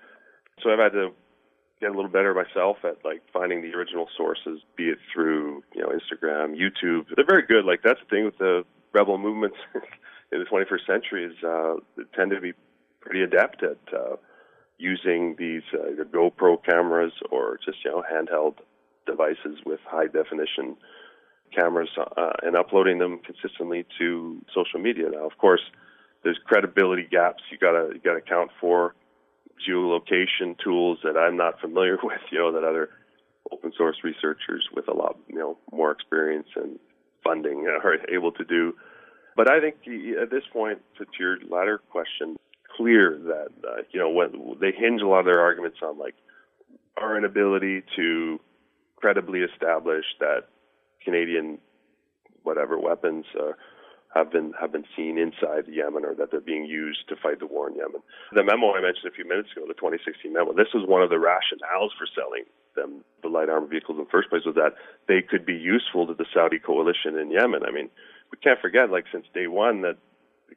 So 0.61 0.71
I've 0.71 0.79
had 0.79 0.93
to 0.93 1.11
get 1.81 1.89
a 1.89 1.93
little 1.93 2.11
better 2.11 2.33
myself 2.33 2.77
at 2.83 3.03
like 3.03 3.21
finding 3.33 3.61
the 3.61 3.75
original 3.75 4.07
sources, 4.15 4.61
be 4.77 4.85
it 4.85 4.99
through 5.13 5.63
you 5.73 5.81
know 5.81 5.89
Instagram, 5.89 6.55
YouTube. 6.55 7.07
They're 7.15 7.25
very 7.27 7.45
good. 7.45 7.65
Like 7.65 7.81
that's 7.83 7.99
the 7.99 8.15
thing 8.15 8.25
with 8.25 8.37
the 8.37 8.63
rebel 8.93 9.17
movements 9.17 9.57
in 10.31 10.39
the 10.39 10.45
21st 10.45 10.85
century 10.85 11.25
is 11.25 11.43
uh, 11.43 11.75
they 11.97 12.03
tend 12.15 12.31
to 12.31 12.39
be 12.39 12.53
pretty 13.01 13.23
adept 13.23 13.63
at 13.63 13.79
uh, 13.93 14.15
using 14.77 15.35
these 15.37 15.63
uh, 15.73 16.03
GoPro 16.03 16.63
cameras 16.63 17.13
or 17.31 17.57
just 17.65 17.79
you 17.83 17.91
know 17.91 18.03
handheld 18.03 18.55
devices 19.07 19.59
with 19.65 19.79
high 19.85 20.07
definition 20.07 20.77
cameras 21.53 21.89
uh, 21.97 22.31
and 22.43 22.55
uploading 22.55 22.99
them 22.99 23.19
consistently 23.25 23.85
to 23.99 24.39
social 24.53 24.79
media. 24.79 25.09
Now, 25.11 25.25
of 25.25 25.37
course, 25.37 25.61
there's 26.23 26.39
credibility 26.45 27.07
gaps 27.09 27.43
you 27.51 27.57
gotta 27.57 27.89
you 27.93 27.99
gotta 27.99 28.19
account 28.19 28.51
for 28.59 28.93
geolocation 29.67 30.57
tools 30.63 30.99
that 31.03 31.17
I'm 31.17 31.37
not 31.37 31.59
familiar 31.59 31.97
with, 32.03 32.21
you 32.31 32.39
know, 32.39 32.51
that 32.53 32.63
other 32.63 32.89
open 33.51 33.73
source 33.77 33.97
researchers 34.03 34.67
with 34.73 34.87
a 34.87 34.93
lot, 34.93 35.17
you 35.27 35.37
know, 35.37 35.57
more 35.71 35.91
experience 35.91 36.47
and 36.55 36.79
funding 37.23 37.67
are 37.83 37.97
able 38.13 38.31
to 38.33 38.43
do. 38.43 38.73
But 39.35 39.49
I 39.49 39.61
think 39.61 39.75
at 40.21 40.29
this 40.29 40.43
point, 40.51 40.79
to 40.97 41.05
your 41.19 41.37
latter 41.49 41.79
question, 41.89 42.37
clear 42.75 43.17
that 43.25 43.49
uh, 43.67 43.81
you 43.91 43.99
know 43.99 44.09
when 44.09 44.57
they 44.59 44.71
hinge 44.71 45.01
a 45.01 45.07
lot 45.07 45.19
of 45.19 45.25
their 45.25 45.39
arguments 45.39 45.77
on 45.81 45.97
like 45.97 46.15
our 46.97 47.17
inability 47.17 47.83
to 47.95 48.39
credibly 48.95 49.39
establish 49.39 50.05
that 50.19 50.47
Canadian 51.03 51.57
whatever 52.43 52.77
weapons 52.77 53.25
uh, 53.39 53.53
have 54.13 54.31
been 54.31 54.53
have 54.59 54.71
been 54.71 54.85
seen 54.95 55.17
inside 55.17 55.67
Yemen 55.67 56.03
or 56.03 56.13
that 56.15 56.31
they're 56.31 56.41
being 56.43 56.65
used 56.65 57.07
to 57.07 57.15
fight 57.15 57.39
the 57.39 57.47
war 57.47 57.69
in 57.69 57.75
Yemen. 57.75 58.01
The 58.33 58.43
memo 58.43 58.73
I 58.75 58.81
mentioned 58.81 59.07
a 59.07 59.15
few 59.15 59.27
minutes 59.27 59.49
ago, 59.55 59.63
the 59.67 59.73
2016 59.73 60.31
memo, 60.31 60.53
this 60.53 60.73
was 60.73 60.87
one 60.87 61.01
of 61.01 61.09
the 61.09 61.21
rationales 61.21 61.95
for 61.97 62.07
selling 62.13 62.43
them 62.75 63.03
the 63.21 63.29
light 63.29 63.49
armored 63.49 63.69
vehicles 63.69 63.97
in 63.97 64.03
the 64.03 64.09
first 64.09 64.29
place 64.29 64.43
was 64.45 64.55
that 64.55 64.75
they 65.07 65.21
could 65.21 65.45
be 65.45 65.55
useful 65.55 66.07
to 66.07 66.13
the 66.13 66.25
Saudi 66.33 66.59
coalition 66.59 67.17
in 67.17 67.31
Yemen. 67.31 67.63
I 67.63 67.71
mean, 67.71 67.89
we 68.31 68.37
can't 68.37 68.59
forget, 68.59 68.89
like 68.89 69.05
since 69.11 69.25
day 69.33 69.47
one, 69.47 69.81
that 69.81 69.97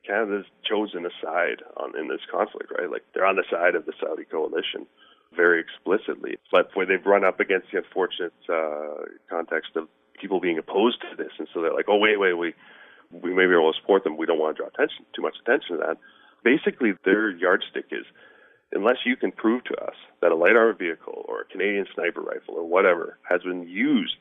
Canada's 0.06 0.46
chosen 0.64 1.06
a 1.06 1.14
side 1.22 1.62
on 1.76 1.98
in 1.98 2.08
this 2.08 2.20
conflict, 2.30 2.72
right? 2.76 2.90
Like 2.90 3.02
they're 3.14 3.26
on 3.26 3.36
the 3.36 3.44
side 3.50 3.74
of 3.74 3.86
the 3.86 3.92
Saudi 4.00 4.24
coalition 4.24 4.86
very 5.34 5.60
explicitly. 5.60 6.38
But 6.50 6.70
where 6.74 6.86
they've 6.86 7.04
run 7.04 7.24
up 7.24 7.40
against 7.40 7.68
the 7.72 7.78
unfortunate 7.78 8.34
uh, 8.48 9.06
context 9.28 9.76
of 9.76 9.88
people 10.20 10.40
being 10.40 10.58
opposed 10.58 11.00
to 11.02 11.16
this, 11.16 11.32
and 11.38 11.48
so 11.52 11.60
they're 11.60 11.74
like, 11.74 11.88
oh 11.88 11.98
wait, 11.98 12.18
wait, 12.18 12.34
wait, 12.34 12.54
we 13.10 13.34
may 13.34 13.46
be 13.46 13.52
able 13.52 13.72
to 13.72 13.78
support 13.80 14.04
them. 14.04 14.16
We 14.16 14.26
don't 14.26 14.38
want 14.38 14.56
to 14.56 14.62
draw 14.62 14.68
attention 14.68 15.04
too 15.14 15.22
much 15.22 15.36
attention 15.42 15.76
to 15.76 15.82
that. 15.86 15.96
Basically, 16.44 16.92
their 17.04 17.30
yardstick 17.30 17.86
is 17.90 18.04
unless 18.72 18.96
you 19.06 19.16
can 19.16 19.32
prove 19.32 19.64
to 19.64 19.74
us 19.76 19.94
that 20.20 20.32
a 20.32 20.34
light 20.34 20.56
armored 20.56 20.78
vehicle 20.78 21.24
or 21.28 21.42
a 21.42 21.44
Canadian 21.44 21.86
sniper 21.94 22.20
rifle 22.20 22.54
or 22.54 22.64
whatever 22.64 23.18
has 23.28 23.42
been 23.42 23.66
used 23.68 24.16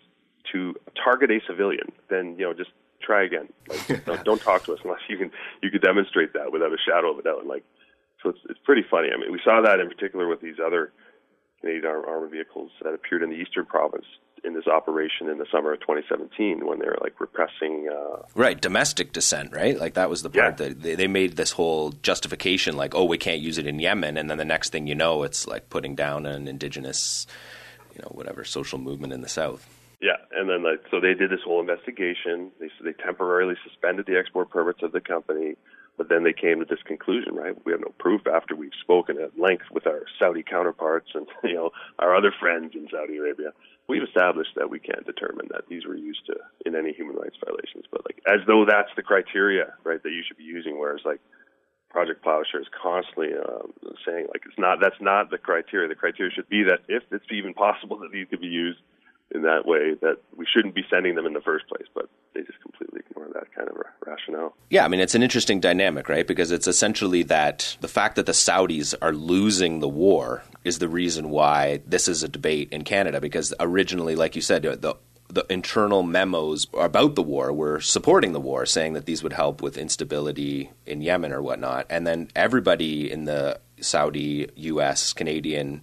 to 0.51 0.75
target 1.03 1.31
a 1.31 1.39
civilian, 1.47 1.91
then 2.09 2.35
you 2.37 2.45
know 2.45 2.53
just 2.53 2.71
try 3.01 3.23
again. 3.23 3.49
Like, 3.67 4.05
don't, 4.05 4.23
don't 4.23 4.41
talk 4.41 4.63
to 4.65 4.73
us 4.73 4.79
unless 4.83 5.01
you 5.09 5.17
can 5.17 5.31
you 5.61 5.71
can 5.71 5.81
demonstrate 5.81 6.33
that 6.33 6.51
without 6.51 6.71
a 6.71 6.77
shadow 6.77 7.11
of 7.11 7.19
a 7.19 7.23
doubt. 7.23 7.39
And 7.39 7.49
like, 7.49 7.63
so 8.21 8.29
it's 8.29 8.39
it's 8.49 8.59
pretty 8.63 8.83
funny. 8.89 9.09
I 9.13 9.19
mean, 9.19 9.31
we 9.31 9.41
saw 9.43 9.61
that 9.61 9.79
in 9.79 9.89
particular 9.89 10.27
with 10.27 10.41
these 10.41 10.57
other 10.63 10.93
Canadian 11.59 11.85
armored 11.85 12.31
vehicles 12.31 12.71
that 12.83 12.93
appeared 12.93 13.23
in 13.23 13.29
the 13.29 13.37
eastern 13.37 13.65
province 13.65 14.05
in 14.43 14.53
this 14.53 14.67
operation 14.67 15.29
in 15.29 15.37
the 15.37 15.45
summer 15.51 15.73
of 15.73 15.79
2017 15.81 16.65
when 16.65 16.79
they 16.79 16.85
were 16.85 16.97
like 17.01 17.19
repressing 17.19 17.87
uh, 17.91 18.21
right 18.35 18.61
domestic 18.61 19.13
dissent 19.13 19.53
right 19.53 19.79
like 19.79 19.93
that 19.93 20.09
was 20.09 20.21
the 20.21 20.29
part 20.29 20.59
yeah. 20.59 20.67
that 20.67 20.81
they, 20.81 20.95
they 20.95 21.07
made 21.07 21.35
this 21.35 21.51
whole 21.51 21.91
justification 22.01 22.75
like 22.75 22.93
oh 22.95 23.05
we 23.05 23.17
can't 23.17 23.41
use 23.41 23.57
it 23.57 23.65
in 23.67 23.79
Yemen 23.79 24.17
and 24.17 24.29
then 24.29 24.37
the 24.37 24.45
next 24.45 24.71
thing 24.71 24.87
you 24.87 24.95
know 24.95 25.23
it's 25.23 25.47
like 25.47 25.69
putting 25.69 25.95
down 25.95 26.25
an 26.25 26.47
indigenous 26.47 27.25
you 27.95 28.01
know 28.01 28.09
whatever 28.11 28.43
social 28.43 28.79
movement 28.79 29.13
in 29.13 29.21
the 29.21 29.29
south 29.29 29.67
yeah 30.01 30.17
and 30.33 30.49
then 30.49 30.63
like 30.63 30.83
so 30.91 30.99
they 30.99 31.13
did 31.13 31.29
this 31.29 31.41
whole 31.45 31.61
investigation 31.61 32.51
they 32.59 32.69
they 32.83 32.93
temporarily 32.93 33.55
suspended 33.67 34.05
the 34.05 34.17
export 34.17 34.49
permits 34.49 34.83
of 34.83 34.91
the 34.91 35.01
company 35.01 35.55
but 35.97 36.09
then 36.09 36.23
they 36.23 36.33
came 36.33 36.59
to 36.59 36.65
this 36.65 36.81
conclusion, 36.85 37.35
right? 37.35 37.55
We 37.65 37.71
have 37.71 37.81
no 37.81 37.93
proof 37.99 38.25
after 38.25 38.55
we've 38.55 38.71
spoken 38.81 39.19
at 39.19 39.39
length 39.39 39.65
with 39.71 39.85
our 39.85 40.05
Saudi 40.17 40.43
counterparts 40.43 41.09
and 41.13 41.27
you 41.43 41.53
know 41.53 41.71
our 41.99 42.15
other 42.15 42.33
friends 42.39 42.73
in 42.75 42.87
Saudi 42.89 43.17
Arabia. 43.17 43.53
We've 43.87 44.03
established 44.03 44.51
that 44.55 44.69
we 44.69 44.79
can't 44.79 45.05
determine 45.05 45.49
that 45.51 45.67
these 45.67 45.85
were 45.85 45.95
used 45.95 46.25
to 46.27 46.35
in 46.65 46.75
any 46.75 46.93
human 46.93 47.15
rights 47.15 47.35
violations, 47.43 47.85
but 47.91 48.05
like 48.05 48.21
as 48.27 48.39
though 48.47 48.65
that's 48.67 48.89
the 48.95 49.03
criteria, 49.03 49.73
right? 49.83 50.01
That 50.01 50.11
you 50.11 50.23
should 50.25 50.37
be 50.37 50.43
using. 50.43 50.79
Whereas 50.79 51.01
like 51.03 51.19
Project 51.89 52.23
Plowshare 52.23 52.61
is 52.61 52.67
constantly 52.81 53.29
uh, 53.35 53.67
saying 54.05 54.27
like 54.31 54.43
it's 54.45 54.57
not 54.57 54.79
that's 54.81 54.99
not 55.01 55.29
the 55.29 55.37
criteria. 55.37 55.89
The 55.89 55.95
criteria 55.95 56.31
should 56.31 56.49
be 56.49 56.63
that 56.63 56.79
if 56.87 57.03
it's 57.11 57.25
even 57.31 57.53
possible 57.53 57.99
that 57.99 58.11
these 58.11 58.27
could 58.29 58.41
be 58.41 58.47
used 58.47 58.79
in 59.31 59.43
that 59.43 59.65
way, 59.65 59.95
that 60.01 60.17
we 60.35 60.45
shouldn't 60.51 60.75
be 60.75 60.83
sending 60.89 61.15
them 61.15 61.25
in 61.25 61.33
the 61.33 61.41
first 61.41 61.67
place. 61.67 61.87
But 61.93 62.09
they 62.33 62.41
just 62.41 62.61
completely 62.61 63.01
ignore 63.09 63.27
that 63.33 63.53
kind 63.55 63.69
of 63.69 63.77
rationale. 64.05 64.55
Yeah, 64.69 64.85
I 64.85 64.87
mean, 64.87 64.99
it's 64.99 65.15
an 65.15 65.23
interesting 65.23 65.59
dynamic, 65.59 66.09
right? 66.09 66.27
Because 66.27 66.51
it's 66.51 66.67
essentially 66.67 67.23
that 67.23 67.77
the 67.81 67.87
fact 67.87 68.15
that 68.15 68.25
the 68.25 68.31
Saudis 68.31 68.93
are 69.01 69.13
losing 69.13 69.79
the 69.79 69.89
war 69.89 70.43
is 70.63 70.79
the 70.79 70.89
reason 70.89 71.29
why 71.29 71.81
this 71.85 72.07
is 72.07 72.23
a 72.23 72.29
debate 72.29 72.69
in 72.71 72.83
Canada. 72.83 73.19
Because 73.19 73.53
originally, 73.59 74.15
like 74.15 74.35
you 74.35 74.41
said, 74.41 74.63
the 74.63 74.97
the 75.33 75.45
internal 75.49 76.03
memos 76.03 76.67
about 76.77 77.15
the 77.15 77.23
war 77.23 77.51
were 77.51 77.81
supporting 77.81 78.33
the 78.33 78.39
war, 78.39 78.65
saying 78.65 78.93
that 78.93 79.05
these 79.05 79.23
would 79.23 79.33
help 79.33 79.61
with 79.61 79.77
instability 79.77 80.69
in 80.85 81.01
Yemen 81.01 81.33
or 81.33 81.41
whatnot. 81.41 81.87
And 81.89 82.05
then 82.05 82.29
everybody 82.35 83.11
in 83.11 83.25
the 83.25 83.59
Saudi, 83.81 84.47
U.S., 84.55 85.11
Canadian 85.11 85.81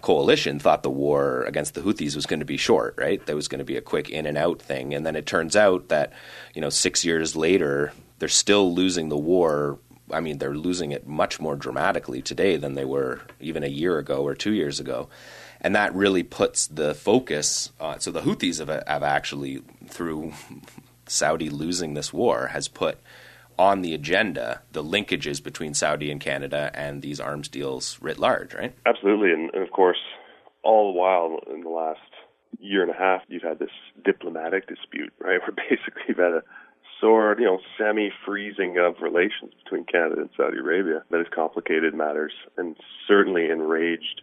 coalition 0.00 0.58
thought 0.58 0.82
the 0.82 0.90
war 0.90 1.42
against 1.44 1.74
the 1.74 1.80
Houthis 1.80 2.14
was 2.14 2.26
going 2.26 2.38
to 2.40 2.46
be 2.46 2.56
short, 2.56 2.94
right? 2.96 3.24
That 3.26 3.34
was 3.34 3.48
going 3.48 3.58
to 3.58 3.64
be 3.64 3.76
a 3.76 3.80
quick 3.80 4.08
in 4.08 4.26
and 4.26 4.38
out 4.38 4.62
thing. 4.62 4.94
And 4.94 5.04
then 5.04 5.16
it 5.16 5.26
turns 5.26 5.56
out 5.56 5.88
that, 5.88 6.12
you 6.54 6.60
know, 6.60 6.70
six 6.70 7.04
years 7.04 7.34
later, 7.34 7.92
they're 8.18 8.28
still 8.28 8.72
losing 8.72 9.08
the 9.08 9.16
war. 9.16 9.78
I 10.10 10.20
mean, 10.20 10.38
they're 10.38 10.54
losing 10.54 10.92
it 10.92 11.06
much 11.06 11.40
more 11.40 11.56
dramatically 11.56 12.22
today 12.22 12.56
than 12.56 12.74
they 12.74 12.84
were 12.84 13.20
even 13.40 13.64
a 13.64 13.68
year 13.68 13.98
ago 13.98 14.24
or 14.24 14.34
two 14.34 14.52
years 14.52 14.78
ago. 14.80 15.08
And 15.60 15.74
that 15.74 15.94
really 15.94 16.22
puts 16.22 16.68
the 16.68 16.94
focus. 16.94 17.72
So 17.98 18.12
the 18.12 18.20
Houthis 18.20 18.60
have, 18.60 18.84
have 18.86 19.02
actually, 19.02 19.62
through 19.88 20.32
Saudi 21.06 21.50
losing 21.50 21.94
this 21.94 22.12
war, 22.12 22.46
has 22.48 22.68
put 22.68 22.98
on 23.58 23.82
the 23.82 23.94
agenda 23.94 24.62
the 24.72 24.84
linkages 24.84 25.42
between 25.42 25.74
Saudi 25.74 26.10
and 26.10 26.20
Canada 26.20 26.70
and 26.74 27.02
these 27.02 27.20
arms 27.20 27.48
deals 27.48 27.98
writ 28.00 28.18
large, 28.18 28.54
right? 28.54 28.74
Absolutely, 28.86 29.32
and, 29.32 29.50
and 29.52 29.62
of 29.62 29.70
course, 29.70 29.98
all 30.62 30.92
the 30.92 30.98
while 30.98 31.40
in 31.52 31.62
the 31.62 31.70
last 31.70 32.00
year 32.58 32.82
and 32.82 32.90
a 32.90 32.94
half, 32.94 33.22
you've 33.28 33.42
had 33.42 33.58
this 33.58 33.70
diplomatic 34.04 34.66
dispute, 34.66 35.12
right? 35.20 35.40
Where 35.42 35.52
basically 35.52 36.02
you've 36.08 36.18
had 36.18 36.32
a 36.32 36.42
sort, 37.00 37.38
you 37.38 37.44
know, 37.44 37.58
semi-freezing 37.78 38.76
of 38.78 39.00
relations 39.00 39.52
between 39.64 39.84
Canada 39.84 40.22
and 40.22 40.30
Saudi 40.36 40.58
Arabia 40.58 41.04
that 41.10 41.18
has 41.18 41.26
complicated 41.34 41.94
matters 41.94 42.32
and 42.56 42.76
certainly 43.06 43.50
enraged 43.50 44.22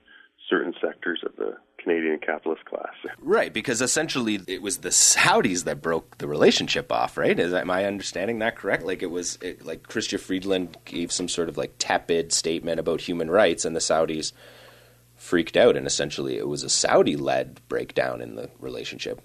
certain 0.49 0.73
sectors 0.81 1.21
of 1.25 1.35
the 1.37 1.55
Canadian 1.77 2.19
capitalist 2.19 2.65
class. 2.65 2.93
Right, 3.19 3.53
because 3.53 3.81
essentially 3.81 4.39
it 4.47 4.61
was 4.61 4.77
the 4.77 4.89
Saudis 4.89 5.63
that 5.65 5.81
broke 5.81 6.17
the 6.17 6.27
relationship 6.27 6.91
off, 6.91 7.17
right? 7.17 7.39
Is 7.39 7.53
am 7.53 7.69
I 7.69 7.85
understanding 7.85 8.39
that 8.39 8.55
correct? 8.55 8.83
Like 8.83 9.03
it 9.03 9.11
was 9.11 9.37
it, 9.41 9.65
like 9.65 9.83
Chrystia 9.83 10.19
Freeland 10.19 10.77
gave 10.85 11.11
some 11.11 11.27
sort 11.27 11.49
of 11.49 11.57
like 11.57 11.75
tepid 11.77 12.33
statement 12.33 12.79
about 12.79 13.01
human 13.01 13.29
rights, 13.29 13.65
and 13.65 13.75
the 13.75 13.79
Saudis 13.79 14.31
freaked 15.15 15.57
out, 15.57 15.77
and 15.77 15.87
essentially 15.87 16.37
it 16.37 16.47
was 16.47 16.63
a 16.63 16.69
Saudi-led 16.69 17.61
breakdown 17.67 18.21
in 18.21 18.35
the 18.35 18.49
relationship, 18.59 19.21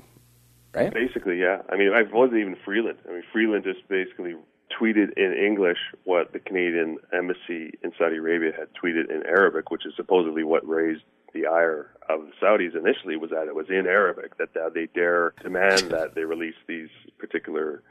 right? 0.74 0.92
Basically, 0.92 1.38
yeah. 1.38 1.62
I 1.70 1.76
mean, 1.76 1.92
it 1.92 2.12
wasn't 2.12 2.40
even 2.40 2.56
Freeland. 2.64 2.98
I 3.08 3.12
mean, 3.12 3.22
Freeland 3.32 3.64
just 3.64 3.86
basically 3.88 4.34
tweeted 4.78 5.16
in 5.16 5.32
English 5.34 5.78
what 6.04 6.32
the 6.32 6.38
Canadian 6.38 6.98
embassy 7.12 7.78
in 7.82 7.92
Saudi 7.98 8.16
Arabia 8.16 8.52
had 8.56 8.68
tweeted 8.74 9.10
in 9.10 9.24
Arabic, 9.26 9.70
which 9.70 9.86
is 9.86 9.92
supposedly 9.96 10.44
what 10.44 10.66
raised 10.66 11.02
the 11.32 11.46
ire 11.46 11.90
of 12.08 12.22
the 12.22 12.32
Saudis 12.44 12.76
initially 12.76 13.16
was 13.16 13.30
that 13.30 13.46
it 13.46 13.54
was 13.54 13.66
in 13.68 13.86
Arabic 13.86 14.36
that 14.38 14.50
they 14.74 14.88
dare 14.94 15.32
demand 15.42 15.90
that 15.90 16.14
they 16.14 16.24
release 16.24 16.56
these 16.66 16.88
particular 17.18 17.82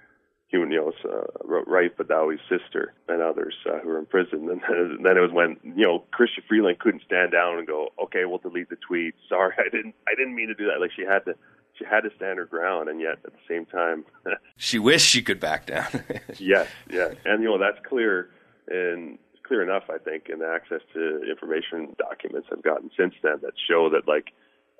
human, 0.49 0.71
you 0.71 0.79
know, 0.79 0.91
uh, 1.09 1.25
Raif 1.45 1.95
Badawi's 1.95 2.41
sister 2.49 2.93
and 3.07 3.21
others 3.21 3.55
uh, 3.67 3.79
who 3.79 3.89
were 3.89 3.99
in 3.99 4.05
prison. 4.05 4.49
And 4.49 5.05
then 5.05 5.17
it 5.17 5.21
was 5.21 5.31
when 5.31 5.57
you 5.63 5.85
know 5.85 6.03
Chrystia 6.11 6.43
Freeland 6.47 6.79
couldn't 6.79 7.03
stand 7.05 7.31
down 7.31 7.59
and 7.59 7.67
go, 7.67 7.89
okay, 8.03 8.25
we'll 8.25 8.39
delete 8.39 8.69
the 8.69 8.77
tweet. 8.87 9.15
Sorry, 9.29 9.53
I 9.57 9.69
didn't, 9.69 9.95
I 10.07 10.15
didn't 10.17 10.35
mean 10.35 10.47
to 10.47 10.55
do 10.55 10.65
that. 10.65 10.81
Like 10.81 10.91
she 10.95 11.03
had 11.03 11.23
to, 11.25 11.35
she 11.79 11.85
had 11.85 12.01
to 12.01 12.09
stand 12.15 12.37
her 12.37 12.45
ground, 12.45 12.89
and 12.89 13.01
yet 13.01 13.19
at 13.25 13.31
the 13.31 13.39
same 13.47 13.65
time, 13.65 14.05
she 14.57 14.77
wished 14.77 15.07
she 15.07 15.21
could 15.21 15.39
back 15.39 15.65
down. 15.65 15.87
yes, 16.37 16.67
yeah, 16.91 17.13
and 17.25 17.41
you 17.41 17.49
know 17.49 17.57
that's 17.57 17.79
clear 17.87 18.29
and 18.67 19.17
clear 19.49 19.63
enough, 19.63 19.83
I 19.89 19.97
think, 19.97 20.29
and 20.29 20.43
access 20.43 20.81
to 20.93 21.21
information 21.27 21.95
documents 21.97 22.47
I've 22.51 22.61
gotten 22.61 22.91
since 22.95 23.15
then 23.23 23.39
that 23.41 23.53
show 23.67 23.89
that, 23.89 24.07
like, 24.07 24.27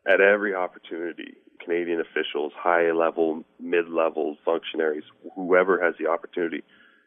at 0.08 0.22
every 0.22 0.54
opportunity, 0.54 1.34
Canadian 1.60 2.00
officials, 2.00 2.54
high 2.56 2.92
level, 2.92 3.44
mid 3.60 3.90
level 3.90 4.38
functionaries, 4.46 5.04
whoever 5.36 5.84
has 5.84 5.96
the 6.00 6.08
opportunity, 6.08 6.64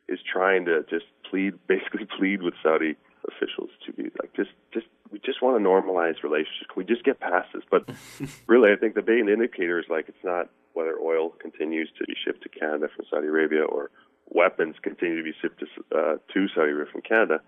is 0.08 0.18
trying 0.30 0.64
to 0.64 0.84
just 0.90 1.04
plead, 1.30 1.54
basically 1.68 2.06
plead 2.18 2.42
with 2.42 2.54
Saudi 2.62 2.96
officials 3.28 3.70
to 3.86 3.92
be 3.92 4.04
like, 4.20 4.34
just, 4.34 4.50
just, 4.72 4.86
we 5.10 5.18
just 5.18 5.42
want 5.42 5.56
to 5.56 5.62
normalize 5.62 6.22
relationships. 6.22 6.66
Can 6.72 6.76
we 6.76 6.84
just 6.84 7.04
get 7.04 7.20
past 7.20 7.48
this? 7.54 7.64
But 7.70 7.88
really, 8.46 8.72
I 8.72 8.76
think 8.76 8.94
the 8.94 9.02
main 9.02 9.28
indicator 9.28 9.78
is 9.78 9.86
like, 9.88 10.08
it's 10.08 10.24
not 10.24 10.48
whether 10.72 10.98
oil 10.98 11.30
continues 11.40 11.90
to 11.98 12.04
be 12.04 12.14
shipped 12.24 12.42
to 12.42 12.48
Canada 12.48 12.88
from 12.94 13.04
Saudi 13.10 13.26
Arabia 13.26 13.62
or 13.64 13.90
weapons 14.28 14.76
continue 14.82 15.16
to 15.16 15.22
be 15.22 15.34
shipped 15.40 15.60
to, 15.60 15.66
uh, 15.96 16.16
to 16.32 16.48
Saudi 16.54 16.72
Arabia 16.72 16.92
from 16.92 17.02
Canada. 17.02 17.40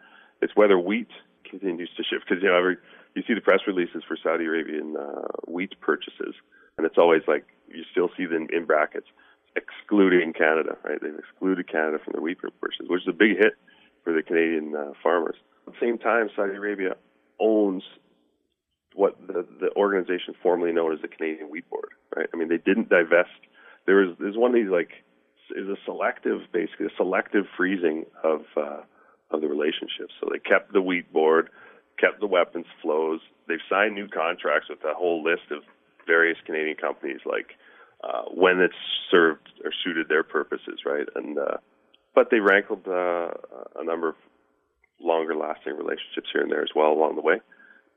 It's 0.43 0.55
whether 0.55 0.79
wheat 0.79 1.09
continues 1.49 1.91
to 1.97 2.03
shift 2.03 2.25
because 2.29 2.43
you 2.43 2.49
know 2.49 2.57
every 2.57 2.77
you 3.15 3.23
see 3.27 3.35
the 3.35 3.41
press 3.41 3.61
releases 3.67 4.03
for 4.07 4.17
Saudi 4.21 4.45
Arabian 4.45 4.97
uh, 4.99 5.29
wheat 5.47 5.79
purchases, 5.81 6.35
and 6.77 6.87
it's 6.87 6.99
always 6.99 7.23
like 7.29 7.47
you 7.69 7.85
still 7.91 8.11
see 8.17 8.27
them 8.27 8.49
in 8.53 8.65
brackets, 8.65 9.07
excluding 9.55 10.33
Canada. 10.33 10.77
Right? 10.85 11.01
They've 11.01 11.19
excluded 11.19 11.71
Canada 11.71 11.99
from 12.05 12.15
the 12.15 12.21
wheat 12.21 12.39
purchases, 12.39 12.89
which 12.89 13.03
is 13.03 13.09
a 13.09 13.13
big 13.13 13.37
hit 13.39 13.55
for 14.03 14.13
the 14.13 14.23
Canadian 14.23 14.75
uh, 14.75 14.93
farmers. 15.03 15.37
At 15.67 15.73
the 15.73 15.79
same 15.81 15.99
time, 15.99 16.29
Saudi 16.37 16.55
Arabia 16.55 16.97
owns 17.41 17.83
what 18.95 19.17
the, 19.27 19.47
the 19.61 19.71
organization 19.77 20.35
formerly 20.43 20.73
known 20.73 20.93
as 20.93 21.01
the 21.03 21.09
Canadian 21.09 21.51
Wheat 21.51 21.69
Board, 21.69 21.91
right? 22.15 22.29
I 22.33 22.37
mean, 22.37 22.49
they 22.49 22.59
didn't 22.59 22.89
divest. 22.89 23.31
There 23.87 23.97
was 23.97 24.17
there's 24.21 24.37
one 24.37 24.51
of 24.51 24.55
these 24.55 24.71
like 24.71 24.91
is 25.55 25.69
a 25.69 25.77
selective, 25.85 26.41
basically 26.53 26.87
a 26.87 26.97
selective 26.97 27.45
freezing 27.57 28.05
of 28.23 28.43
uh, 28.57 28.83
of 29.31 29.41
the 29.41 29.49
relationship. 29.49 30.09
So 30.21 30.29
they 30.31 30.39
kept 30.39 30.73
the 30.73 30.81
wheat 30.81 31.13
board, 31.13 31.51
kept 31.99 32.21
the 32.21 32.27
weapons 32.27 32.67
flows. 32.83 33.21
They've 33.49 33.59
signed 33.69 33.95
new 33.95 34.09
contracts 34.09 34.69
with 34.69 34.79
a 34.85 34.95
whole 34.95 35.23
list 35.23 35.51
of 35.51 35.63
various 36.07 36.39
Canadian 36.47 36.77
companies, 36.77 37.21
like 37.27 37.57
uh, 38.03 38.23
when 38.33 38.61
it's 38.61 38.75
served 39.11 39.49
or 39.65 39.71
suited 39.85 40.09
their 40.09 40.23
purposes, 40.23 40.81
right? 40.87 41.07
And 41.15 41.39
uh, 41.39 41.59
but 42.15 42.31
they 42.31 42.41
rankled 42.41 42.87
uh, 42.87 43.31
a 43.77 43.85
number 43.85 44.11
of 44.11 44.15
longer 45.05 45.35
lasting 45.35 45.77
relationships 45.77 46.29
here 46.33 46.43
and 46.43 46.51
there 46.51 46.63
as 46.63 46.71
well 46.75 46.93
along 46.93 47.17
the 47.17 47.23
way. 47.23 47.41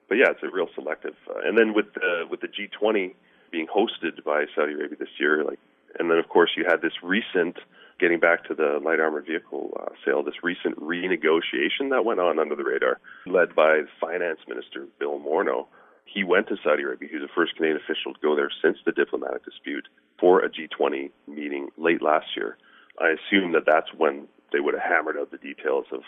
But 0.07 0.15
yeah, 0.15 0.31
it's 0.31 0.43
a 0.43 0.49
real 0.49 0.67
selective. 0.75 1.15
Uh, 1.29 1.39
and 1.43 1.57
then 1.57 1.73
with 1.73 1.93
the 1.93 2.25
with 2.29 2.41
the 2.41 2.47
G20 2.47 3.13
being 3.51 3.67
hosted 3.67 4.23
by 4.23 4.45
Saudi 4.55 4.73
Arabia 4.73 4.97
this 4.99 5.15
year, 5.19 5.43
like, 5.43 5.59
and 5.99 6.09
then 6.09 6.17
of 6.17 6.29
course 6.29 6.51
you 6.55 6.65
had 6.67 6.81
this 6.81 6.93
recent 7.03 7.57
getting 7.99 8.19
back 8.19 8.43
to 8.45 8.53
the 8.53 8.79
light 8.83 8.99
armored 8.99 9.25
vehicle 9.25 9.71
uh, 9.79 9.89
sale, 10.05 10.23
this 10.23 10.43
recent 10.43 10.79
renegotiation 10.79 11.89
that 11.89 12.05
went 12.05 12.19
on 12.19 12.39
under 12.39 12.55
the 12.55 12.63
radar, 12.63 12.99
led 13.25 13.55
by 13.55 13.81
Finance 13.99 14.39
Minister 14.47 14.85
Bill 14.99 15.19
Morneau. 15.19 15.67
He 16.05 16.23
went 16.23 16.47
to 16.47 16.57
Saudi 16.63 16.83
Arabia. 16.83 17.09
He 17.09 17.17
was 17.17 17.27
the 17.27 17.33
first 17.33 17.55
Canadian 17.55 17.77
official 17.77 18.13
to 18.13 18.19
go 18.21 18.35
there 18.35 18.51
since 18.61 18.77
the 18.85 18.91
diplomatic 18.91 19.43
dispute 19.43 19.87
for 20.19 20.39
a 20.39 20.49
G20 20.49 21.11
meeting 21.27 21.69
late 21.77 22.01
last 22.01 22.27
year. 22.35 22.57
I 22.99 23.09
assume 23.17 23.51
that 23.53 23.65
that's 23.65 23.93
when 23.95 24.27
they 24.53 24.59
would 24.59 24.73
have 24.73 24.83
hammered 24.83 25.17
out 25.17 25.31
the 25.31 25.37
details 25.37 25.85
of 25.91 26.01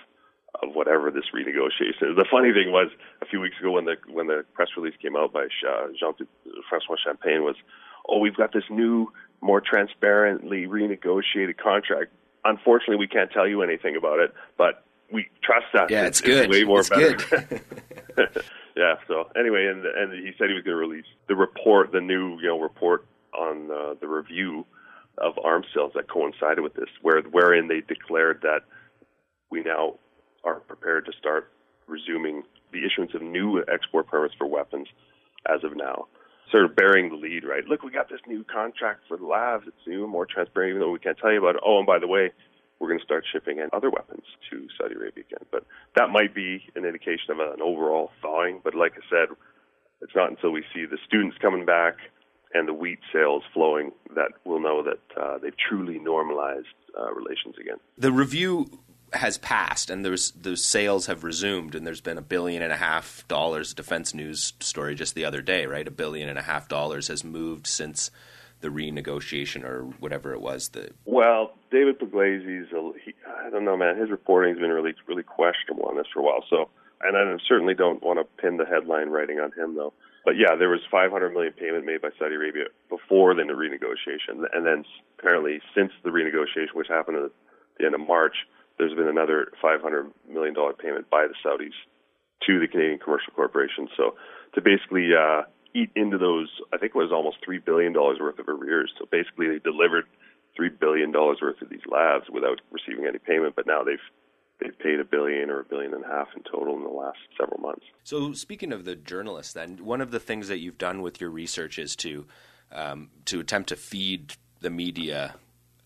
of 0.62 0.74
whatever 0.74 1.12
this 1.12 1.26
renegotiation 1.34 2.12
is. 2.12 2.16
The 2.16 2.26
funny 2.30 2.52
thing 2.54 2.72
was 2.72 2.90
a 3.22 3.26
few 3.26 3.40
weeks 3.40 3.56
ago 3.60 3.72
when 3.72 3.86
the 3.86 3.96
when 4.12 4.28
the 4.28 4.44
press 4.54 4.70
release 4.76 4.96
came 5.02 5.16
out 5.16 5.32
by 5.32 5.48
Jean 6.00 6.14
Francois 6.70 6.96
Champagne 7.04 7.44
was, 7.44 7.56
oh, 8.08 8.20
we've 8.20 8.36
got 8.36 8.54
this 8.54 8.64
new, 8.70 9.12
more 9.42 9.62
transparently 9.62 10.66
renegotiated 10.66 11.58
contract. 11.58 12.12
Unfortunately, 12.46 12.98
we 12.98 13.08
can't 13.08 13.32
tell 13.32 13.48
you 13.48 13.62
anything 13.62 13.96
about 13.96 14.20
it, 14.20 14.34
but 14.58 14.84
we 15.12 15.28
trust 15.44 15.74
us. 15.76 15.90
Yeah, 15.90 16.06
it's, 16.06 16.20
it's 16.20 16.28
good. 16.28 16.50
way 16.50 16.64
more 16.64 16.80
it's 16.80 16.90
better. 16.90 17.18
yeah. 18.76 18.96
So 19.08 19.30
anyway, 19.38 19.68
and 19.68 19.86
and 19.86 20.14
he 20.14 20.32
said 20.38 20.50
he 20.50 20.56
was 20.56 20.64
going 20.64 20.76
to 20.76 20.76
release 20.76 21.06
the 21.28 21.36
report, 21.36 21.92
the 21.92 22.02
new 22.02 22.40
you 22.40 22.48
know 22.48 22.60
report 22.60 23.06
on 23.38 23.70
uh, 23.72 23.94
the 24.00 24.08
review 24.08 24.66
of 25.18 25.34
arms 25.44 25.68
sales 25.74 25.92
that 25.96 26.10
coincided 26.10 26.62
with 26.62 26.74
this, 26.74 26.90
where 27.02 27.22
wherein 27.22 27.68
they 27.68 27.82
declared 27.82 28.40
that 28.42 28.62
we 29.52 29.62
now 29.62 29.96
are 30.50 30.60
prepared 30.62 31.06
to 31.06 31.12
start 31.18 31.52
resuming 31.88 32.44
the 32.72 32.86
issuance 32.86 33.14
of 33.14 33.22
new 33.22 33.64
export 33.72 34.08
permits 34.08 34.36
for 34.38 34.48
weapons 34.48 34.88
as 35.48 35.64
of 35.64 35.76
now. 35.76 36.08
Sort 36.52 36.66
of 36.66 36.76
bearing 36.76 37.10
the 37.10 37.16
lead, 37.16 37.44
right? 37.44 37.64
Look, 37.68 37.84
we 37.84 37.92
got 37.92 38.10
this 38.10 38.22
new 38.28 38.44
contract 38.44 39.02
for 39.08 39.18
the 39.18 39.24
LAVs. 39.24 39.68
It's 39.68 39.88
new, 39.88 40.08
more 40.08 40.26
transparent, 40.26 40.72
even 40.72 40.82
though 40.82 40.92
we 40.92 41.00
can't 41.00 41.18
tell 41.18 41.32
you 41.32 41.40
about 41.40 41.56
it. 41.56 41.62
Oh, 41.66 41.78
and 41.78 41.86
by 41.86 42.00
the 42.00 42.08
way, 42.08 42.32
we're 42.80 42.88
going 42.88 43.00
to 43.00 43.06
start 43.06 43.24
shipping 43.32 43.60
in 43.60 43.70
other 43.72 43.90
weapons 43.90 44.24
to 44.50 44.68
Saudi 44.80 44.96
Arabia 44.96 45.26
again. 45.30 45.46
But 45.52 45.66
that 45.96 46.10
might 46.10 46.34
be 46.34 46.64
an 46.76 46.86
indication 46.86 47.30
of 47.32 47.40
an 47.40 47.62
overall 47.62 48.10
thawing. 48.22 48.62
But 48.64 48.74
like 48.74 48.94
I 48.94 49.06
said, 49.10 49.36
it's 50.02 50.16
not 50.16 50.32
until 50.32 50.52
we 50.52 50.64
see 50.74 50.86
the 50.86 50.98
students 51.06 51.38
coming 51.40 51.66
back 51.66 51.98
and 52.54 52.68
the 52.68 52.74
wheat 52.74 53.00
sales 53.14 53.44
flowing 53.54 53.92
that 54.16 54.32
we'll 54.44 54.62
know 54.62 54.82
that 54.82 55.22
uh, 55.22 55.38
they've 55.38 55.58
truly 55.70 56.00
normalized 56.00 56.66
uh, 56.98 57.14
relations 57.14 57.56
again. 57.62 57.78
The 57.98 58.12
review 58.12 58.72
has 59.14 59.38
passed 59.38 59.90
and 59.90 60.06
there's 60.06 60.32
the 60.32 60.56
sales 60.56 61.08
have 61.08 61.24
resumed 61.24 61.76
and 61.76 61.86
there's 61.86 62.02
been 62.02 62.18
a 62.18 62.22
billion 62.22 62.62
and 62.62 62.72
a 62.72 62.78
half 62.78 63.28
dollars 63.28 63.74
defense 63.74 64.14
news 64.14 64.54
story 64.60 64.96
just 64.96 65.16
the 65.16 65.26
other 65.26 65.42
day 65.42 65.66
right? 65.66 65.88
A 65.88 65.92
billion 65.92 66.30
and 66.30 66.38
a 66.38 66.44
half 66.44 66.68
dollars 66.68 67.08
has 67.08 67.24
moved 67.24 67.68
since 67.68 68.12
the 68.62 68.68
renegotiation 68.68 69.64
or 69.64 69.84
whatever 70.00 70.34
it 70.34 70.42
was 70.42 70.70
the 70.70 70.90
well 71.06 71.54
david 71.72 71.98
pugliese's 71.98 72.68
he, 73.04 73.14
i 73.46 73.50
don't 73.50 73.64
know 73.64 73.78
man 73.78 73.98
his 73.98 74.10
reporting's 74.10 74.60
been 74.60 74.70
really 74.70 74.94
really 75.08 75.24
questionable 75.24 75.86
on 75.86 75.96
this 75.96 76.08
for 76.14 76.20
a 76.20 76.24
while 76.24 76.44
so 76.50 76.70
and 77.02 77.16
i 77.16 77.38
certainly 77.48 77.74
don't 77.74 78.04
want 78.04 78.20
to 78.20 78.42
pin 78.42 78.58
the 78.58 78.66
headline 78.66 79.10
writing 79.10 79.40
on 79.40 79.52
him 79.54 79.76
though. 79.76 79.94
But 80.26 80.36
yeah 80.36 80.56
there 80.56 80.70
was 80.70 80.82
500 80.92 81.32
million 81.32 81.54
payment 81.54 81.86
made 81.86 82.02
by 82.02 82.10
saudi 82.20 82.36
arabia 82.36 82.66
before 82.90 83.34
the 83.34 83.44
renegotiation 83.44 84.44
and 84.54 84.66
then 84.66 84.84
apparently 85.18 85.62
since 85.74 85.92
the 86.04 86.10
renegotiation 86.10 86.74
which 86.74 86.88
happened 86.88 87.18
at 87.18 87.32
the 87.78 87.86
end 87.86 87.96
of 87.96 88.02
march 88.02 88.36
there's 88.80 88.96
been 88.96 89.08
another 89.08 89.52
$500 89.64 90.10
million 90.28 90.56
payment 90.82 91.10
by 91.10 91.28
the 91.28 91.36
Saudis 91.46 91.76
to 92.48 92.60
the 92.60 92.68
Canadian 92.68 92.98
Commercial 92.98 93.34
Corporation. 93.36 93.90
So 93.96 94.16
to 94.56 94.62
basically 94.62 95.10
uh, 95.14 95.44
eat 95.76 95.92
into 95.96 96.18
those, 96.18 96.50
I 96.74 96.78
think 96.78 96.96
it 96.96 96.98
was 96.98 97.12
almost 97.12 97.38
$3 97.48 97.64
billion 97.64 97.94
worth 97.94 98.40
of 98.40 98.48
arrears. 98.48 98.92
So 98.98 99.06
basically 99.12 99.48
they 99.48 99.60
delivered 99.60 100.06
$3 100.60 100.80
billion 100.80 101.12
worth 101.12 101.62
of 101.62 101.70
these 101.70 101.86
LAVs 101.92 102.30
without 102.32 102.62
receiving 102.72 103.06
any 103.06 103.20
payment, 103.20 103.56
but 103.56 103.68
now 103.68 103.84
they've 103.84 104.00
they've 104.60 104.78
paid 104.80 105.00
a 105.00 105.06
billion 105.06 105.50
or 105.50 105.62
a 105.62 105.64
billion 105.64 105.94
and 105.94 106.04
a 106.04 106.08
half 106.08 106.28
in 106.36 106.44
total 106.44 106.76
in 106.76 106.84
the 106.84 106.90
last 106.90 107.18
several 107.40 107.62
months. 107.62 107.86
So 108.04 108.34
speaking 108.34 108.74
of 108.74 108.84
the 108.84 108.94
journalists, 108.94 109.54
then 109.54 109.78
one 109.86 110.02
of 110.02 110.12
the 110.12 110.20
things 110.20 110.50
that 110.50 110.60
you've 110.60 110.78
done 110.78 111.02
with 111.02 111.22
your 111.22 111.30
research 111.30 111.80
is 111.80 111.96
to 111.98 112.26
um, 112.72 113.10
to 113.26 113.40
attempt 113.40 113.70
to 113.70 113.76
feed 113.76 114.34
the 114.60 114.70
media 114.70 115.36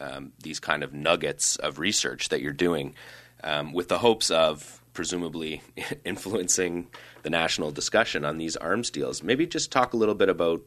um, 0.04 0.34
these 0.42 0.60
kind 0.60 0.84
of 0.84 0.94
nuggets 0.94 1.56
of 1.56 1.80
research 1.80 2.30
that 2.30 2.42
you're 2.42 2.52
doing 2.52 2.96
um, 3.44 3.74
with 3.74 3.88
the 3.88 4.00
hopes 4.00 4.30
of 4.30 4.82
presumably 4.94 5.62
influencing 6.06 6.88
the 7.24 7.30
national 7.30 7.72
discussion 7.72 8.26
on 8.26 8.38
these 8.38 8.56
arms 8.58 8.90
deals. 8.90 9.24
Maybe 9.24 9.48
just 9.48 9.72
talk 9.72 9.94
a 9.94 9.98
little 9.98 10.16
bit 10.16 10.30
about 10.30 10.62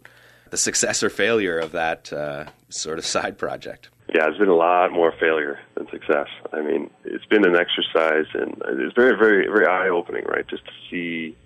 the 0.50 0.56
success 0.56 1.02
or 1.02 1.10
failure 1.10 1.58
of 1.58 1.72
that 1.72 2.12
uh, 2.12 2.46
sort 2.68 2.98
of 2.98 3.06
side 3.16 3.38
project. 3.38 3.90
Yeah, 4.14 4.28
it's 4.28 4.38
been 4.38 4.48
a 4.48 4.54
lot 4.54 4.92
more 4.92 5.12
failure 5.18 5.58
than 5.76 5.88
success. 5.90 6.28
I 6.52 6.62
mean, 6.62 6.90
it's 7.04 7.24
been 7.26 7.44
an 7.44 7.56
exercise, 7.56 8.26
and 8.34 8.54
it's 8.80 8.94
very, 8.94 9.18
very, 9.18 9.46
very 9.46 9.66
eye 9.66 9.88
opening, 9.88 10.24
right? 10.26 10.46
Just 10.46 10.64
to 10.64 10.72
see 10.88 11.36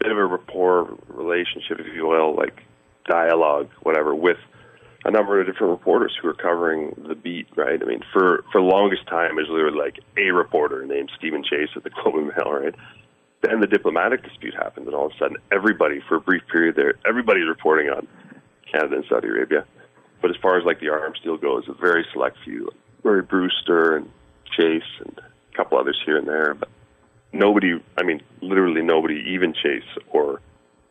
a 0.00 0.04
bit 0.04 0.12
of 0.12 0.18
a 0.18 0.24
rapport 0.24 0.96
relationship, 1.08 1.80
if 1.80 1.92
you 1.92 2.06
will, 2.06 2.36
like 2.36 2.62
dialogue, 3.08 3.68
whatever, 3.82 4.14
with 4.14 4.38
a 5.04 5.10
number 5.10 5.40
of 5.40 5.46
different 5.46 5.70
reporters 5.70 6.16
who 6.20 6.28
are 6.28 6.34
covering 6.34 6.94
the 7.06 7.14
beat, 7.14 7.46
right? 7.56 7.80
I 7.80 7.84
mean, 7.84 8.02
for 8.12 8.44
for 8.50 8.60
the 8.60 8.66
longest 8.66 9.06
time, 9.06 9.32
it 9.32 9.42
was 9.42 9.48
literally 9.50 9.78
like 9.78 10.00
a 10.16 10.30
reporter 10.30 10.84
named 10.86 11.10
Stephen 11.16 11.44
Chase 11.44 11.68
at 11.76 11.84
the 11.84 11.90
Globe 12.02 12.16
and 12.16 12.26
Mail, 12.28 12.52
right? 12.52 12.74
Then 13.42 13.60
the 13.60 13.66
diplomatic 13.66 14.22
dispute 14.22 14.54
happened, 14.54 14.86
and 14.86 14.94
all 14.94 15.06
of 15.06 15.12
a 15.12 15.18
sudden, 15.18 15.36
everybody, 15.52 16.00
for 16.08 16.16
a 16.16 16.20
brief 16.20 16.42
period 16.50 16.76
there, 16.76 16.94
everybody's 17.06 17.46
reporting 17.46 17.88
on 17.90 18.08
Canada 18.70 18.96
and 18.96 19.04
Saudi 19.08 19.28
Arabia. 19.28 19.66
But 20.22 20.30
as 20.30 20.36
far 20.40 20.58
as 20.58 20.64
like 20.64 20.80
the 20.80 20.88
arms 20.88 21.20
deal 21.22 21.36
goes, 21.36 21.64
a 21.68 21.74
very 21.74 22.06
select 22.12 22.38
few, 22.44 22.64
like 22.64 23.04
Murray 23.04 23.22
Brewster 23.22 23.96
and 23.96 24.10
Chase 24.56 24.82
and 25.00 25.18
a 25.18 25.56
couple 25.56 25.78
others 25.78 26.00
here 26.06 26.16
and 26.16 26.26
there, 26.26 26.54
but 26.54 26.70
nobody, 27.34 27.74
I 27.98 28.02
mean, 28.04 28.22
literally 28.40 28.80
nobody, 28.80 29.22
even 29.28 29.52
Chase 29.52 29.82
or 30.10 30.40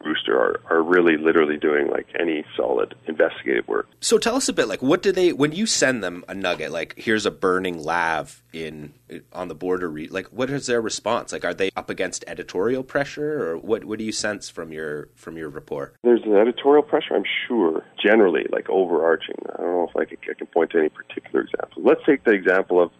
Brewster 0.03 0.37
are, 0.37 0.59
are 0.69 0.83
really 0.83 1.17
literally 1.17 1.57
doing 1.57 1.89
like 1.89 2.07
any 2.19 2.43
solid 2.55 2.93
investigative 3.07 3.67
work. 3.67 3.87
So 4.01 4.17
tell 4.17 4.35
us 4.35 4.49
a 4.49 4.53
bit 4.53 4.67
like 4.67 4.81
what 4.81 5.01
do 5.01 5.11
they 5.11 5.33
when 5.33 5.53
you 5.53 5.65
send 5.65 6.03
them 6.03 6.23
a 6.27 6.35
nugget 6.35 6.71
like 6.71 6.93
here's 6.97 7.25
a 7.25 7.31
burning 7.31 7.81
lav 7.81 8.43
in 8.51 8.93
on 9.31 9.47
the 9.47 9.55
border 9.55 9.89
like 10.09 10.27
what 10.27 10.49
is 10.49 10.67
their 10.67 10.81
response 10.81 11.31
like 11.31 11.45
are 11.45 11.53
they 11.53 11.71
up 11.75 11.89
against 11.89 12.23
editorial 12.27 12.83
pressure 12.83 13.43
or 13.43 13.57
what 13.57 13.85
what 13.85 13.97
do 13.97 14.05
you 14.05 14.11
sense 14.11 14.49
from 14.49 14.71
your 14.71 15.09
from 15.15 15.37
your 15.37 15.49
report? 15.49 15.95
There's 16.03 16.23
an 16.23 16.35
editorial 16.35 16.83
pressure 16.83 17.15
I'm 17.15 17.23
sure 17.47 17.83
generally 18.03 18.45
like 18.51 18.69
overarching. 18.69 19.35
I 19.53 19.61
don't 19.61 19.71
know 19.71 19.89
if 19.89 19.95
I 19.95 20.05
can, 20.05 20.17
I 20.29 20.33
can 20.33 20.47
point 20.47 20.71
to 20.71 20.79
any 20.79 20.89
particular 20.89 21.41
example. 21.41 21.81
Let's 21.83 22.01
take 22.05 22.23
the 22.23 22.31
example 22.31 22.81
of 22.81 22.91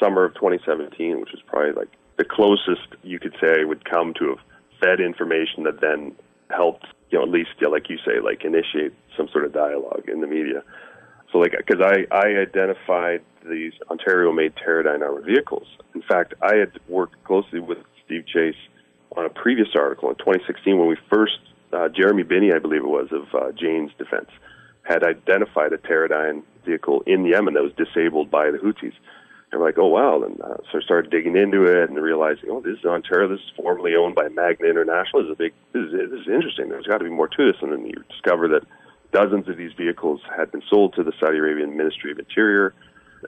summer 0.00 0.24
of 0.24 0.34
2017 0.34 1.20
which 1.20 1.34
is 1.34 1.40
probably 1.46 1.72
like 1.72 1.88
the 2.16 2.24
closest 2.24 2.94
you 3.02 3.18
could 3.18 3.34
say 3.40 3.64
would 3.64 3.88
come 3.88 4.14
to 4.14 4.28
have 4.28 4.38
fed 4.80 5.00
information 5.00 5.64
that 5.64 5.80
then 5.80 6.12
helped, 6.50 6.86
you 7.10 7.18
know, 7.18 7.24
at 7.24 7.30
least, 7.30 7.50
like 7.70 7.88
you 7.88 7.98
say, 7.98 8.20
like 8.20 8.44
initiate 8.44 8.92
some 9.16 9.28
sort 9.28 9.44
of 9.44 9.52
dialogue 9.52 10.08
in 10.08 10.20
the 10.20 10.26
media. 10.26 10.62
So, 11.32 11.38
like, 11.38 11.52
because 11.56 11.80
I, 11.82 12.06
I 12.14 12.26
identified 12.40 13.22
these 13.48 13.72
Ontario-made 13.90 14.54
Terradyne 14.54 15.02
armored 15.02 15.24
vehicles. 15.24 15.66
In 15.94 16.02
fact, 16.02 16.34
I 16.40 16.56
had 16.56 16.72
worked 16.88 17.22
closely 17.24 17.60
with 17.60 17.78
Steve 18.04 18.26
Chase 18.26 18.56
on 19.16 19.24
a 19.24 19.28
previous 19.28 19.68
article 19.74 20.10
in 20.10 20.16
2016 20.16 20.78
when 20.78 20.88
we 20.88 20.96
first, 21.10 21.38
uh, 21.72 21.88
Jeremy 21.88 22.22
Binnie, 22.22 22.52
I 22.52 22.58
believe 22.58 22.82
it 22.82 22.88
was, 22.88 23.08
of 23.12 23.34
uh, 23.34 23.52
Jane's 23.52 23.90
Defense, 23.98 24.30
had 24.82 25.02
identified 25.02 25.72
a 25.72 25.78
Terradyne 25.78 26.42
vehicle 26.64 27.02
in 27.06 27.24
Yemen 27.24 27.54
that 27.54 27.62
was 27.62 27.72
disabled 27.76 28.30
by 28.30 28.50
the 28.50 28.58
Houthis 28.58 28.94
and 29.54 29.60
we're 29.60 29.68
like, 29.68 29.78
oh 29.78 29.86
wow. 29.86 30.20
And 30.24 30.40
uh, 30.40 30.56
so 30.70 30.78
I 30.78 30.82
started 30.82 31.12
digging 31.12 31.36
into 31.36 31.62
it 31.62 31.88
and 31.88 31.96
realizing, 31.96 32.50
oh, 32.50 32.60
this 32.60 32.76
is 32.76 32.84
Ontario. 32.84 33.28
This 33.28 33.38
is 33.38 33.52
formerly 33.56 33.94
owned 33.94 34.16
by 34.16 34.28
Magna 34.28 34.68
International. 34.68 35.22
This 35.22 35.30
is 35.30 35.32
a 35.32 35.38
big. 35.38 35.54
This 35.72 35.84
is, 35.86 35.92
this 36.10 36.20
is 36.22 36.26
interesting. 36.26 36.68
There's 36.68 36.86
got 36.86 36.98
to 36.98 37.04
be 37.04 37.10
more 37.10 37.28
to 37.28 37.52
this. 37.52 37.62
And 37.62 37.70
then 37.70 37.86
you 37.86 38.02
discover 38.10 38.48
that 38.48 38.66
dozens 39.12 39.48
of 39.48 39.56
these 39.56 39.70
vehicles 39.76 40.20
had 40.36 40.50
been 40.50 40.62
sold 40.68 40.94
to 40.94 41.04
the 41.04 41.12
Saudi 41.20 41.38
Arabian 41.38 41.76
Ministry 41.76 42.10
of 42.10 42.18
Interior. 42.18 42.74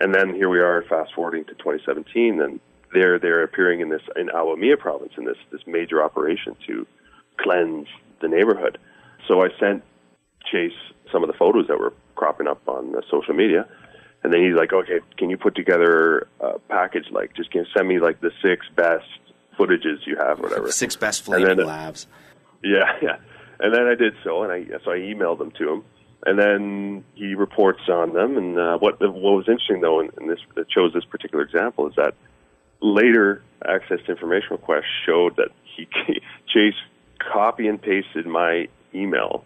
And 0.01 0.13
then 0.13 0.35
here 0.35 0.49
we 0.49 0.59
are, 0.59 0.83
fast 0.91 1.15
forwarding 1.15 1.45
to 1.45 1.55
2017, 1.55 2.41
and 2.41 2.59
they're 2.93 3.21
they're 3.21 3.45
appearing 3.45 3.81
in 3.81 3.89
this 3.89 4.03
in 4.17 4.27
Awamia 4.27 4.77
province 4.77 5.13
in 5.17 5.27
this 5.27 5.39
this 5.53 5.63
major 5.65 6.03
operation 6.03 6.57
to 6.67 6.89
cleanse 7.39 7.87
the 8.21 8.27
neighborhood. 8.27 8.79
So 9.29 9.45
I 9.45 9.49
sent 9.61 9.85
Chase 10.51 10.73
some 11.13 11.23
of 11.23 11.29
the 11.29 11.37
photos 11.39 11.69
that 11.69 11.79
were 11.79 11.93
cropping 12.17 12.49
up 12.49 12.67
on 12.67 12.95
social 13.09 13.35
media, 13.35 13.69
and 14.27 14.35
then 14.35 14.43
he's 14.43 14.57
like, 14.57 14.73
"Okay, 14.73 14.99
can 15.17 15.31
you 15.31 15.37
put 15.37 15.55
together 15.55 16.27
a 16.41 16.59
package? 16.69 17.05
Like, 17.13 17.33
just 17.37 17.53
can 17.53 17.61
you 17.61 17.67
send 17.77 17.87
me 17.87 18.01
like 18.01 18.21
the 18.21 18.33
six 18.43 18.67
best 18.75 19.07
footages 19.57 20.05
you 20.05 20.17
have, 20.17 20.41
or 20.41 20.49
whatever." 20.49 20.73
Six 20.73 20.97
best 20.97 21.23
flaming 21.23 21.47
then, 21.47 21.61
uh, 21.61 21.67
LAVs. 21.69 22.07
Yeah, 22.65 22.91
yeah. 23.03 23.19
And 23.61 23.73
then 23.73 23.87
I 23.87 23.95
did 23.95 24.15
so, 24.25 24.43
and 24.43 24.51
I 24.51 24.65
so 24.85 24.91
I 24.91 24.97
emailed 24.97 25.39
them 25.39 25.53
to 25.53 25.75
him, 25.75 25.85
and 26.27 26.37
then 26.41 27.05
he 27.15 27.37
reports 27.37 27.83
on 27.89 28.15
them. 28.15 28.37
And 28.37 28.59
uh, 28.59 28.79
what 28.79 29.01
what 29.01 29.13
was 29.15 29.45
interesting 29.47 29.81
though, 29.81 30.01
and, 30.01 30.11
and 30.17 30.29
this 30.29 30.41
that 30.57 30.69
chose 30.69 30.93
this 30.93 31.05
particular 31.05 31.45
example 31.45 31.87
is 31.87 31.95
that 31.95 32.15
later 32.81 33.45
access 33.65 34.01
to 34.07 34.11
information 34.11 34.49
requests 34.51 34.91
showed 35.07 35.37
that 35.37 35.51
he 35.63 35.87
Chase 36.53 36.75
copy 37.33 37.69
and 37.69 37.81
pasted 37.81 38.27
my 38.27 38.67
email, 38.93 39.45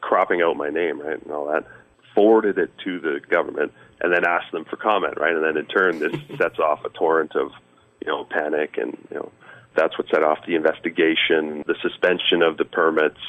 cropping 0.00 0.42
out 0.42 0.56
my 0.56 0.68
name, 0.68 1.00
right, 1.00 1.22
and 1.22 1.30
all 1.30 1.46
that, 1.46 1.64
forwarded 2.12 2.58
it 2.58 2.70
to 2.84 2.98
the 2.98 3.20
government, 3.30 3.72
and 4.00 4.12
then 4.12 4.24
asked 4.24 4.52
them 4.52 4.64
for 4.64 4.76
comment, 4.76 5.14
right, 5.18 5.34
and 5.34 5.44
then 5.44 5.56
in 5.56 5.66
turn 5.66 5.98
this 5.98 6.14
sets 6.38 6.58
off 6.58 6.84
a 6.84 6.88
torrent 6.90 7.34
of 7.36 7.52
you 8.00 8.08
know 8.08 8.24
panic 8.24 8.78
and 8.78 8.96
you 9.10 9.16
know 9.16 9.32
that's 9.76 9.96
what 9.96 10.08
set 10.08 10.22
off 10.22 10.38
the 10.46 10.54
investigation, 10.54 11.64
the 11.66 11.76
suspension 11.80 12.42
of 12.42 12.56
the 12.56 12.64
permits 12.64 13.20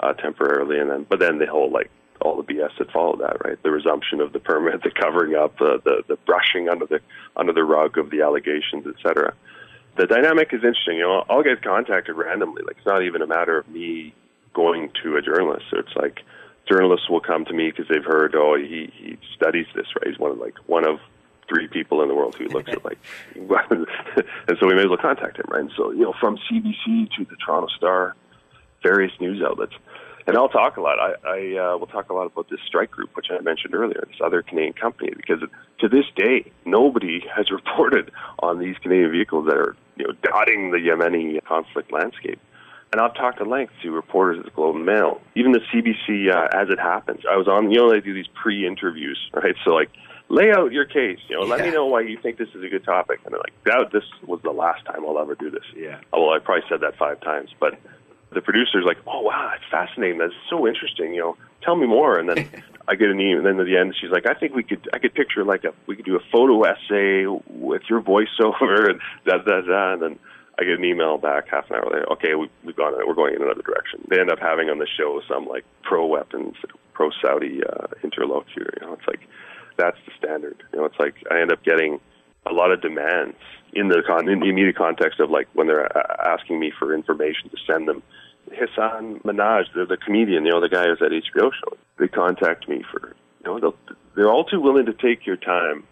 uh, 0.00 0.12
temporarily, 0.14 0.78
and 0.78 0.90
then 0.90 1.06
but 1.08 1.20
then 1.20 1.38
the 1.38 1.46
whole 1.46 1.70
like 1.70 1.90
all 2.20 2.40
the 2.40 2.54
BS 2.54 2.70
that 2.78 2.90
followed 2.90 3.20
that, 3.20 3.44
right? 3.44 3.62
The 3.62 3.70
resumption 3.70 4.20
of 4.20 4.32
the 4.32 4.40
permit, 4.40 4.82
the 4.84 4.90
covering 4.90 5.34
up, 5.34 5.60
uh, 5.60 5.78
the 5.84 6.02
the 6.08 6.16
brushing 6.26 6.68
under 6.68 6.86
the 6.86 7.00
under 7.36 7.52
the 7.52 7.64
rug 7.64 7.98
of 7.98 8.10
the 8.10 8.22
allegations, 8.22 8.86
etc. 8.86 9.34
The 9.96 10.06
dynamic 10.06 10.48
is 10.52 10.64
interesting. 10.64 10.96
You 10.96 11.04
know, 11.04 11.24
I'll 11.28 11.42
get 11.42 11.62
contacted 11.62 12.16
randomly. 12.16 12.62
Like 12.62 12.76
it's 12.78 12.86
not 12.86 13.02
even 13.02 13.22
a 13.22 13.26
matter 13.26 13.58
of 13.58 13.68
me 13.68 14.14
going 14.52 14.90
to 15.02 15.16
a 15.16 15.22
journalist. 15.22 15.66
So 15.70 15.78
it's 15.78 15.94
like 15.96 16.20
journalists 16.68 17.08
will 17.08 17.20
come 17.20 17.44
to 17.46 17.52
me 17.52 17.70
because 17.70 17.86
they've 17.88 18.04
heard, 18.04 18.34
oh, 18.34 18.56
he 18.56 18.92
he 18.96 19.18
studies 19.34 19.66
this, 19.74 19.86
right? 19.96 20.08
He's 20.08 20.18
one 20.18 20.32
of 20.32 20.38
like 20.38 20.54
one 20.66 20.86
of 20.86 20.98
three 21.48 21.68
people 21.68 22.02
in 22.02 22.08
the 22.08 22.14
world 22.14 22.34
who 22.36 22.48
looks 22.48 22.68
at 22.72 22.84
like, 22.84 22.98
and 23.34 24.58
so 24.58 24.66
we 24.66 24.74
may 24.74 24.82
as 24.82 24.88
well 24.88 24.98
contact 24.98 25.38
him, 25.38 25.46
right? 25.48 25.60
And 25.60 25.72
so 25.76 25.90
you 25.90 26.02
know, 26.02 26.14
from 26.20 26.38
CBC 26.50 27.10
to 27.16 27.24
the 27.24 27.36
Toronto 27.44 27.68
Star, 27.76 28.14
various 28.82 29.12
news 29.20 29.42
outlets, 29.42 29.74
and 30.26 30.36
I'll 30.36 30.48
talk 30.48 30.76
a 30.76 30.80
lot. 30.80 30.98
I, 30.98 31.14
I 31.24 31.58
uh, 31.58 31.76
will 31.76 31.86
talk 31.86 32.08
a 32.08 32.14
lot 32.14 32.26
about 32.26 32.48
this 32.48 32.60
Streit 32.72 32.90
Group, 32.90 33.14
which 33.14 33.26
I 33.30 33.40
mentioned 33.40 33.74
earlier, 33.74 34.04
this 34.06 34.20
other 34.24 34.42
Canadian 34.42 34.72
company, 34.72 35.12
because 35.14 35.40
to 35.80 35.88
this 35.88 36.06
day, 36.16 36.50
nobody 36.64 37.22
has 37.34 37.50
reported 37.50 38.10
on 38.38 38.58
these 38.58 38.76
Canadian 38.78 39.10
vehicles 39.10 39.46
that 39.46 39.56
are 39.56 39.76
you 39.96 40.06
know 40.06 40.14
dotting 40.22 40.70
the 40.70 40.78
Yemeni 40.78 41.42
conflict 41.44 41.92
landscape. 41.92 42.40
And 42.94 43.00
I've 43.00 43.14
talked 43.16 43.40
at 43.40 43.48
length 43.48 43.72
to 43.82 43.90
reporters 43.90 44.38
at 44.38 44.44
the 44.44 44.52
Globe 44.52 44.76
and 44.76 44.86
Mail, 44.86 45.20
even 45.34 45.50
the 45.50 45.58
CBC 45.58 46.32
uh, 46.32 46.46
as 46.56 46.68
it 46.70 46.78
happens. 46.78 47.22
I 47.28 47.36
was 47.36 47.48
on, 47.48 47.72
you 47.72 47.78
know, 47.78 47.90
they 47.90 47.98
do 47.98 48.14
these 48.14 48.28
pre-interviews, 48.40 49.18
right? 49.32 49.56
So 49.64 49.70
like 49.70 49.90
lay 50.28 50.52
out 50.52 50.70
your 50.70 50.84
case. 50.84 51.18
You 51.26 51.40
know, 51.40 51.42
let 51.44 51.62
me 51.62 51.72
know 51.72 51.86
why 51.86 52.02
you 52.02 52.16
think 52.22 52.38
this 52.38 52.50
is 52.54 52.62
a 52.62 52.68
good 52.68 52.84
topic. 52.84 53.18
And 53.24 53.32
they're 53.32 53.40
like, 53.40 53.52
that, 53.64 53.90
this 53.92 54.04
was 54.24 54.38
the 54.42 54.52
last 54.52 54.84
time 54.84 55.04
I'll 55.04 55.18
ever 55.18 55.34
do 55.34 55.50
this. 55.50 55.64
Yeah. 55.74 55.98
Oh, 56.12 56.26
well, 56.26 56.36
I 56.36 56.38
probably 56.38 56.62
said 56.68 56.82
that 56.82 56.96
five 56.96 57.20
times, 57.20 57.50
but 57.58 57.80
the 58.32 58.40
producer's 58.40 58.84
like, 58.86 58.98
oh 59.08 59.22
wow, 59.22 59.50
that's 59.50 59.68
fascinating. 59.72 60.18
That's 60.18 60.32
so 60.48 60.64
interesting. 60.68 61.14
You 61.14 61.20
know, 61.20 61.36
tell 61.62 61.74
me 61.74 61.88
more. 61.88 62.16
And 62.16 62.28
then 62.28 62.48
I 62.86 62.94
get 62.94 63.10
an 63.10 63.18
email. 63.18 63.38
And 63.38 63.46
then 63.46 63.58
at 63.58 63.66
the 63.66 63.76
end, 63.76 63.96
she's 64.00 64.12
like, 64.12 64.28
I 64.28 64.34
think 64.34 64.54
we 64.54 64.62
could, 64.62 64.88
I 64.92 65.00
could 65.00 65.14
picture 65.14 65.42
like 65.42 65.64
a, 65.64 65.74
we 65.88 65.96
could 65.96 66.04
do 66.04 66.14
a 66.14 66.22
photo 66.30 66.62
essay 66.62 67.26
with 67.48 67.82
your 67.90 68.00
voiceover 68.00 68.88
and 68.88 69.00
da 69.26 69.38
da 69.38 69.62
da. 69.62 69.94
And 69.94 70.02
then 70.02 70.18
I 70.58 70.64
get 70.64 70.78
an 70.78 70.84
email 70.84 71.18
back 71.18 71.48
half 71.48 71.70
an 71.70 71.76
hour 71.76 71.86
later. 71.86 72.12
Okay, 72.12 72.34
we, 72.34 72.48
we've 72.64 72.76
gone, 72.76 72.94
we're 73.06 73.14
going 73.14 73.34
in 73.34 73.42
another 73.42 73.62
direction. 73.62 74.06
They 74.08 74.20
end 74.20 74.30
up 74.30 74.38
having 74.38 74.70
on 74.70 74.78
the 74.78 74.86
show 74.86 75.20
some 75.28 75.46
like 75.46 75.64
pro 75.82 76.06
weapons, 76.06 76.54
pro 76.92 77.10
Saudi 77.22 77.60
uh, 77.64 77.86
interlocutor. 78.02 78.72
You 78.80 78.86
know, 78.86 78.92
it's 78.94 79.06
like 79.06 79.20
that's 79.76 79.98
the 80.06 80.12
standard. 80.16 80.62
You 80.72 80.78
know, 80.78 80.84
it's 80.84 80.98
like 80.98 81.16
I 81.30 81.40
end 81.40 81.52
up 81.52 81.64
getting 81.64 82.00
a 82.46 82.52
lot 82.52 82.70
of 82.70 82.80
demands 82.80 83.36
in 83.72 83.88
the 83.88 84.02
con- 84.06 84.28
in 84.28 84.40
the 84.40 84.48
immediate 84.48 84.76
context 84.76 85.18
of 85.20 85.30
like 85.30 85.48
when 85.54 85.66
they're 85.66 85.90
asking 86.24 86.60
me 86.60 86.72
for 86.78 86.94
information 86.94 87.50
to 87.50 87.56
send 87.66 87.88
them. 87.88 88.02
Hasan 88.52 89.20
Minhaj, 89.20 89.72
the, 89.74 89.86
the 89.86 89.96
comedian, 89.96 90.44
you 90.44 90.52
know, 90.52 90.60
the 90.60 90.68
guy 90.68 90.84
who's 90.84 91.00
at 91.00 91.10
HBO 91.10 91.50
show, 91.50 91.76
they 91.98 92.08
contact 92.08 92.68
me 92.68 92.84
for, 92.92 93.16
you 93.40 93.46
know, 93.46 93.58
they'll, 93.58 93.96
they're 94.14 94.30
all 94.30 94.44
too 94.44 94.60
willing 94.60 94.86
to 94.86 94.92
take 94.92 95.26
your 95.26 95.36
time 95.36 95.84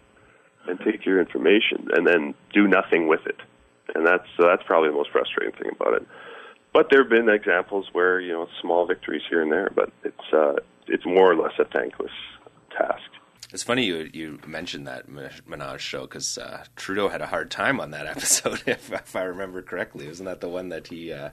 and 0.67 0.79
take 0.79 1.03
your 1.03 1.19
information 1.19 1.89
and 1.93 2.05
then 2.05 2.35
do 2.53 2.67
nothing 2.67 3.07
with 3.07 3.25
it. 3.25 3.37
And 3.95 4.05
that's 4.05 4.27
uh, 4.39 4.47
that's 4.47 4.63
probably 4.65 4.89
the 4.89 4.95
most 4.95 5.11
frustrating 5.11 5.55
thing 5.57 5.71
about 5.79 5.93
it. 5.95 6.07
But 6.73 6.87
there 6.89 7.03
have 7.03 7.09
been 7.09 7.29
examples 7.29 7.87
where 7.91 8.19
you 8.19 8.31
know 8.31 8.47
small 8.61 8.85
victories 8.85 9.21
here 9.29 9.41
and 9.41 9.51
there, 9.51 9.69
but 9.75 9.91
it's 10.03 10.33
uh, 10.33 10.55
it's 10.87 11.05
more 11.05 11.31
or 11.31 11.35
less 11.35 11.53
a 11.59 11.65
thankless 11.65 12.11
task. 12.75 13.03
It's 13.51 13.63
funny 13.63 13.85
you 13.85 14.09
you 14.11 14.39
mentioned 14.47 14.87
that 14.87 15.07
Minhaj 15.07 15.79
show 15.79 16.01
because 16.01 16.37
uh, 16.39 16.65
Trudeau 16.75 17.09
had 17.09 17.21
a 17.21 17.27
hard 17.27 17.51
time 17.51 17.79
on 17.79 17.91
that 17.91 18.07
episode, 18.15 18.63
if, 18.65 18.91
if, 18.91 19.15
I 19.15 19.23
remember 19.23 19.61
correctly. 19.61 20.07
Isn't 20.07 20.25
that 20.25 20.41
the 20.41 20.49
one 20.49 20.69
that 20.69 20.87
he? 20.87 21.13
Uh, 21.13 21.29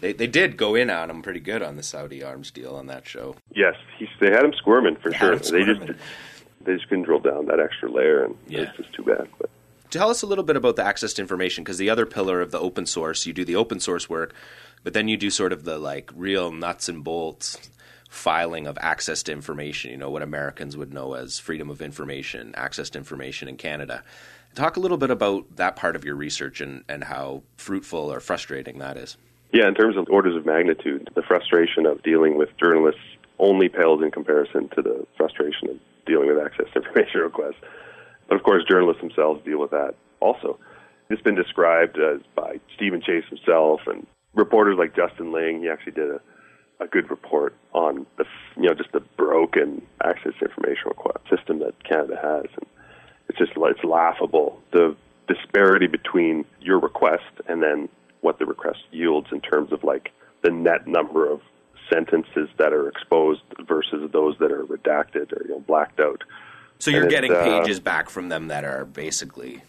they 0.00 0.14
they 0.14 0.26
did 0.26 0.56
go 0.56 0.74
in 0.74 0.88
on 0.88 1.10
him 1.10 1.20
pretty 1.20 1.40
good 1.40 1.62
on 1.62 1.76
the 1.76 1.82
Saudi 1.82 2.22
arms 2.22 2.50
deal 2.50 2.74
on 2.74 2.86
that 2.86 3.06
show. 3.06 3.36
Yes, 3.54 3.74
he, 3.98 4.08
they 4.20 4.30
had 4.30 4.44
him 4.44 4.54
squirming 4.54 4.96
for 4.96 5.10
they 5.10 5.18
sure. 5.18 5.36
They 5.36 5.64
just 5.64 5.80
they 6.64 6.74
just 6.74 6.88
couldn't 6.88 7.04
drill 7.04 7.20
down 7.20 7.46
that 7.46 7.60
extra 7.60 7.90
layer, 7.90 8.24
and 8.24 8.36
yeah. 8.48 8.62
it's 8.62 8.76
just 8.78 8.94
too 8.94 9.02
bad. 9.02 9.28
But 9.38 9.50
tell 9.92 10.10
us 10.10 10.22
a 10.22 10.26
little 10.26 10.42
bit 10.42 10.56
about 10.56 10.74
the 10.76 10.84
access 10.84 11.12
to 11.12 11.22
information 11.22 11.62
because 11.62 11.78
the 11.78 11.90
other 11.90 12.06
pillar 12.06 12.40
of 12.40 12.50
the 12.50 12.58
open 12.58 12.86
source, 12.86 13.26
you 13.26 13.32
do 13.32 13.44
the 13.44 13.54
open 13.54 13.78
source 13.78 14.08
work, 14.08 14.34
but 14.82 14.94
then 14.94 15.06
you 15.06 15.16
do 15.16 15.30
sort 15.30 15.52
of 15.52 15.64
the 15.64 15.78
like 15.78 16.10
real 16.16 16.50
nuts 16.50 16.88
and 16.88 17.04
bolts 17.04 17.70
filing 18.08 18.66
of 18.66 18.76
access 18.80 19.22
to 19.22 19.32
information, 19.32 19.90
you 19.90 19.96
know, 19.96 20.10
what 20.10 20.22
Americans 20.22 20.76
would 20.76 20.92
know 20.92 21.14
as 21.14 21.38
freedom 21.38 21.70
of 21.70 21.80
information, 21.80 22.54
access 22.56 22.90
to 22.90 22.98
information 22.98 23.48
in 23.48 23.56
Canada. 23.56 24.02
Talk 24.54 24.76
a 24.76 24.80
little 24.80 24.98
bit 24.98 25.10
about 25.10 25.56
that 25.56 25.76
part 25.76 25.96
of 25.96 26.04
your 26.04 26.14
research 26.14 26.60
and, 26.60 26.84
and 26.88 27.04
how 27.04 27.42
fruitful 27.56 28.12
or 28.12 28.20
frustrating 28.20 28.78
that 28.80 28.96
is. 28.96 29.16
Yeah, 29.52 29.68
in 29.68 29.74
terms 29.74 29.96
of 29.96 30.06
orders 30.10 30.36
of 30.36 30.44
magnitude, 30.44 31.08
the 31.14 31.22
frustration 31.22 31.86
of 31.86 32.02
dealing 32.02 32.36
with 32.36 32.48
journalists 32.58 33.00
only 33.38 33.68
pales 33.68 34.02
in 34.02 34.10
comparison 34.10 34.68
to 34.74 34.82
the 34.82 35.06
frustration 35.16 35.70
of 35.70 35.76
dealing 36.06 36.28
with 36.28 36.38
access 36.38 36.66
to 36.72 36.80
information 36.80 37.20
requests. 37.24 37.56
But 38.32 38.38
of 38.38 38.44
course, 38.44 38.64
journalists 38.64 39.02
themselves 39.02 39.44
deal 39.44 39.60
with 39.60 39.72
that 39.72 39.94
also. 40.20 40.58
It's 41.10 41.20
been 41.20 41.34
described 41.34 41.98
as 41.98 42.22
by 42.34 42.60
Stephen 42.74 43.02
Chase 43.02 43.24
himself 43.28 43.82
and 43.86 44.06
reporters 44.32 44.78
like 44.78 44.96
Justin 44.96 45.32
Ling. 45.32 45.60
He 45.60 45.68
actually 45.68 45.92
did 45.92 46.10
a 46.10 46.20
a 46.80 46.86
good 46.86 47.10
report 47.10 47.54
on 47.74 48.06
the 48.16 48.24
you 48.56 48.62
know 48.62 48.74
just 48.74 48.90
the 48.92 49.00
broken 49.18 49.82
access 50.02 50.32
information 50.40 50.92
system 51.28 51.58
that 51.58 51.74
Canada 51.84 52.16
has, 52.22 52.46
and 52.56 52.66
it's 53.28 53.36
just 53.36 53.52
it's 53.54 53.84
laughable 53.84 54.62
the 54.72 54.96
disparity 55.28 55.86
between 55.86 56.46
your 56.58 56.80
request 56.80 57.34
and 57.48 57.62
then 57.62 57.86
what 58.22 58.38
the 58.38 58.46
request 58.46 58.78
yields 58.92 59.26
in 59.30 59.42
terms 59.42 59.72
of 59.72 59.84
like 59.84 60.10
the 60.42 60.50
net 60.50 60.86
number 60.86 61.30
of 61.30 61.42
sentences 61.92 62.48
that 62.56 62.72
are 62.72 62.88
exposed 62.88 63.42
versus 63.68 64.10
those 64.10 64.38
that 64.38 64.50
are 64.50 64.64
redacted 64.64 65.30
or 65.34 65.44
you 65.44 65.50
know 65.50 65.60
blacked 65.60 66.00
out. 66.00 66.24
So 66.82 66.90
you're 66.90 67.06
getting 67.06 67.32
uh, 67.32 67.44
pages 67.44 67.78
back 67.78 68.10
from 68.10 68.28
them 68.28 68.48
that 68.48 68.64
are 68.64 68.84
basically 68.84 69.62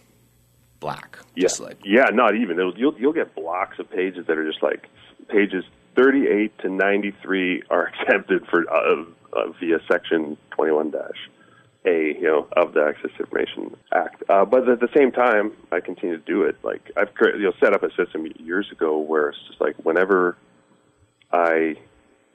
black. 0.79 1.19
Yeah, 1.35 1.47
like. 1.59 1.77
yeah, 1.85 2.05
not 2.11 2.35
even. 2.35 2.57
It'll, 2.57 2.75
you'll 2.75 2.97
you'll 2.97 3.13
get 3.13 3.35
blocks 3.35 3.77
of 3.77 3.87
pages 3.87 4.25
that 4.25 4.35
are 4.35 4.49
just 4.49 4.63
like 4.63 4.87
pages 5.27 5.63
38 5.95 6.57
to 6.57 6.69
93 6.69 7.63
are 7.69 7.91
exempted 8.01 8.47
for 8.47 8.67
uh, 8.67 9.03
uh, 9.31 9.51
via 9.59 9.77
Section 9.87 10.37
21 10.55 10.89
dash 10.89 11.29
A, 11.85 12.15
you 12.15 12.23
know, 12.23 12.47
of 12.53 12.73
the 12.73 12.83
Access 12.83 13.11
Information 13.19 13.77
Act. 13.93 14.23
Uh, 14.27 14.43
but 14.43 14.67
at 14.67 14.79
the 14.79 14.89
same 14.97 15.11
time, 15.11 15.51
I 15.71 15.81
continue 15.81 16.17
to 16.17 16.25
do 16.25 16.41
it. 16.41 16.57
Like 16.63 16.89
I've 16.97 17.09
you 17.35 17.43
know 17.43 17.53
set 17.59 17.75
up 17.75 17.83
a 17.83 17.93
system 17.93 18.25
years 18.39 18.71
ago 18.71 18.97
where 18.97 19.29
it's 19.29 19.37
just 19.47 19.61
like 19.61 19.75
whenever 19.83 20.35
I 21.31 21.75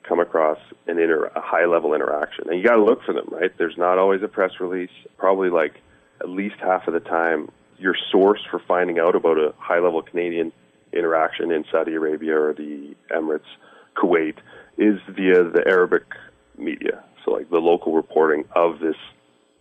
come 0.07 0.21
across 0.21 0.59
an 0.87 0.99
inter 0.99 1.27
a 1.35 1.41
high 1.41 1.67
level 1.67 1.95
interaction, 1.95 2.49
and 2.49 2.59
you 2.59 2.67
got 2.67 2.77
to 2.77 2.85
look 2.85 3.03
for 3.05 3.13
them, 3.13 3.29
right? 3.31 3.51
There's 3.59 3.77
not 3.77 3.99
always 3.99 4.23
a 4.23 4.29
press 4.29 4.53
release. 4.61 4.91
Probably 5.17 5.51
like 5.51 5.75
at 6.21 6.29
least 6.29 6.57
half 6.61 6.87
of 6.89 6.95
the 6.95 7.01
time, 7.01 7.51
your 7.79 7.95
source 8.11 8.41
for 8.51 8.61
finding 8.67 8.99
out 8.99 9.15
about 9.15 9.39
a 9.39 9.55
high 9.59 9.79
level 9.79 10.03
Canadian 10.03 10.53
interaction 10.93 11.51
in 11.51 11.65
Saudi 11.71 11.95
Arabia 11.95 12.41
or 12.41 12.55
the 12.55 12.95
Emirates, 13.11 13.41
Kuwait, 13.97 14.37
is 14.77 14.99
via 15.09 15.45
the 15.45 15.63
Arabic 15.67 16.05
media. 16.57 17.05
So 17.25 17.33
like 17.33 17.51
the 17.51 17.59
local 17.59 17.95
reporting 17.95 18.45
of 18.55 18.81
this 18.81 18.97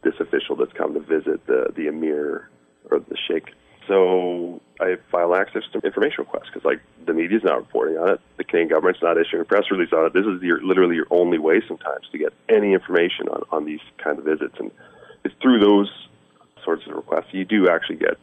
this 0.04 0.14
official 0.20 0.56
that's 0.56 0.74
come 0.74 0.94
to 0.94 1.00
visit 1.00 1.46
the 1.48 1.72
the 1.76 1.88
emir 1.88 2.50
or 2.90 3.00
the 3.00 3.18
sheikh. 3.28 3.50
So 3.88 4.62
I 4.80 4.98
file 5.12 5.36
access 5.36 5.64
to 5.74 5.80
information 5.80 6.18
requests 6.20 6.48
because 6.54 6.66
like 6.66 6.82
the 7.06 7.14
media's 7.14 7.44
not 7.44 7.58
reporting 7.58 7.98
on 7.98 8.10
it, 8.10 8.22
the 8.38 8.44
Canadian 8.44 8.70
government's 8.70 9.02
not 9.02 9.18
issuing 9.18 9.42
a 9.42 9.46
press 9.46 9.72
release 9.72 9.94
on 9.94 10.06
it. 10.06 10.14
This 10.14 10.26
is 10.26 10.42
your, 10.42 10.62
literally 10.62 10.96
your 10.96 11.08
only 11.10 11.38
way 11.38 11.62
sometimes 11.68 12.08
to 12.12 12.18
get 12.18 12.34
any 12.50 12.74
information 12.74 13.30
on 13.30 13.44
on 13.52 13.66
these 13.66 13.80
kind 13.98 14.20
of 14.20 14.26
visits, 14.26 14.56
and 14.60 14.72
it's 15.24 15.36
through 15.42 15.60
those 15.60 15.90
sorts 16.64 16.86
of 16.86 16.96
requests 16.96 17.28
you 17.32 17.46
do 17.46 17.70
actually 17.70 17.96
get 17.96 18.18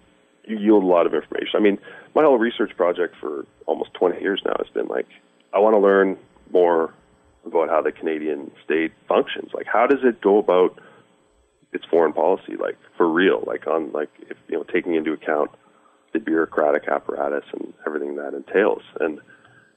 you 0.47 0.59
yield 0.59 0.83
a 0.83 0.87
lot 0.87 1.07
of 1.07 1.15
information. 1.15 1.53
I 1.55 1.61
mean, 1.61 1.79
my 2.15 2.23
whole 2.23 2.39
research 2.39 2.77
project 2.77 3.17
for 3.19 3.47
almost 3.67 3.95
20 3.95 4.21
years 4.21 4.43
now 4.45 4.55
has 4.59 4.69
been 4.75 4.89
like, 4.89 5.07
I 5.53 5.59
want 5.59 5.75
to 5.75 5.79
learn 5.79 6.19
more 6.53 6.93
about 7.47 7.69
how 7.69 7.81
the 7.81 7.93
Canadian 7.93 8.51
state 8.65 8.93
functions. 9.09 9.53
Like, 9.55 9.67
how 9.67 9.87
does 9.87 10.01
it 10.03 10.21
go 10.21 10.39
about 10.39 10.79
its 11.75 11.85
foreign 11.91 12.13
policy, 12.13 12.57
like 12.59 12.79
for 12.97 13.09
real, 13.09 13.43
like 13.47 13.67
on 13.67 13.93
like 13.93 14.09
if 14.31 14.37
you 14.49 14.57
know 14.57 14.65
taking 14.73 14.95
into 14.95 15.13
account 15.13 15.51
the 16.15 16.21
bureaucratic 16.21 16.89
apparatus 16.89 17.45
and 17.53 17.75
everything 17.87 18.17
that 18.17 18.33
entails. 18.33 18.83
And 19.01 19.21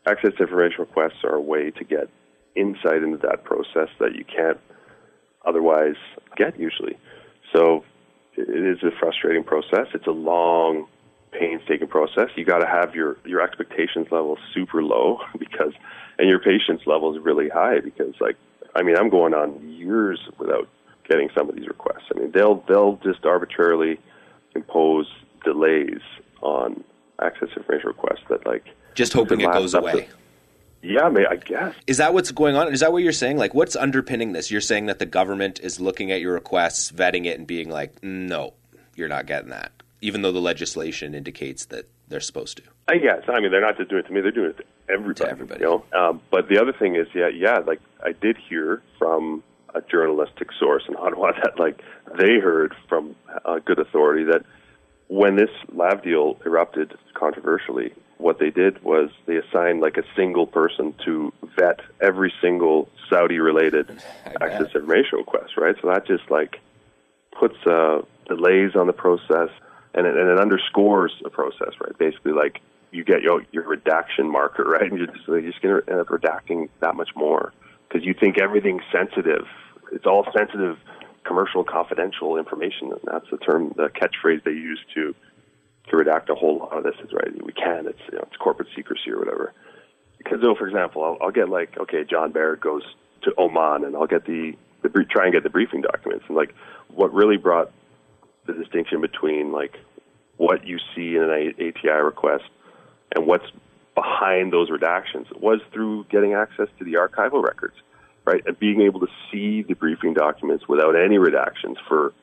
access 0.08 0.32
to 0.38 0.44
information 0.44 0.82
requests 0.82 1.24
are 1.24 1.36
a 1.36 1.42
way 1.42 1.72
to 1.72 1.84
get 1.84 2.10
insight 2.56 3.04
into 3.04 3.18
that 3.18 3.44
process 3.44 3.90
that 4.00 4.16
you 4.16 4.24
can't 4.24 4.60
otherwise 5.46 5.96
get 6.38 6.58
usually. 6.60 6.98
So 7.54 7.84
it 8.36 8.50
is 8.50 8.84
a 8.84 8.92
frustrating 9.00 9.44
process. 9.44 9.88
It's 9.94 10.08
a 10.08 10.12
long, 10.12 10.88
painstaking 11.32 11.88
process. 11.88 12.30
You 12.36 12.46
got 12.46 12.60
to 12.60 12.68
have 12.68 12.96
your 12.96 13.18
your 13.26 13.42
expectations 13.42 14.08
level 14.12 14.38
super 14.54 14.84
low 14.84 15.20
because, 15.40 15.74
and 16.20 16.30
your 16.30 16.40
patience 16.40 16.82
level 16.86 17.16
is 17.16 17.24
really 17.24 17.50
high 17.50 17.80
because, 17.80 18.14
like, 18.20 18.38
I 18.76 18.84
mean, 18.84 18.96
I'm 18.96 19.10
going 19.10 19.34
on 19.34 19.68
years 19.68 20.20
without 20.38 20.70
getting 21.08 21.30
some 21.36 21.50
of 21.50 21.56
these 21.56 21.68
requests. 21.68 22.06
I 22.16 22.20
mean, 22.20 22.32
they'll 22.32 22.64
they'll 22.68 22.98
just 23.04 23.26
arbitrarily 23.26 24.00
impose 24.56 25.08
delays 25.44 26.02
on 26.42 26.84
access 27.22 27.50
information 27.56 27.88
requests 27.88 28.24
that 28.30 28.46
like 28.46 28.66
just 28.94 29.14
hoping 29.14 29.42
it 29.42 29.52
goes 29.52 29.74
away. 29.74 29.94
To, 29.94 30.08
yeah, 30.82 31.10
may 31.10 31.26
I 31.26 31.36
guess. 31.36 31.76
Is 31.88 31.98
that 31.98 32.14
what's 32.14 32.32
going 32.32 32.56
on? 32.56 32.72
Is 32.72 32.82
that 32.82 32.92
what 32.92 33.04
you're 33.04 33.12
saying? 33.12 33.38
Like, 33.38 33.54
what's 33.54 33.76
underpinning 33.76 34.34
this? 34.34 34.52
You're 34.52 34.62
saying 34.62 34.86
that 34.88 35.00
the 35.00 35.06
government 35.06 35.60
is 35.60 35.80
looking 35.80 36.12
at 36.12 36.22
your 36.22 36.34
requests, 36.34 36.92
vetting 36.92 37.26
it, 37.26 37.38
and 37.38 37.48
being 37.48 37.70
like, 37.70 38.04
"No, 38.04 38.54
you're 38.96 39.08
not 39.08 39.26
getting 39.26 39.50
that," 39.50 39.72
even 40.02 40.22
though 40.22 40.32
the 40.32 40.42
legislation 40.42 41.16
indicates 41.16 41.66
that 41.66 41.86
they're 42.08 42.20
supposed 42.20 42.58
to. 42.58 42.64
I 42.88 42.98
guess. 42.98 43.24
I 43.28 43.40
mean, 43.40 43.52
they're 43.52 43.62
not 43.62 43.78
just 43.78 43.90
doing 43.90 44.04
it 44.04 44.08
to 44.08 44.14
me; 44.14 44.22
they're 44.22 44.32
doing 44.32 44.52
it 44.52 44.58
to 44.58 44.64
everybody. 44.90 45.26
To 45.26 45.30
everybody. 45.30 45.62
You 45.62 45.84
know? 45.94 46.00
Um, 46.00 46.22
but 46.32 46.48
the 46.48 46.60
other 46.62 46.74
thing 46.74 46.96
is, 46.96 47.08
yeah, 47.14 47.28
yeah. 47.28 47.60
Like 47.60 47.82
I 48.04 48.12
did 48.12 48.38
hear 48.38 48.82
from 49.00 49.44
a 49.76 49.82
journalistic 49.82 50.50
source 50.60 50.84
in 50.88 50.96
Ottawa 50.96 51.32
that, 51.44 51.60
like, 51.60 51.82
they 52.18 52.40
heard 52.40 52.74
from 52.88 53.16
a 53.46 53.60
good 53.60 53.80
authority 53.80 54.24
that 54.26 54.44
when 55.08 55.36
this 55.36 55.50
LAV 55.74 56.04
deal 56.04 56.38
erupted 56.46 56.94
controversially, 57.14 57.94
what 58.18 58.40
they 58.40 58.50
did 58.50 58.84
was 58.84 59.10
they 59.26 59.38
assigned 59.38 59.80
like 59.80 59.98
a 59.98 60.04
single 60.16 60.48
person 60.48 60.94
to 61.06 61.32
vet 61.56 61.80
every 62.02 62.34
single 62.42 62.90
Saudi 63.10 63.40
related 63.40 64.02
access 64.42 64.68
information 64.76 65.20
request, 65.20 65.54
right? 65.56 65.76
So 65.82 65.88
that 65.90 66.08
just 66.08 66.30
like 66.30 66.60
puts 67.40 67.56
uh, 67.66 68.02
delays 68.28 68.76
on 68.76 68.88
the 68.88 68.94
process 68.94 69.50
and 69.94 70.06
it, 70.06 70.18
and 70.18 70.30
it 70.30 70.40
underscores 70.40 71.14
the 71.24 71.30
process, 71.30 71.74
right? 71.80 71.98
Basically, 71.98 72.34
like 72.34 72.62
you 72.92 73.04
get 73.04 73.22
your, 73.22 73.46
your 73.52 73.68
redaction 73.68 74.30
marker, 74.30 74.64
right? 74.70 74.90
And 74.90 74.98
you're 74.98 75.08
just, 75.08 75.28
you're 75.28 75.42
just 75.42 75.62
going 75.62 75.82
to 75.82 75.90
end 75.90 76.00
up 76.00 76.08
redacting 76.08 76.70
that 76.82 76.96
much 76.96 77.10
more 77.16 77.54
because 77.88 78.06
you 78.06 78.14
think 78.14 78.40
everything's 78.40 78.84
sensitive. 78.92 79.46
It's 79.92 80.06
all 80.06 80.26
sensitive 80.36 80.78
commercial 81.26 81.64
confidential 81.64 82.38
information, 82.38 82.92
and 82.92 83.02
that's 83.06 83.30
the 83.30 83.38
term, 83.38 83.74
the 83.76 83.90
catchphrase 83.90 84.44
they 84.44 84.52
use 84.52 84.80
to 84.96 85.14
to 85.90 85.96
redact 85.96 86.30
a 86.30 86.36
whole 86.36 86.60
lot 86.60 86.78
of 86.78 86.84
this. 86.84 86.96
Is 87.04 87.12
right, 87.14 87.32
we 87.44 87.54
can. 87.54 87.88
It's 87.88 88.00
you 88.12 88.18
know, 88.18 88.26
it's 88.28 88.38
corporate 88.38 88.70
secrecy 88.76 89.12
or 89.12 89.20
whatever. 89.20 89.54
Because 90.18 90.40
so, 90.42 90.56
for 90.56 90.68
example, 90.68 91.04
I'll, 91.04 91.18
I'll 91.22 91.32
get 91.32 91.48
like, 91.48 91.78
okay, 91.80 92.04
John 92.04 92.32
Baird 92.32 92.60
goes 92.60 92.84
to 93.24 93.34
Oman, 93.38 93.86
and 93.86 93.96
I'll 93.96 94.08
get 94.08 94.26
the, 94.26 94.54
the 94.82 94.90
try 95.10 95.26
and 95.26 95.34
get 95.34 95.44
the 95.44 95.50
briefing 95.50 95.82
documents, 95.82 96.26
and 96.28 96.36
like 96.36 96.54
what 96.94 97.14
really 97.14 97.38
brought 97.38 97.72
the 98.46 98.54
distinction 98.54 99.02
between 99.02 99.52
like 99.52 99.78
what 100.38 100.66
you 100.66 100.80
see 100.96 101.16
in 101.16 101.24
an 101.24 101.54
ATI 101.60 102.02
request 102.04 102.46
and 103.16 103.26
what's 103.26 103.46
behind 103.98 104.54
those 104.54 104.70
redactions 104.70 105.26
was 105.42 105.60
through 105.74 106.06
getting 106.12 106.34
access 106.34 106.68
to 106.78 106.86
the 106.86 106.94
archival 106.94 107.44
records 107.44 107.76
right? 108.28 108.44
And 108.46 108.60
being 108.60 108.82
able 108.82 109.00
to 109.00 109.08
see 109.32 109.64
the 109.64 109.74
briefing 109.74 110.14
documents 110.14 110.68
without 110.68 110.96
any 110.96 111.18
redactions 111.18 111.78
for 111.88 112.14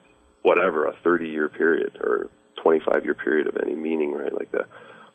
whatever, 0.43 0.85
a 0.85 0.95
30 1.03 1.29
year 1.31 1.49
period 1.49 1.97
or 1.99 2.29
25 2.63 3.05
year 3.05 3.15
period 3.15 3.47
of 3.49 3.57
any 3.63 3.75
meaning, 3.75 4.13
right? 4.13 4.33
Like 4.33 4.53
the, 4.53 4.67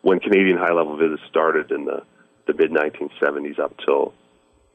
when 0.02 0.20
Canadian 0.20 0.58
high 0.58 0.74
level 0.74 0.98
visits 0.98 1.22
started 1.30 1.72
in 1.72 1.86
the, 1.86 2.02
the 2.48 2.56
mid 2.56 2.72
1970s 2.72 3.60
up 3.60 3.76
till 3.86 4.16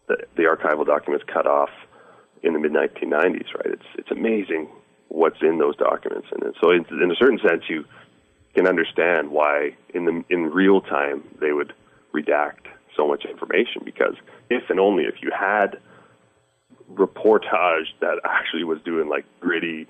the, 0.07 0.19
the 0.37 0.45
archival 0.45 0.87
documents 0.87 1.25
cut 1.27 1.49
off 1.49 1.71
in 2.45 2.53
the 2.53 2.61
mid 2.61 2.73
1990s, 2.73 3.53
right? 3.57 3.75
It's, 3.75 3.91
it's 3.99 4.11
amazing 4.13 4.69
what's 5.09 5.43
in 5.43 5.59
those 5.59 5.77
documents. 5.77 6.29
And 6.31 6.55
so 6.63 6.71
in, 6.71 6.87
in 7.03 7.11
a 7.11 7.17
certain 7.17 7.41
sense, 7.41 7.65
you 7.69 7.85
can 8.55 8.67
understand 8.67 9.31
why 9.31 9.77
in 9.95 10.05
the, 10.05 10.25
in 10.31 10.51
real 10.51 10.81
time 10.81 11.25
they 11.41 11.53
would 11.53 11.73
redact 12.15 12.67
so 12.97 13.09
much 13.09 13.25
information 13.25 13.83
because 13.85 14.15
if 14.51 14.71
and 14.71 14.79
only 14.79 15.05
if 15.05 15.15
you 15.21 15.31
had 15.37 15.79
reportage 16.93 17.87
that 18.01 18.21
actually 18.25 18.65
was 18.65 18.81
doing 18.85 19.09
like 19.09 19.25
gritty, 19.41 19.87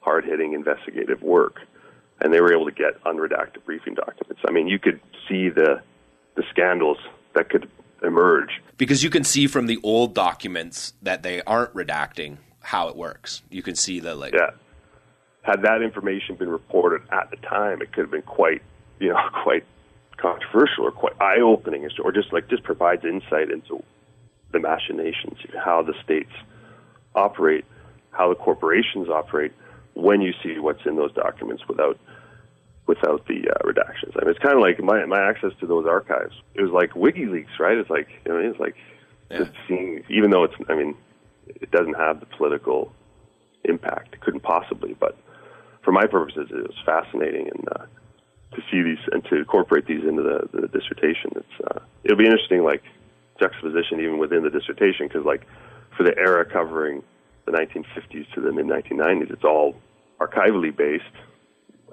hard 0.00 0.24
hitting 0.24 0.52
investigative 0.52 1.22
work. 1.22 1.60
And 2.20 2.32
they 2.32 2.40
were 2.40 2.52
able 2.52 2.66
to 2.66 2.72
get 2.72 3.02
unredacted 3.04 3.64
briefing 3.64 3.94
documents. 3.94 4.42
I 4.46 4.52
mean, 4.52 4.68
you 4.68 4.78
could 4.78 5.00
see 5.28 5.48
the 5.48 5.82
the 6.36 6.44
scandals 6.50 6.98
that 7.34 7.48
could 7.48 7.68
emerge 8.02 8.60
because 8.76 9.02
you 9.02 9.10
can 9.10 9.24
see 9.24 9.46
from 9.46 9.66
the 9.66 9.78
old 9.82 10.14
documents 10.14 10.94
that 11.02 11.22
they 11.22 11.42
aren't 11.42 11.72
redacting 11.74 12.38
how 12.60 12.88
it 12.88 12.96
works. 12.96 13.42
You 13.50 13.62
can 13.62 13.74
see 13.74 14.00
the 14.00 14.14
like 14.14 14.34
yeah. 14.34 14.50
Had 15.44 15.62
that 15.62 15.82
information 15.82 16.36
been 16.36 16.48
reported 16.48 17.02
at 17.12 17.30
the 17.30 17.36
time, 17.36 17.80
it 17.82 17.92
could 17.92 18.02
have 18.02 18.10
been 18.10 18.22
quite 18.22 18.62
you 18.98 19.10
know 19.10 19.18
quite 19.42 19.64
controversial 20.16 20.84
or 20.84 20.92
quite 20.92 21.20
eye 21.20 21.40
opening, 21.40 21.88
or 22.02 22.12
just 22.12 22.32
like 22.32 22.48
just 22.48 22.62
provides 22.62 23.04
insight 23.04 23.50
into 23.50 23.82
the 24.52 24.60
machinations, 24.60 25.38
how 25.64 25.82
the 25.82 25.94
states 26.02 26.32
operate, 27.14 27.64
how 28.10 28.28
the 28.28 28.34
corporations 28.34 29.08
operate 29.08 29.52
when 29.94 30.20
you 30.20 30.32
see 30.42 30.58
what's 30.58 30.84
in 30.86 30.96
those 30.96 31.12
documents 31.12 31.62
without 31.68 31.98
without 32.86 33.26
the 33.26 33.48
uh, 33.48 33.66
redactions. 33.66 34.12
I 34.16 34.24
mean, 34.24 34.30
it's 34.30 34.38
kind 34.38 34.54
of 34.56 34.60
like 34.60 34.82
my 34.82 35.04
my 35.06 35.20
access 35.20 35.52
to 35.60 35.66
those 35.66 35.86
archives. 35.86 36.34
It 36.54 36.62
was 36.62 36.70
like 36.70 36.90
WikiLeaks, 36.90 37.58
right? 37.58 37.76
It's 37.76 37.90
like 37.90 38.08
you 38.24 38.32
know, 38.32 38.38
it's 38.38 38.58
like 38.58 38.76
yeah. 39.30 39.38
just 39.38 39.52
seeing, 39.68 40.04
even 40.08 40.30
though 40.30 40.44
it's, 40.44 40.54
I 40.68 40.74
mean, 40.74 40.96
it 41.46 41.70
doesn't 41.70 41.94
have 41.94 42.20
the 42.20 42.26
political 42.26 42.92
impact. 43.64 44.14
It 44.14 44.20
couldn't 44.20 44.42
possibly, 44.42 44.94
but 44.98 45.16
for 45.84 45.92
my 45.92 46.06
purposes, 46.06 46.48
it 46.50 46.62
was 46.62 46.76
fascinating 46.84 47.48
and. 47.54 47.68
Uh, 47.68 47.84
to 48.54 48.62
see 48.70 48.82
these 48.82 49.02
and 49.12 49.24
to 49.24 49.36
incorporate 49.36 49.86
these 49.86 50.02
into 50.04 50.22
the, 50.22 50.48
the 50.52 50.68
dissertation, 50.68 51.32
it's 51.36 51.66
uh, 51.66 51.80
it'll 52.04 52.16
be 52.16 52.24
interesting. 52.24 52.64
Like 52.64 52.82
juxtaposition 53.40 54.00
even 54.00 54.18
within 54.18 54.42
the 54.42 54.50
dissertation 54.50 55.08
because 55.08 55.24
like 55.24 55.42
for 55.96 56.04
the 56.04 56.16
era 56.16 56.44
covering 56.44 57.02
the 57.46 57.52
1950s 57.52 58.32
to 58.34 58.40
the 58.40 58.52
mid 58.52 58.66
1990s, 58.66 59.32
it's 59.32 59.44
all 59.44 59.74
archivally 60.20 60.74
based, 60.74 61.04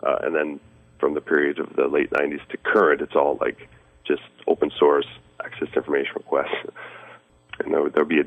uh, 0.03 0.17
and 0.21 0.35
then 0.35 0.59
from 0.99 1.13
the 1.13 1.21
period 1.21 1.59
of 1.59 1.75
the 1.75 1.87
late 1.87 2.11
90s 2.11 2.47
to 2.49 2.57
current, 2.57 3.01
it's 3.01 3.15
all 3.15 3.37
like 3.41 3.67
just 4.05 4.21
open 4.47 4.71
source 4.77 5.07
access 5.43 5.67
to 5.69 5.77
information 5.77 6.13
requests, 6.15 6.55
and 7.59 7.73
there 7.73 7.89
there'll 7.89 8.07
be 8.07 8.19
a 8.19 8.23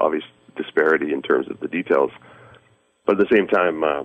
obvious 0.00 0.24
disparity 0.56 1.12
in 1.12 1.22
terms 1.22 1.48
of 1.48 1.60
the 1.60 1.68
details, 1.68 2.10
but 3.06 3.20
at 3.20 3.28
the 3.28 3.36
same 3.36 3.46
time. 3.46 3.84
Uh, 3.84 4.04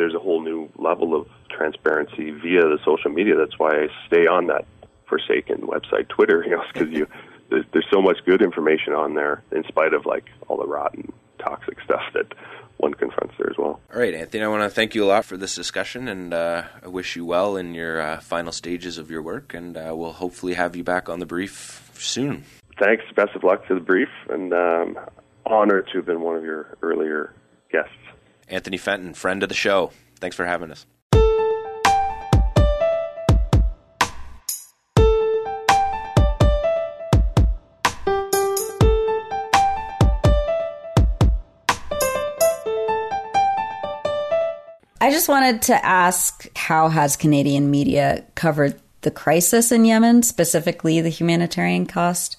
there's 0.00 0.14
a 0.14 0.18
whole 0.18 0.40
new 0.40 0.70
level 0.76 1.14
of 1.14 1.28
transparency 1.50 2.30
via 2.30 2.62
the 2.62 2.78
social 2.86 3.10
media. 3.10 3.34
That's 3.36 3.58
why 3.58 3.68
I 3.68 3.88
stay 4.06 4.26
on 4.26 4.46
that 4.46 4.64
forsaken 5.06 5.58
website, 5.58 6.08
Twitter, 6.08 6.42
you 6.46 6.52
know, 6.52 6.62
because 6.72 6.88
you 6.88 7.06
there's, 7.50 7.66
there's 7.72 7.86
so 7.92 8.00
much 8.00 8.18
good 8.24 8.40
information 8.40 8.94
on 8.94 9.14
there 9.14 9.42
in 9.52 9.62
spite 9.64 9.92
of 9.92 10.06
like 10.06 10.24
all 10.48 10.56
the 10.56 10.66
rotten 10.66 11.12
toxic 11.38 11.78
stuff 11.84 12.00
that 12.14 12.32
one 12.78 12.94
confronts 12.94 13.34
there 13.36 13.50
as 13.50 13.58
well. 13.58 13.78
All 13.92 14.00
right, 14.00 14.14
Anthony, 14.14 14.42
I 14.42 14.48
want 14.48 14.62
to 14.62 14.70
thank 14.70 14.94
you 14.94 15.04
a 15.04 15.08
lot 15.08 15.26
for 15.26 15.36
this 15.36 15.54
discussion, 15.54 16.08
and 16.08 16.32
uh, 16.32 16.62
I 16.82 16.88
wish 16.88 17.14
you 17.14 17.26
well 17.26 17.58
in 17.58 17.74
your 17.74 18.00
uh, 18.00 18.20
final 18.20 18.52
stages 18.52 18.96
of 18.96 19.10
your 19.10 19.20
work, 19.20 19.52
and 19.52 19.76
uh, 19.76 19.92
we'll 19.94 20.12
hopefully 20.12 20.54
have 20.54 20.74
you 20.74 20.82
back 20.82 21.10
on 21.10 21.18
the 21.18 21.26
brief 21.26 21.90
soon. 21.94 22.44
Thanks. 22.78 23.04
Best 23.14 23.36
of 23.36 23.44
luck 23.44 23.66
to 23.68 23.74
the 23.74 23.80
brief, 23.80 24.08
and 24.30 24.54
um, 24.54 24.98
honored 25.44 25.88
to 25.92 25.98
have 25.98 26.06
been 26.06 26.22
one 26.22 26.36
of 26.36 26.42
your 26.42 26.78
earlier 26.80 27.34
guests. 27.70 27.92
Anthony 28.50 28.76
Fenton, 28.76 29.14
friend 29.14 29.42
of 29.42 29.48
the 29.48 29.54
show. 29.54 29.92
Thanks 30.18 30.36
for 30.36 30.44
having 30.44 30.70
us. 30.70 30.84
I 45.02 45.10
just 45.10 45.28
wanted 45.28 45.62
to 45.62 45.84
ask 45.84 46.46
how 46.56 46.88
has 46.88 47.16
Canadian 47.16 47.70
media 47.70 48.24
covered 48.34 48.78
the 49.00 49.10
crisis 49.10 49.72
in 49.72 49.86
Yemen, 49.86 50.22
specifically 50.22 51.00
the 51.00 51.08
humanitarian 51.08 51.86
cost 51.86 52.36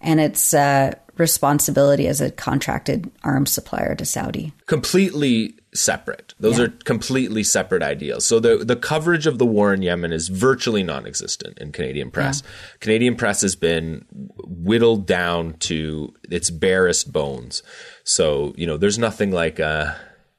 and 0.00 0.20
its 0.20 0.52
uh, 0.52 0.92
responsibility 1.16 2.06
as 2.06 2.20
a 2.20 2.30
contracted 2.30 3.10
arms 3.22 3.50
supplier 3.50 3.94
to 3.94 4.04
Saudi? 4.04 4.52
Completely 4.66 5.54
separate. 5.74 6.34
Those 6.38 6.58
yeah. 6.58 6.66
are 6.66 6.68
completely 6.68 7.42
separate 7.42 7.82
ideals. 7.82 8.26
So 8.26 8.40
the 8.40 8.58
the 8.58 8.76
coverage 8.76 9.26
of 9.26 9.38
the 9.38 9.46
war 9.46 9.72
in 9.72 9.82
Yemen 9.82 10.12
is 10.12 10.28
virtually 10.28 10.82
non-existent 10.82 11.58
in 11.58 11.72
Canadian 11.72 12.10
press. 12.10 12.42
Yeah. 12.42 12.50
Canadian 12.80 13.16
press 13.16 13.40
has 13.40 13.56
been 13.56 14.04
whittled 14.44 15.06
down 15.06 15.54
to 15.60 16.12
its 16.30 16.50
barest 16.50 17.12
bones. 17.12 17.62
So, 18.04 18.52
you 18.56 18.66
know, 18.66 18.76
there's 18.76 18.98
nothing 18.98 19.30
like 19.30 19.60
uh 19.60 19.94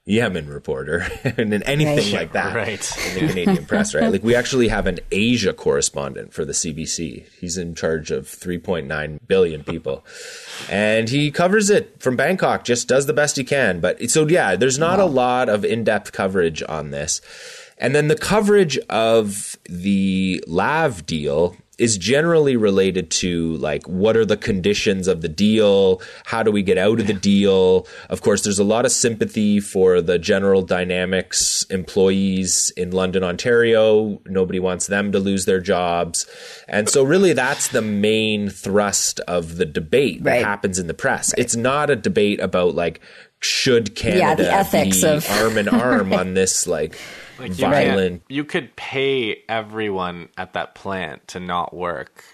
Yemen 0.06 0.48
reporter 0.48 1.06
and 1.24 1.62
anything 1.62 2.14
like 2.14 2.32
that 2.32 2.54
right. 2.54 2.96
in 3.08 3.14
the 3.14 3.28
Canadian 3.28 3.64
press, 3.64 3.94
right? 3.94 4.12
Like 4.12 4.22
we 4.22 4.34
actually 4.36 4.68
have 4.68 4.86
an 4.86 5.00
Asia 5.10 5.54
correspondent 5.54 6.34
for 6.34 6.44
the 6.44 6.52
CBC. 6.52 7.24
He's 7.40 7.56
in 7.56 7.74
charge 7.74 8.10
of 8.10 8.26
3.9 8.26 9.18
billion 9.26 9.64
people. 9.64 10.04
and 10.70 11.08
he 11.08 11.30
covers 11.30 11.70
it 11.70 12.02
from 12.02 12.16
Bangkok, 12.16 12.64
just 12.64 12.86
does 12.86 13.06
the 13.06 13.14
best 13.14 13.36
he 13.36 13.44
can. 13.44 13.80
But 13.80 14.10
so 14.10 14.26
yeah, 14.28 14.56
there's 14.56 14.78
not 14.78 14.98
wow. 14.98 15.06
a 15.06 15.08
lot 15.08 15.48
of 15.48 15.64
in-depth 15.64 16.12
coverage 16.12 16.62
on 16.68 16.90
this. 16.90 17.22
And 17.78 17.94
then 17.94 18.08
the 18.08 18.16
coverage 18.16 18.78
of 18.90 19.56
the 19.64 20.44
Lav 20.46 21.06
deal 21.06 21.56
is 21.78 21.98
generally 21.98 22.56
related 22.56 23.10
to 23.10 23.56
like 23.56 23.86
what 23.88 24.16
are 24.16 24.24
the 24.24 24.36
conditions 24.36 25.08
of 25.08 25.22
the 25.22 25.28
deal? 25.28 26.00
How 26.24 26.42
do 26.42 26.52
we 26.52 26.62
get 26.62 26.78
out 26.78 27.00
of 27.00 27.06
the 27.06 27.12
deal? 27.12 27.86
Of 28.08 28.22
course 28.22 28.42
there's 28.42 28.58
a 28.58 28.64
lot 28.64 28.84
of 28.84 28.92
sympathy 28.92 29.60
for 29.60 30.00
the 30.00 30.18
general 30.18 30.62
dynamics 30.62 31.64
employees 31.70 32.70
in 32.76 32.90
london 32.90 33.24
ontario. 33.24 34.20
Nobody 34.26 34.60
wants 34.60 34.86
them 34.86 35.12
to 35.12 35.18
lose 35.18 35.44
their 35.44 35.60
jobs. 35.60 36.26
And 36.68 36.88
so 36.88 37.02
really 37.02 37.32
that's 37.32 37.68
the 37.68 37.82
main 37.82 38.50
thrust 38.50 39.20
of 39.20 39.56
the 39.56 39.66
debate 39.66 40.22
that 40.24 40.42
happens 40.42 40.78
in 40.78 40.86
the 40.86 40.94
press. 40.94 41.32
Right. 41.32 41.44
it's 41.44 41.56
not 41.56 41.90
a 41.90 41.96
debate 41.96 42.40
about 42.40 42.74
like 42.74 43.00
should 43.40 43.94
canada 43.94 44.18
yeah, 44.20 44.34
the 44.34 44.50
ethics 44.50 45.02
be 45.02 45.08
of 45.08 45.30
arm 45.30 45.58
in 45.58 45.68
arm 45.68 46.12
on 46.12 46.34
this 46.34 46.66
like 46.66 46.96
like 47.38 47.50
you 47.58 47.66
violent. 47.66 48.22
you 48.28 48.44
could 48.44 48.74
pay 48.76 49.42
everyone 49.48 50.28
at 50.36 50.52
that 50.54 50.74
plant 50.74 51.28
to 51.28 51.40
not 51.40 51.74
work, 51.74 52.24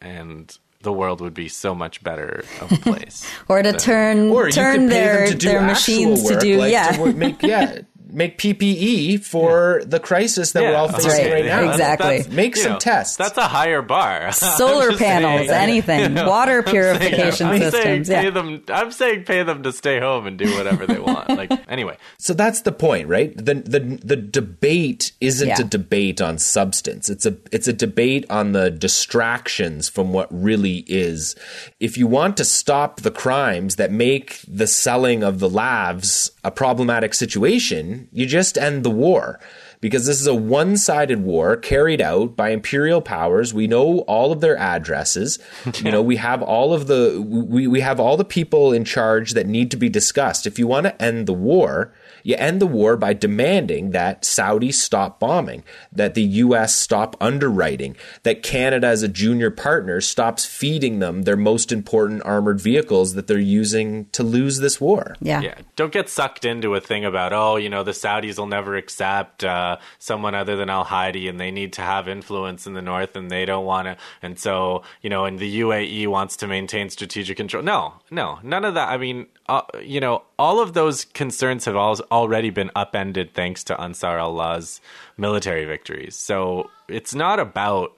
and 0.00 0.56
the 0.82 0.92
world 0.92 1.20
would 1.20 1.34
be 1.34 1.48
so 1.48 1.74
much 1.74 2.02
better 2.02 2.44
of 2.60 2.72
a 2.72 2.76
place. 2.80 3.30
or 3.48 3.62
to 3.62 3.72
turn 3.72 4.30
or 4.30 4.50
turn 4.50 4.86
their 4.86 5.30
their 5.30 5.60
machines 5.62 6.22
work, 6.22 6.34
to 6.34 6.40
do 6.40 6.58
like 6.58 6.72
yeah 6.72 6.92
to 6.92 7.12
make 7.12 7.42
yeah 7.42 7.80
make 8.10 8.38
PPE 8.38 9.24
for 9.24 9.78
yeah. 9.80 9.86
the 9.86 10.00
crisis 10.00 10.52
that 10.52 10.62
yeah, 10.62 10.70
we're 10.70 10.76
all 10.76 10.88
facing 10.88 11.10
right, 11.10 11.32
right 11.32 11.44
now. 11.44 11.70
Exactly. 11.70 12.24
make 12.34 12.56
some 12.56 12.72
know, 12.72 12.78
tests. 12.78 13.16
That's 13.16 13.36
a 13.36 13.48
higher 13.48 13.82
bar. 13.82 14.32
Solar 14.32 14.96
panels, 14.96 15.48
saying, 15.48 15.50
anything, 15.50 16.00
you 16.02 16.08
know, 16.08 16.28
water 16.28 16.62
purification 16.62 17.48
I'm 17.48 17.60
systems. 17.60 18.08
Saying, 18.08 18.24
yeah. 18.24 18.30
them, 18.30 18.62
I'm 18.68 18.90
saying 18.92 19.24
pay 19.24 19.42
them 19.42 19.62
to 19.62 19.72
stay 19.72 20.00
home 20.00 20.26
and 20.26 20.38
do 20.38 20.56
whatever 20.56 20.86
they 20.86 20.98
want. 20.98 21.28
Like 21.38 21.52
anyway. 21.68 21.96
So 22.16 22.34
that's 22.34 22.62
the 22.62 22.72
point, 22.72 23.06
right? 23.06 23.36
The 23.36 23.54
the 23.54 24.00
the 24.02 24.16
debate 24.16 25.12
isn't 25.20 25.58
a 25.60 25.62
debate 25.62 26.20
on 26.20 26.38
substance. 26.38 27.08
It's 27.08 27.26
a 27.26 27.36
it's 27.52 27.68
a 27.68 27.72
debate 27.72 28.26
on 28.28 28.52
the 28.52 28.70
distractions 28.70 29.88
from 29.88 30.12
what 30.12 30.26
really 30.30 30.84
is. 30.88 31.36
If 31.78 31.96
you 31.96 32.08
want 32.08 32.36
to 32.38 32.44
stop 32.44 33.02
the 33.02 33.12
crimes 33.12 33.76
that 33.76 33.92
make 33.92 34.40
the 34.48 34.66
selling 34.66 35.22
of 35.22 35.38
the 35.38 35.48
LAVs 35.48 36.30
a 36.48 36.50
problematic 36.50 37.12
situation, 37.12 38.08
you 38.10 38.24
just 38.24 38.56
end 38.56 38.82
the 38.82 38.90
war. 38.90 39.38
Because 39.80 40.06
this 40.06 40.20
is 40.20 40.26
a 40.26 40.34
one 40.34 40.76
sided 40.76 41.22
war 41.22 41.56
carried 41.56 42.00
out 42.00 42.34
by 42.34 42.48
imperial 42.48 43.00
powers. 43.00 43.54
We 43.54 43.68
know 43.68 44.00
all 44.00 44.32
of 44.32 44.40
their 44.40 44.56
addresses. 44.56 45.38
you 45.84 45.92
know, 45.92 46.02
we 46.02 46.16
have 46.16 46.42
all 46.42 46.72
of 46.74 46.88
the 46.88 47.22
we, 47.24 47.68
we 47.68 47.80
have 47.80 48.00
all 48.00 48.16
the 48.16 48.24
people 48.24 48.72
in 48.72 48.84
charge 48.84 49.34
that 49.34 49.46
need 49.46 49.70
to 49.70 49.76
be 49.76 49.88
discussed. 49.88 50.48
If 50.48 50.58
you 50.58 50.66
want 50.66 50.86
to 50.86 51.00
end 51.00 51.26
the 51.26 51.32
war, 51.32 51.92
you 52.28 52.36
end 52.36 52.60
the 52.60 52.66
war 52.66 52.98
by 52.98 53.14
demanding 53.14 53.92
that 53.92 54.22
Saudi 54.22 54.70
stop 54.70 55.18
bombing, 55.18 55.64
that 55.90 56.12
the 56.12 56.22
U.S. 56.22 56.74
stop 56.74 57.16
underwriting, 57.22 57.96
that 58.22 58.42
Canada, 58.42 58.86
as 58.86 59.02
a 59.02 59.08
junior 59.08 59.50
partner, 59.50 60.02
stops 60.02 60.44
feeding 60.44 60.98
them 60.98 61.22
their 61.22 61.38
most 61.38 61.72
important 61.72 62.20
armored 62.26 62.60
vehicles 62.60 63.14
that 63.14 63.28
they're 63.28 63.38
using 63.38 64.10
to 64.10 64.22
lose 64.22 64.58
this 64.58 64.78
war. 64.78 65.16
Yeah. 65.22 65.40
Yeah. 65.40 65.54
Don't 65.74 65.90
get 65.90 66.10
sucked 66.10 66.44
into 66.44 66.74
a 66.74 66.82
thing 66.82 67.06
about, 67.06 67.32
oh, 67.32 67.56
you 67.56 67.70
know, 67.70 67.82
the 67.82 67.92
Saudis 67.92 68.36
will 68.36 68.46
never 68.46 68.76
accept 68.76 69.42
uh, 69.42 69.78
someone 69.98 70.34
other 70.34 70.54
than 70.54 70.68
Al 70.68 70.84
Hadi 70.84 71.28
and 71.28 71.40
they 71.40 71.50
need 71.50 71.72
to 71.74 71.80
have 71.80 72.08
influence 72.08 72.66
in 72.66 72.74
the 72.74 72.82
north 72.82 73.16
and 73.16 73.30
they 73.30 73.46
don't 73.46 73.64
want 73.64 73.86
to. 73.86 73.96
And 74.20 74.38
so, 74.38 74.82
you 75.00 75.08
know, 75.08 75.24
and 75.24 75.38
the 75.38 75.60
UAE 75.60 76.08
wants 76.08 76.36
to 76.36 76.46
maintain 76.46 76.90
strategic 76.90 77.38
control. 77.38 77.62
No, 77.62 77.94
no, 78.10 78.38
none 78.42 78.66
of 78.66 78.74
that. 78.74 78.90
I 78.90 78.98
mean, 78.98 79.28
uh, 79.48 79.62
you 79.82 79.98
know, 79.98 80.24
all 80.38 80.60
of 80.60 80.74
those 80.74 81.06
concerns 81.06 81.64
have 81.64 81.74
all, 81.74 81.96
already 82.18 82.50
been 82.50 82.70
upended 82.74 83.32
thanks 83.32 83.62
to 83.64 83.80
Ansar 83.80 84.18
Allah's 84.18 84.80
military 85.16 85.64
victories. 85.64 86.16
So 86.16 86.70
it's 86.88 87.14
not 87.14 87.38
about 87.38 87.96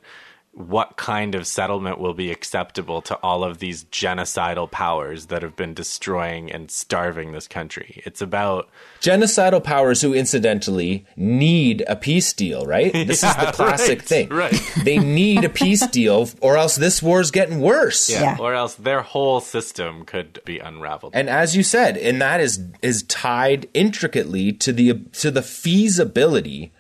what 0.53 0.97
kind 0.97 1.37
of 1.37 1.47
settlement 1.47 2.01
will 2.01 2.13
be 2.13 2.31
acceptable 2.31 3.01
to 3.01 3.15
all 3.17 3.45
of 3.45 3.59
these 3.59 3.85
genocidal 3.85 4.69
powers 4.69 5.27
that 5.27 5.43
have 5.43 5.55
been 5.55 5.75
destroying 5.75 6.51
and 6.51 6.71
starving 6.71 7.31
this 7.31 7.47
country. 7.47 8.03
It's 8.05 8.21
about 8.21 8.69
genocidal 9.01 9.63
powers 9.63 10.03
who 10.03 10.13
incidentally 10.13 11.07
need 11.17 11.85
a 11.87 11.95
peace 11.95 12.33
deal, 12.33 12.67
right? 12.67 12.93
This 13.11 13.23
yeah, 13.23 13.31
is 13.31 13.47
the 13.47 13.53
classic 13.53 13.99
right, 14.01 14.09
thing. 14.09 14.29
Right. 14.29 14.63
they 14.85 14.99
need 14.99 15.43
a 15.43 15.49
peace 15.49 15.85
deal 15.89 16.29
or 16.41 16.57
else 16.57 16.77
this 16.77 17.03
war's 17.03 17.31
getting 17.31 17.61
worse. 17.61 18.09
Yeah, 18.09 18.23
yeah. 18.23 18.37
Or 18.39 18.55
else 18.55 18.75
their 18.75 19.03
whole 19.03 19.41
system 19.41 20.05
could 20.05 20.41
be 20.45 20.59
unraveled. 20.59 21.13
And 21.15 21.29
as 21.29 21.57
you 21.57 21.63
said, 21.63 21.97
and 21.97 22.21
that 22.21 22.41
is 22.41 22.61
is 22.83 23.03
tied 23.05 23.69
intricately 23.75 24.53
to 24.53 24.73
the 24.73 24.95
to 25.13 25.31
the 25.31 25.43
feasibility 25.43 26.73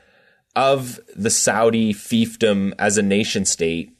of 0.56 1.00
the 1.16 1.30
Saudi 1.30 1.92
fiefdom 1.94 2.72
as 2.78 2.98
a 2.98 3.02
nation 3.02 3.44
state 3.44 3.96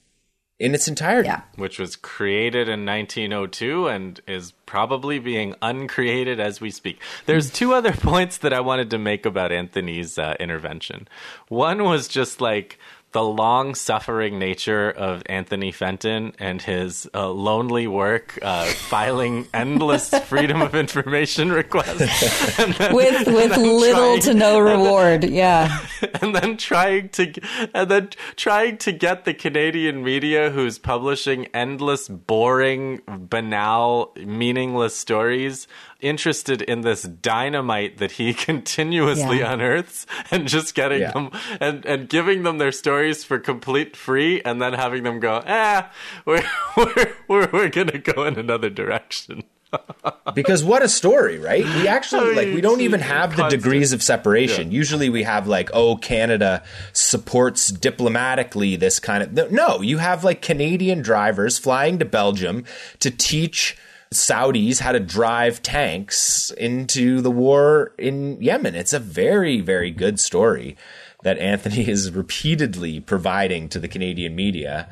in 0.61 0.75
its 0.75 0.87
entirety. 0.87 1.29
Yeah. 1.29 1.41
Which 1.57 1.79
was 1.79 1.97
created 1.97 2.69
in 2.69 2.85
1902 2.85 3.89
and 3.89 4.21
is 4.29 4.53
probably 4.67 5.19
being 5.19 5.55
uncreated 5.63 6.39
as 6.39 6.61
we 6.61 6.71
speak. 6.71 7.01
There's 7.27 7.51
two 7.51 7.73
other 7.75 7.93
points 7.93 8.39
that 8.39 8.53
I 8.53 8.61
wanted 8.61 8.91
to 8.91 8.99
make 8.99 9.25
about 9.25 9.53
Anthony's 9.53 10.19
uh, 10.19 10.35
intervention. 10.39 11.09
One 11.49 11.83
was 11.83 12.07
just 12.07 12.41
like 12.41 12.79
the 13.13 13.23
long 13.23 13.75
suffering 13.75 14.39
nature 14.39 14.91
of 14.91 15.23
Anthony 15.27 15.73
Fenton 15.73 16.33
and 16.39 16.63
his 16.63 17.09
uh, 17.13 17.29
lonely 17.29 17.87
work 17.87 18.39
uh, 18.41 18.67
filing 18.67 19.49
endless 19.55 20.11
freedom 20.11 20.63
of 20.63 20.75
information 20.75 21.51
requests. 21.51 22.57
Then, 22.61 22.95
with 22.95 23.27
with 23.27 23.57
little 23.57 24.17
trying, 24.17 24.21
to 24.21 24.35
no 24.35 24.61
reward 24.61 25.23
then, 25.23 25.33
yeah. 25.33 25.87
and 26.21 26.35
then 26.35 26.57
trying 26.57 27.09
to 27.11 27.33
and 27.75 27.91
then 27.91 28.11
trying 28.37 28.77
to 28.79 28.93
get 28.93 29.25
the 29.25 29.35
Canadian 29.35 30.03
media 30.03 30.51
who's 30.51 30.79
publishing 30.79 31.47
endless 31.47 32.09
boring 32.09 33.01
banal 33.07 34.13
meaningless 34.17 34.97
stories 34.97 35.67
interested 36.03 36.63
in 36.63 36.83
this 36.83 37.03
dynamite 37.03 37.99
that 37.99 38.13
he 38.13 38.35
continuously 38.51 39.41
yeah. 39.41 39.53
unearths 39.53 40.07
and 40.31 40.49
just 40.49 40.75
getting 40.75 41.01
yeah. 41.01 41.13
them 41.13 41.31
and, 41.61 41.85
and 41.85 42.09
giving 42.09 42.43
them 42.43 42.59
their 42.59 42.73
stories 42.73 43.25
for 43.25 43.39
complete 43.39 43.97
free 43.97 44.41
and 44.43 44.61
then 44.61 44.73
having 44.73 45.03
them 45.03 45.21
go, 45.21 45.43
ah, 45.47 45.91
we're, 46.25 46.43
we're, 46.77 47.15
we're, 47.29 47.51
we're 47.53 47.69
going 47.69 47.89
to 47.89 47.99
go 47.99 48.25
in 48.25 48.39
another 48.39 48.71
direction. 48.71 49.45
because 50.35 50.65
what 50.65 50.83
a 50.83 50.89
story, 50.89 51.39
right? 51.39 51.65
We 51.65 51.89
actually 51.89 52.35
like 52.35 52.49
we 52.49 52.61
don't 52.61 52.81
even 52.81 53.01
have 53.01 53.37
the 53.37 53.49
degrees 53.49 53.93
of 53.93 54.03
separation. 54.03 54.71
Yeah. 54.71 54.77
Usually 54.77 55.09
we 55.11 55.23
have 55.23 55.47
like 55.47 55.71
oh 55.73 55.97
Canada 55.97 56.63
supports 56.93 57.69
diplomatically 57.69 58.77
this 58.77 58.99
kind 58.99 59.23
of 59.23 59.53
No, 59.53 59.81
you 59.81 59.99
have 59.99 60.25
like 60.25 60.43
Canadian 60.43 61.03
drivers 61.03 61.59
flying 61.59 61.99
to 61.99 62.05
Belgium 62.05 62.65
to 63.01 63.11
teach 63.11 63.77
Saudis 64.13 64.81
how 64.81 64.91
to 64.91 64.99
drive 64.99 65.63
tanks 65.63 66.51
into 66.51 67.21
the 67.21 67.31
war 67.31 67.93
in 67.97 68.43
Yemen. 68.43 68.75
It's 68.75 68.93
a 68.93 68.99
very, 68.99 69.61
very 69.61 69.93
good 69.93 70.19
story 70.19 70.77
that 71.23 71.39
Anthony 71.39 71.89
is 71.89 72.11
repeatedly 72.11 72.99
providing 72.99 73.69
to 73.69 73.79
the 73.79 73.87
Canadian 73.87 74.35
media 74.35 74.91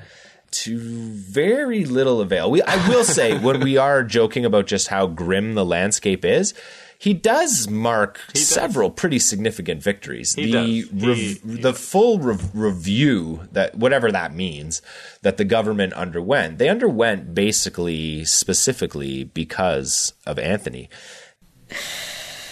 to 0.51 0.79
very 0.79 1.85
little 1.85 2.21
avail. 2.21 2.51
We, 2.51 2.63
I 2.63 2.89
will 2.89 3.05
say, 3.05 3.39
when 3.41 3.61
we 3.61 3.77
are 3.77 4.03
joking 4.03 4.45
about 4.45 4.67
just 4.67 4.89
how 4.89 5.07
grim 5.07 5.55
the 5.55 5.65
landscape 5.65 6.25
is, 6.25 6.55
he 6.99 7.15
does 7.15 7.69
mark 7.69 8.19
he 8.29 8.41
does. 8.41 8.49
several 8.49 8.91
pretty 8.91 9.21
significant 9.21 9.83
victories. 9.83 10.35
He 10.35 10.51
the 10.51 11.07
rev- 11.07 11.17
he, 11.17 11.35
the 11.63 11.73
full 11.73 12.19
review 12.19 13.43
that 13.53 13.77
whatever 13.77 14.11
that 14.11 14.35
means 14.35 14.83
that 15.23 15.37
the 15.37 15.45
government 15.45 15.93
underwent, 15.93 16.59
they 16.59 16.69
underwent 16.69 17.35
basically 17.35 18.25
specifically 18.25 19.25
because 19.25 20.13
of 20.27 20.41
Anthony. 20.41 20.91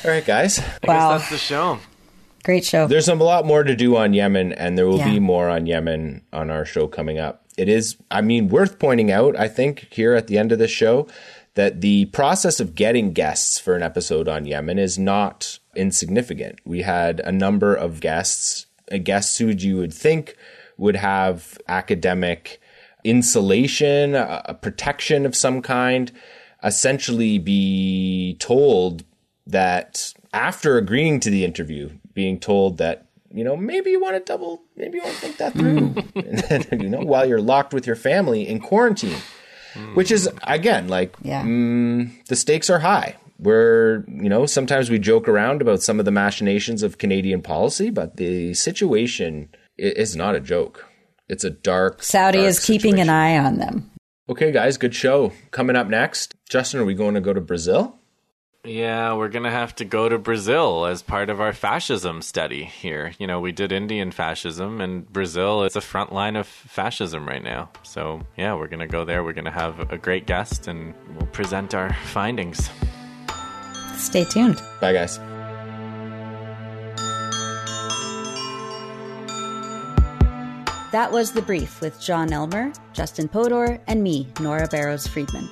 All 0.05 0.13
right, 0.13 0.25
guys. 0.25 0.61
I 0.61 0.63
wow. 0.85 1.19
guess 1.19 1.23
that's 1.23 1.31
the 1.31 1.39
show. 1.39 1.81
Great 2.45 2.65
show. 2.65 2.87
There's 2.87 3.09
a 3.09 3.15
lot 3.17 3.45
more 3.45 3.65
to 3.65 3.75
do 3.75 3.97
on 3.97 4.13
Yemen, 4.13 4.53
and 4.53 4.79
there 4.79 4.87
will 4.87 4.99
yeah. 4.99 5.11
be 5.11 5.19
more 5.19 5.49
on 5.49 5.67
Yemen 5.67 6.23
on 6.33 6.49
our 6.49 6.65
show 6.65 6.87
coming 6.87 7.19
up. 7.19 7.46
It 7.57 7.69
is, 7.69 7.97
I 8.11 8.21
mean, 8.21 8.49
worth 8.49 8.79
pointing 8.79 9.11
out, 9.11 9.37
I 9.37 9.49
think, 9.49 9.89
here 9.91 10.15
at 10.15 10.27
the 10.27 10.39
end 10.39 10.53
of 10.53 10.59
this 10.59 10.71
show 10.71 11.09
that 11.55 11.81
the 11.81 12.05
process 12.07 12.61
of 12.61 12.75
getting 12.75 13.13
guests 13.13 13.59
for 13.59 13.75
an 13.75 13.83
episode 13.83 14.29
on 14.29 14.45
Yemen 14.45 14.79
is 14.79 14.99
not 14.99 15.59
insignificant. 15.75 16.59
We 16.65 16.83
had 16.83 17.21
a 17.21 17.33
number 17.33 17.75
of 17.75 18.01
guests, 18.01 18.67
uh, 18.93 18.99
guests 18.99 19.39
who 19.39 19.49
you 19.49 19.79
would 19.79 19.95
think 19.95 20.37
would 20.77 20.97
have 20.97 21.59
academic 21.67 22.61
insulation, 23.05 24.15
a, 24.15 24.43
a 24.47 24.55
protection 24.55 25.25
of 25.25 25.35
some 25.35 25.63
kind, 25.63 26.13
essentially 26.63 27.39
be 27.39 28.37
told 28.39 29.05
that 29.47 30.13
after 30.35 30.77
agreeing 30.77 31.21
to 31.21 31.31
the 31.31 31.45
interview, 31.45 31.91
being 32.13 32.39
told 32.39 32.77
that 32.79 33.06
you 33.33 33.45
know 33.45 33.57
maybe 33.57 33.91
you 33.91 34.01
want 34.01 34.15
to 34.17 34.21
double, 34.21 34.63
maybe 34.77 34.99
you 34.99 35.03
want 35.05 35.15
to 35.15 35.21
think 35.21 35.37
that 35.39 35.53
through, 35.55 35.95
and 36.15 36.39
then, 36.71 36.81
you 36.81 36.89
know 36.89 37.01
while 37.01 37.27
you're 37.27 37.41
locked 37.41 37.73
with 37.75 37.87
your 37.87 37.97
family 37.97 38.47
in 38.49 38.61
quarantine, 38.61 39.19
which 39.95 40.11
is 40.11 40.29
again 40.45 40.89
like 40.89 41.15
Yeah. 41.23 41.43
mm, 41.43 42.11
the 42.27 42.37
stakes 42.37 42.71
are 42.71 42.81
high. 42.81 43.17
We're, 43.39 44.05
you 44.09 44.31
know, 44.31 44.47
sometimes 44.47 44.89
we 44.89 44.99
joke 44.99 45.29
around 45.29 45.61
about 45.61 45.83
some 45.83 45.99
of 45.99 46.07
the 46.07 46.11
machinations 46.11 46.83
of 46.83 46.97
Canadian 46.97 47.43
policy, 47.43 47.91
but 47.91 48.17
the 48.17 48.55
situation 48.55 49.51
is 49.77 50.17
not 50.17 50.35
a 50.35 50.41
joke. 50.41 50.87
It's 51.29 51.45
a 51.45 51.51
dark. 51.51 52.03
Saudi 52.03 52.39
dark 52.39 52.49
is 52.49 52.65
keeping 52.65 52.99
an 52.99 53.11
eye 53.11 53.37
on 53.37 53.59
them. 53.59 53.91
Okay, 54.31 54.53
guys, 54.53 54.79
good 54.79 54.95
show. 54.95 55.33
Coming 55.51 55.77
up 55.77 55.87
next, 55.87 56.35
Justin, 56.49 56.81
are 56.81 56.87
we 56.87 56.95
going 56.95 57.15
to 57.15 57.21
go 57.21 57.35
to 57.35 57.41
Brazil? 57.43 57.99
Yeah, 58.67 59.15
we're 59.15 59.29
going 59.29 59.45
to 59.45 59.51
have 59.51 59.77
to 59.77 59.85
go 59.85 60.09
to 60.09 60.19
Brazil 60.19 60.87
as 60.87 61.01
part 61.01 61.31
of 61.31 61.41
our 61.41 61.53
fascism 61.53 62.21
study 62.21 62.65
here. 62.65 63.13
You 63.17 63.29
know, 63.29 63.39
we 63.39 63.53
did 63.53 63.71
Indian 63.71 64.11
fascism, 64.11 64.81
and 64.81 65.11
Brazil 65.13 65.63
is 65.63 65.75
the 65.75 65.81
front 65.81 66.13
line 66.13 66.35
of 66.35 66.49
fascism 66.49 67.29
right 67.29 67.45
now. 67.45 67.71
So, 67.85 68.23
yeah, 68.37 68.55
we're 68.55 68.67
going 68.67 68.81
to 68.81 68.89
go 68.89 69.05
there. 69.05 69.23
We're 69.23 69.35
going 69.35 69.45
to 69.45 69.53
have 69.53 69.93
a 69.93 69.97
great 69.97 70.27
guest, 70.27 70.67
and 70.67 70.95
we'll 71.15 71.29
present 71.29 71.75
our 71.75 71.95
findings. 72.07 72.69
Stay 73.95 74.25
tuned. 74.25 74.61
Bye, 74.81 74.95
guys. 74.95 75.19
That 80.91 81.11
was 81.13 81.31
The 81.31 81.43
Brief 81.43 81.81
with 81.81 82.01
Jon 82.01 82.33
Elmer, 82.33 82.73
Justin 82.93 83.29
Podur, 83.29 83.81
and 83.87 84.03
me, 84.03 84.27
Nora 84.41 84.67
Barrows 84.67 85.07
Friedman. 85.07 85.49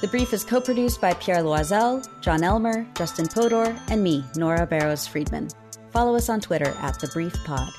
The 0.00 0.06
Brief 0.06 0.32
is 0.32 0.44
co 0.44 0.60
produced 0.60 1.00
by 1.00 1.14
Pierre 1.14 1.42
Loisel, 1.42 2.06
Jon 2.20 2.44
Elmer, 2.44 2.86
Justin 2.94 3.26
Podur, 3.26 3.76
and 3.90 4.00
me, 4.00 4.24
Nora 4.36 4.64
Barrows 4.64 5.08
Friedman. 5.08 5.48
Follow 5.90 6.14
us 6.14 6.28
on 6.28 6.40
Twitter 6.40 6.72
at 6.78 7.00
The 7.00 7.08
Brief 7.08 7.34
Pod. 7.44 7.72